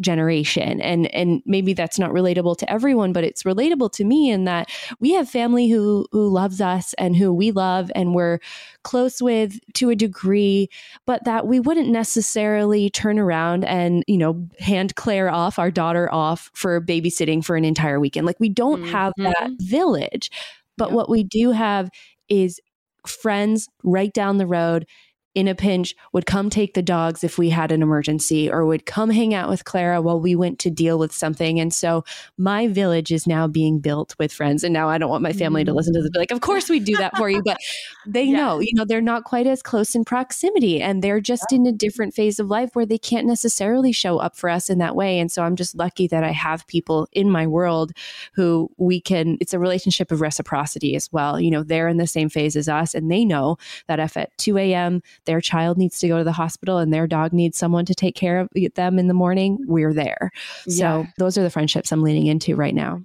generation 0.00 0.80
and 0.80 1.06
and 1.14 1.40
maybe 1.46 1.72
that's 1.72 2.00
not 2.00 2.10
relatable 2.10 2.56
to 2.56 2.68
everyone 2.70 3.12
but 3.12 3.22
it's 3.22 3.44
relatable 3.44 3.90
to 3.92 4.04
me 4.04 4.28
in 4.28 4.44
that 4.44 4.68
we 4.98 5.12
have 5.12 5.28
family 5.28 5.68
who 5.68 6.04
who 6.10 6.28
loves 6.28 6.60
us 6.60 6.94
and 6.94 7.16
who 7.16 7.32
we 7.32 7.52
love 7.52 7.92
and 7.94 8.12
we're 8.12 8.40
close 8.82 9.22
with 9.22 9.60
to 9.72 9.90
a 9.90 9.96
degree 9.96 10.68
but 11.06 11.24
that 11.24 11.46
we 11.46 11.60
wouldn't 11.60 11.88
necessarily 11.88 12.90
turn 12.90 13.20
around 13.20 13.64
and 13.64 14.02
you 14.08 14.18
know 14.18 14.48
hand 14.58 14.96
Claire 14.96 15.30
off 15.30 15.60
our 15.60 15.70
daughter 15.70 16.12
off 16.12 16.50
for 16.54 16.80
babysitting 16.80 17.44
for 17.44 17.54
an 17.54 17.64
entire 17.64 18.00
weekend 18.00 18.26
like 18.26 18.40
we 18.40 18.48
don't 18.48 18.80
mm-hmm. 18.80 18.92
have 18.92 19.12
that 19.16 19.50
village 19.60 20.28
but 20.76 20.88
yep. 20.88 20.96
what 20.96 21.08
we 21.08 21.22
do 21.22 21.52
have 21.52 21.88
is 22.28 22.60
friends 23.06 23.68
right 23.84 24.12
down 24.12 24.38
the 24.38 24.46
road 24.46 24.86
in 25.34 25.48
a 25.48 25.54
pinch 25.54 25.96
would 26.12 26.26
come 26.26 26.48
take 26.48 26.74
the 26.74 26.82
dogs 26.82 27.24
if 27.24 27.38
we 27.38 27.50
had 27.50 27.72
an 27.72 27.82
emergency 27.82 28.50
or 28.50 28.64
would 28.64 28.86
come 28.86 29.10
hang 29.10 29.34
out 29.34 29.48
with 29.48 29.64
Clara 29.64 30.00
while 30.00 30.20
we 30.20 30.36
went 30.36 30.58
to 30.60 30.70
deal 30.70 30.98
with 30.98 31.12
something. 31.12 31.58
And 31.58 31.74
so 31.74 32.04
my 32.38 32.68
village 32.68 33.10
is 33.10 33.26
now 33.26 33.48
being 33.48 33.80
built 33.80 34.14
with 34.18 34.32
friends. 34.32 34.62
And 34.62 34.72
now 34.72 34.88
I 34.88 34.98
don't 34.98 35.10
want 35.10 35.22
my 35.22 35.32
family 35.32 35.64
to 35.64 35.72
mm. 35.72 35.74
listen 35.74 35.92
to 35.94 36.00
this, 36.00 36.10
be 36.10 36.18
like, 36.18 36.30
of 36.30 36.40
course 36.40 36.68
we 36.70 36.78
do 36.78 36.96
that 36.96 37.16
for 37.16 37.28
you. 37.28 37.42
But 37.44 37.58
they 38.06 38.24
yeah. 38.24 38.36
know, 38.36 38.60
you 38.60 38.72
know, 38.74 38.84
they're 38.84 39.00
not 39.00 39.24
quite 39.24 39.46
as 39.46 39.62
close 39.62 39.94
in 39.94 40.04
proximity 40.04 40.80
and 40.80 41.02
they're 41.02 41.20
just 41.20 41.52
in 41.52 41.66
a 41.66 41.72
different 41.72 42.14
phase 42.14 42.38
of 42.38 42.48
life 42.48 42.70
where 42.74 42.86
they 42.86 42.98
can't 42.98 43.26
necessarily 43.26 43.92
show 43.92 44.18
up 44.18 44.36
for 44.36 44.48
us 44.48 44.70
in 44.70 44.78
that 44.78 44.94
way. 44.94 45.18
And 45.18 45.32
so 45.32 45.42
I'm 45.42 45.56
just 45.56 45.74
lucky 45.74 46.06
that 46.08 46.22
I 46.22 46.30
have 46.30 46.66
people 46.68 47.08
in 47.12 47.28
my 47.28 47.46
world 47.46 47.92
who 48.34 48.70
we 48.76 49.00
can, 49.00 49.36
it's 49.40 49.52
a 49.52 49.58
relationship 49.58 50.12
of 50.12 50.20
reciprocity 50.20 50.94
as 50.94 51.10
well. 51.12 51.40
You 51.40 51.50
know, 51.50 51.64
they're 51.64 51.88
in 51.88 51.96
the 51.96 52.06
same 52.06 52.28
phase 52.28 52.54
as 52.54 52.68
us 52.68 52.94
and 52.94 53.10
they 53.10 53.24
know 53.24 53.56
that 53.88 53.98
if 53.98 54.16
at 54.16 54.36
2 54.38 54.58
a.m., 54.58 55.02
their 55.26 55.40
child 55.40 55.78
needs 55.78 55.98
to 56.00 56.08
go 56.08 56.18
to 56.18 56.24
the 56.24 56.32
hospital 56.32 56.78
and 56.78 56.92
their 56.92 57.06
dog 57.06 57.32
needs 57.32 57.58
someone 57.58 57.84
to 57.86 57.94
take 57.94 58.14
care 58.14 58.40
of 58.40 58.48
them 58.74 58.98
in 58.98 59.08
the 59.08 59.14
morning, 59.14 59.58
we're 59.66 59.92
there. 59.92 60.30
Yeah. 60.66 60.74
So 60.76 61.06
those 61.18 61.38
are 61.38 61.42
the 61.42 61.50
friendships 61.50 61.92
I'm 61.92 62.02
leaning 62.02 62.26
into 62.26 62.56
right 62.56 62.74
now. 62.74 63.02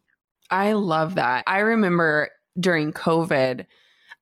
I 0.49 0.73
love 0.73 1.15
that. 1.15 1.43
I 1.47 1.59
remember 1.59 2.29
during 2.59 2.91
COVID, 2.91 3.65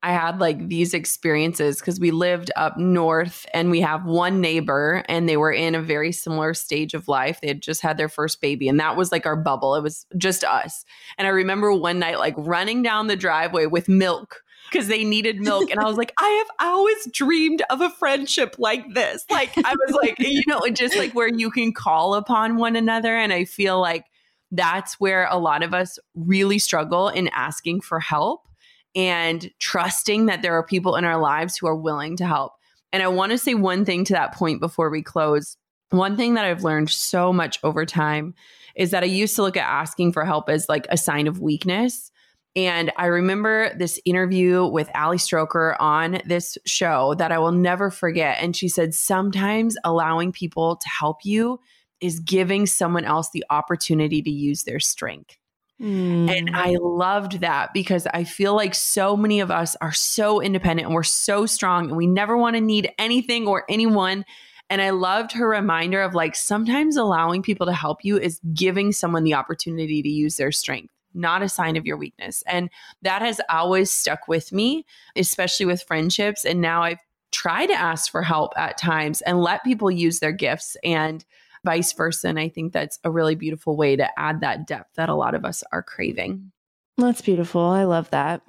I 0.02 0.12
had 0.12 0.38
like 0.38 0.68
these 0.68 0.94
experiences 0.94 1.80
because 1.80 1.98
we 1.98 2.12
lived 2.12 2.52
up 2.54 2.76
north 2.76 3.46
and 3.52 3.70
we 3.70 3.80
have 3.80 4.04
one 4.04 4.40
neighbor 4.40 5.02
and 5.08 5.28
they 5.28 5.36
were 5.36 5.50
in 5.50 5.74
a 5.74 5.82
very 5.82 6.12
similar 6.12 6.54
stage 6.54 6.94
of 6.94 7.08
life. 7.08 7.40
They 7.40 7.48
had 7.48 7.62
just 7.62 7.80
had 7.80 7.96
their 7.96 8.08
first 8.08 8.40
baby 8.40 8.68
and 8.68 8.78
that 8.78 8.96
was 8.96 9.10
like 9.10 9.26
our 9.26 9.34
bubble. 9.34 9.74
It 9.74 9.82
was 9.82 10.06
just 10.16 10.44
us. 10.44 10.84
And 11.16 11.26
I 11.26 11.30
remember 11.30 11.72
one 11.72 11.98
night 11.98 12.20
like 12.20 12.34
running 12.36 12.82
down 12.82 13.08
the 13.08 13.16
driveway 13.16 13.66
with 13.66 13.88
milk 13.88 14.42
because 14.70 14.88
they 14.88 15.04
needed 15.04 15.40
milk. 15.40 15.70
And 15.70 15.80
I 15.80 15.84
was 15.84 15.96
like, 15.96 16.12
I 16.18 16.44
have 16.46 16.68
always 16.68 17.06
dreamed 17.12 17.62
of 17.70 17.80
a 17.80 17.90
friendship 17.90 18.56
like 18.58 18.94
this. 18.94 19.24
Like, 19.30 19.50
I 19.56 19.74
was 19.86 19.94
like, 19.94 20.16
you 20.18 20.42
know, 20.46 20.60
just 20.70 20.96
like 20.96 21.12
where 21.12 21.28
you 21.28 21.50
can 21.50 21.72
call 21.72 22.14
upon 22.14 22.56
one 22.56 22.76
another. 22.76 23.16
And 23.16 23.32
I 23.32 23.44
feel 23.44 23.80
like 23.80 24.06
that's 24.50 24.98
where 24.98 25.26
a 25.30 25.38
lot 25.38 25.62
of 25.62 25.74
us 25.74 25.98
really 26.14 26.58
struggle 26.58 27.08
in 27.08 27.28
asking 27.28 27.82
for 27.82 28.00
help 28.00 28.48
and 28.94 29.50
trusting 29.58 30.26
that 30.26 30.42
there 30.42 30.54
are 30.54 30.62
people 30.62 30.96
in 30.96 31.04
our 31.04 31.20
lives 31.20 31.56
who 31.56 31.66
are 31.66 31.76
willing 31.76 32.16
to 32.16 32.26
help. 32.26 32.52
And 32.92 33.02
I 33.02 33.08
want 33.08 33.32
to 33.32 33.38
say 33.38 33.54
one 33.54 33.84
thing 33.84 34.04
to 34.04 34.14
that 34.14 34.34
point 34.34 34.60
before 34.60 34.90
we 34.90 35.02
close. 35.02 35.56
One 35.90 36.16
thing 36.16 36.34
that 36.34 36.44
I've 36.44 36.64
learned 36.64 36.90
so 36.90 37.32
much 37.32 37.58
over 37.62 37.84
time 37.84 38.34
is 38.74 38.90
that 38.92 39.02
I 39.02 39.06
used 39.06 39.36
to 39.36 39.42
look 39.42 39.56
at 39.56 39.68
asking 39.68 40.12
for 40.12 40.24
help 40.24 40.48
as 40.48 40.68
like 40.68 40.86
a 40.88 40.96
sign 40.96 41.26
of 41.26 41.40
weakness. 41.40 42.10
And 42.56 42.90
I 42.96 43.06
remember 43.06 43.72
this 43.76 44.00
interview 44.04 44.66
with 44.66 44.90
Ali 44.94 45.18
Stroker 45.18 45.76
on 45.78 46.20
this 46.24 46.58
show 46.66 47.14
that 47.14 47.30
I 47.30 47.38
will 47.38 47.52
never 47.52 47.90
forget. 47.90 48.38
And 48.40 48.56
she 48.56 48.68
said, 48.68 48.94
sometimes 48.94 49.76
allowing 49.84 50.32
people 50.32 50.76
to 50.76 50.88
help 50.88 51.24
you 51.24 51.60
is 52.00 52.20
giving 52.20 52.66
someone 52.66 53.04
else 53.04 53.30
the 53.30 53.44
opportunity 53.50 54.22
to 54.22 54.30
use 54.30 54.64
their 54.64 54.80
strength. 54.80 55.36
Mm. 55.80 56.28
And 56.30 56.56
I 56.56 56.76
loved 56.80 57.40
that 57.40 57.72
because 57.72 58.06
I 58.12 58.24
feel 58.24 58.54
like 58.56 58.74
so 58.74 59.16
many 59.16 59.40
of 59.40 59.50
us 59.50 59.76
are 59.80 59.92
so 59.92 60.40
independent 60.40 60.86
and 60.86 60.94
we're 60.94 61.04
so 61.04 61.46
strong 61.46 61.88
and 61.88 61.96
we 61.96 62.06
never 62.06 62.36
want 62.36 62.56
to 62.56 62.60
need 62.60 62.90
anything 62.98 63.46
or 63.46 63.64
anyone. 63.68 64.24
And 64.70 64.82
I 64.82 64.90
loved 64.90 65.32
her 65.32 65.48
reminder 65.48 66.02
of 66.02 66.14
like 66.14 66.34
sometimes 66.34 66.96
allowing 66.96 67.42
people 67.42 67.66
to 67.66 67.72
help 67.72 67.98
you 68.02 68.18
is 68.18 68.40
giving 68.52 68.90
someone 68.90 69.22
the 69.22 69.34
opportunity 69.34 70.02
to 70.02 70.08
use 70.08 70.36
their 70.36 70.52
strength 70.52 70.92
not 71.14 71.42
a 71.42 71.48
sign 71.48 71.76
of 71.76 71.86
your 71.86 71.96
weakness. 71.96 72.42
And 72.46 72.70
that 73.02 73.22
has 73.22 73.40
always 73.48 73.90
stuck 73.90 74.28
with 74.28 74.52
me, 74.52 74.84
especially 75.16 75.66
with 75.66 75.82
friendships. 75.82 76.44
And 76.44 76.60
now 76.60 76.82
I've 76.82 77.00
tried 77.32 77.66
to 77.66 77.74
ask 77.74 78.10
for 78.10 78.22
help 78.22 78.52
at 78.56 78.78
times 78.78 79.20
and 79.22 79.40
let 79.40 79.64
people 79.64 79.90
use 79.90 80.20
their 80.20 80.32
gifts 80.32 80.76
and 80.84 81.24
vice 81.64 81.92
versa. 81.92 82.28
And 82.28 82.38
I 82.38 82.48
think 82.48 82.72
that's 82.72 82.98
a 83.04 83.10
really 83.10 83.34
beautiful 83.34 83.76
way 83.76 83.96
to 83.96 84.18
add 84.18 84.40
that 84.40 84.66
depth 84.66 84.94
that 84.94 85.08
a 85.08 85.14
lot 85.14 85.34
of 85.34 85.44
us 85.44 85.62
are 85.72 85.82
craving. 85.82 86.52
That's 86.96 87.20
beautiful. 87.20 87.62
I 87.62 87.84
love 87.84 88.10
that. 88.10 88.42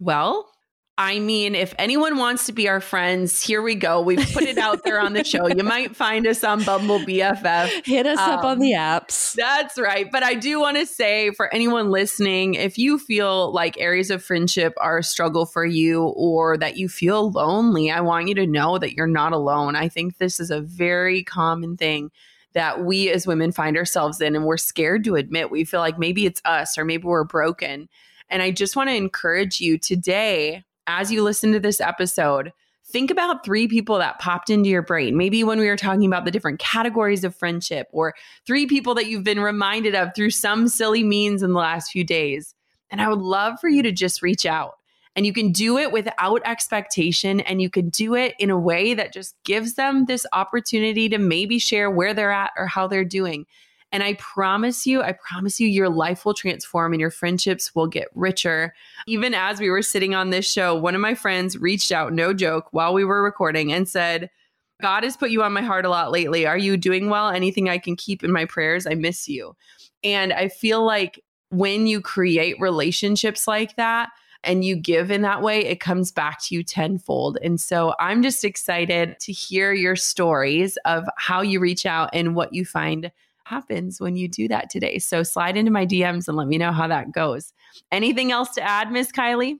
Well, 0.00 0.50
I 0.96 1.18
mean, 1.18 1.56
if 1.56 1.74
anyone 1.76 2.18
wants 2.18 2.46
to 2.46 2.52
be 2.52 2.68
our 2.68 2.80
friends, 2.80 3.42
here 3.42 3.62
we 3.62 3.74
go. 3.74 4.00
We've 4.00 4.32
put 4.32 4.44
it 4.44 4.58
out 4.58 4.84
there 4.84 5.00
on 5.00 5.12
the 5.12 5.24
show. 5.24 5.48
You 5.48 5.62
might 5.64 5.96
find 5.96 6.24
us 6.24 6.44
on 6.44 6.62
Bumble 6.62 7.00
BFF. 7.00 7.84
Hit 7.84 8.06
us 8.06 8.20
um, 8.20 8.30
up 8.30 8.44
on 8.44 8.60
the 8.60 8.74
um, 8.74 9.00
apps. 9.00 9.34
That's 9.34 9.76
right. 9.76 10.06
But 10.12 10.22
I 10.22 10.34
do 10.34 10.60
want 10.60 10.76
to 10.76 10.86
say 10.86 11.32
for 11.32 11.52
anyone 11.52 11.90
listening, 11.90 12.54
if 12.54 12.78
you 12.78 13.00
feel 13.00 13.52
like 13.52 13.76
areas 13.80 14.10
of 14.10 14.22
friendship 14.22 14.72
are 14.80 14.98
a 14.98 15.02
struggle 15.02 15.46
for 15.46 15.64
you 15.64 16.04
or 16.16 16.56
that 16.58 16.76
you 16.76 16.88
feel 16.88 17.32
lonely, 17.32 17.90
I 17.90 18.00
want 18.00 18.28
you 18.28 18.36
to 18.36 18.46
know 18.46 18.78
that 18.78 18.92
you're 18.92 19.08
not 19.08 19.32
alone. 19.32 19.74
I 19.74 19.88
think 19.88 20.18
this 20.18 20.38
is 20.38 20.52
a 20.52 20.60
very 20.60 21.24
common 21.24 21.76
thing 21.76 22.12
that 22.52 22.84
we 22.84 23.10
as 23.10 23.26
women 23.26 23.50
find 23.50 23.76
ourselves 23.76 24.20
in 24.20 24.36
and 24.36 24.44
we're 24.44 24.56
scared 24.56 25.02
to 25.04 25.16
admit. 25.16 25.50
We 25.50 25.64
feel 25.64 25.80
like 25.80 25.98
maybe 25.98 26.24
it's 26.24 26.40
us 26.44 26.78
or 26.78 26.84
maybe 26.84 27.02
we're 27.02 27.24
broken. 27.24 27.88
And 28.30 28.42
I 28.42 28.52
just 28.52 28.76
want 28.76 28.90
to 28.90 28.94
encourage 28.94 29.60
you 29.60 29.76
today 29.76 30.62
as 30.86 31.10
you 31.10 31.22
listen 31.22 31.52
to 31.52 31.60
this 31.60 31.80
episode, 31.80 32.52
think 32.86 33.10
about 33.10 33.44
three 33.44 33.66
people 33.66 33.98
that 33.98 34.18
popped 34.18 34.50
into 34.50 34.68
your 34.68 34.82
brain. 34.82 35.16
Maybe 35.16 35.42
when 35.42 35.58
we 35.58 35.68
were 35.68 35.76
talking 35.76 36.06
about 36.06 36.24
the 36.24 36.30
different 36.30 36.58
categories 36.58 37.24
of 37.24 37.34
friendship, 37.34 37.88
or 37.92 38.14
three 38.46 38.66
people 38.66 38.94
that 38.94 39.06
you've 39.06 39.24
been 39.24 39.40
reminded 39.40 39.94
of 39.94 40.10
through 40.14 40.30
some 40.30 40.68
silly 40.68 41.02
means 41.02 41.42
in 41.42 41.52
the 41.52 41.58
last 41.58 41.90
few 41.90 42.04
days. 42.04 42.54
And 42.90 43.00
I 43.00 43.08
would 43.08 43.20
love 43.20 43.58
for 43.60 43.68
you 43.68 43.82
to 43.82 43.92
just 43.92 44.22
reach 44.22 44.46
out. 44.46 44.74
And 45.16 45.24
you 45.24 45.32
can 45.32 45.52
do 45.52 45.78
it 45.78 45.92
without 45.92 46.42
expectation, 46.44 47.40
and 47.40 47.62
you 47.62 47.70
can 47.70 47.88
do 47.88 48.14
it 48.16 48.34
in 48.38 48.50
a 48.50 48.58
way 48.58 48.94
that 48.94 49.12
just 49.12 49.36
gives 49.44 49.74
them 49.74 50.06
this 50.06 50.26
opportunity 50.32 51.08
to 51.08 51.18
maybe 51.18 51.58
share 51.60 51.88
where 51.88 52.12
they're 52.12 52.32
at 52.32 52.50
or 52.56 52.66
how 52.66 52.88
they're 52.88 53.04
doing. 53.04 53.46
And 53.94 54.02
I 54.02 54.14
promise 54.14 54.88
you, 54.88 55.02
I 55.02 55.12
promise 55.12 55.60
you, 55.60 55.68
your 55.68 55.88
life 55.88 56.24
will 56.24 56.34
transform 56.34 56.92
and 56.92 57.00
your 57.00 57.12
friendships 57.12 57.76
will 57.76 57.86
get 57.86 58.08
richer. 58.16 58.74
Even 59.06 59.34
as 59.34 59.60
we 59.60 59.70
were 59.70 59.82
sitting 59.82 60.16
on 60.16 60.30
this 60.30 60.50
show, 60.50 60.74
one 60.74 60.96
of 60.96 61.00
my 61.00 61.14
friends 61.14 61.56
reached 61.56 61.92
out, 61.92 62.12
no 62.12 62.34
joke, 62.34 62.66
while 62.72 62.92
we 62.92 63.04
were 63.04 63.22
recording 63.22 63.72
and 63.72 63.88
said, 63.88 64.30
God 64.82 65.04
has 65.04 65.16
put 65.16 65.30
you 65.30 65.44
on 65.44 65.52
my 65.52 65.62
heart 65.62 65.84
a 65.84 65.90
lot 65.90 66.10
lately. 66.10 66.44
Are 66.44 66.58
you 66.58 66.76
doing 66.76 67.08
well? 67.08 67.28
Anything 67.28 67.68
I 67.68 67.78
can 67.78 67.94
keep 67.94 68.24
in 68.24 68.32
my 68.32 68.46
prayers? 68.46 68.84
I 68.84 68.94
miss 68.94 69.28
you. 69.28 69.54
And 70.02 70.32
I 70.32 70.48
feel 70.48 70.84
like 70.84 71.22
when 71.50 71.86
you 71.86 72.00
create 72.00 72.60
relationships 72.60 73.46
like 73.46 73.76
that, 73.76 74.10
and 74.42 74.64
you 74.64 74.76
give 74.76 75.10
in 75.10 75.22
that 75.22 75.40
way, 75.40 75.64
it 75.64 75.80
comes 75.80 76.12
back 76.12 76.42
to 76.42 76.54
you 76.54 76.62
tenfold. 76.62 77.38
And 77.42 77.60
so 77.60 77.94
I'm 77.98 78.22
just 78.22 78.44
excited 78.44 79.18
to 79.20 79.32
hear 79.32 79.72
your 79.72 79.96
stories 79.96 80.76
of 80.84 81.04
how 81.16 81.40
you 81.40 81.60
reach 81.60 81.86
out 81.86 82.10
and 82.12 82.36
what 82.36 82.52
you 82.52 82.64
find 82.64 83.10
happens 83.44 84.00
when 84.00 84.16
you 84.16 84.28
do 84.28 84.48
that 84.48 84.70
today. 84.70 84.98
So 84.98 85.22
slide 85.22 85.56
into 85.56 85.70
my 85.70 85.86
DMs 85.86 86.28
and 86.28 86.36
let 86.36 86.48
me 86.48 86.58
know 86.58 86.72
how 86.72 86.88
that 86.88 87.12
goes. 87.12 87.52
Anything 87.92 88.32
else 88.32 88.50
to 88.54 88.62
add, 88.62 88.90
Miss 88.90 89.12
Kylie? 89.12 89.58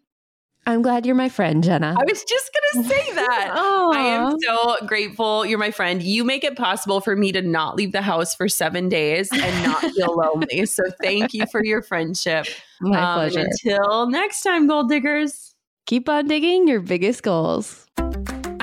I'm 0.66 0.80
glad 0.80 1.04
you're 1.04 1.14
my 1.14 1.28
friend, 1.28 1.62
Jenna. 1.62 1.94
I 1.98 2.04
was 2.08 2.24
just 2.24 2.50
going 2.74 2.84
to 2.88 2.88
say 2.88 3.14
that. 3.14 3.52
oh. 3.54 3.92
I 3.94 4.00
am 4.00 4.38
so 4.40 4.86
grateful 4.86 5.44
you're 5.44 5.58
my 5.58 5.70
friend. 5.70 6.02
You 6.02 6.24
make 6.24 6.42
it 6.42 6.56
possible 6.56 7.00
for 7.00 7.16
me 7.16 7.32
to 7.32 7.42
not 7.42 7.76
leave 7.76 7.92
the 7.92 8.02
house 8.02 8.34
for 8.34 8.48
seven 8.48 8.88
days 8.88 9.28
and 9.30 9.64
not 9.64 9.80
feel 9.94 10.16
lonely. 10.16 10.64
So 10.66 10.82
thank 11.02 11.34
you 11.34 11.46
for 11.46 11.62
your 11.64 11.82
friendship. 11.82 12.46
My 12.80 12.98
um, 12.98 13.14
pleasure. 13.14 13.40
Until 13.40 14.08
next 14.08 14.42
time, 14.42 14.66
goal 14.66 14.84
diggers. 14.84 15.54
Keep 15.86 16.08
on 16.08 16.26
digging 16.26 16.66
your 16.66 16.80
biggest 16.80 17.22
goals. 17.22 17.86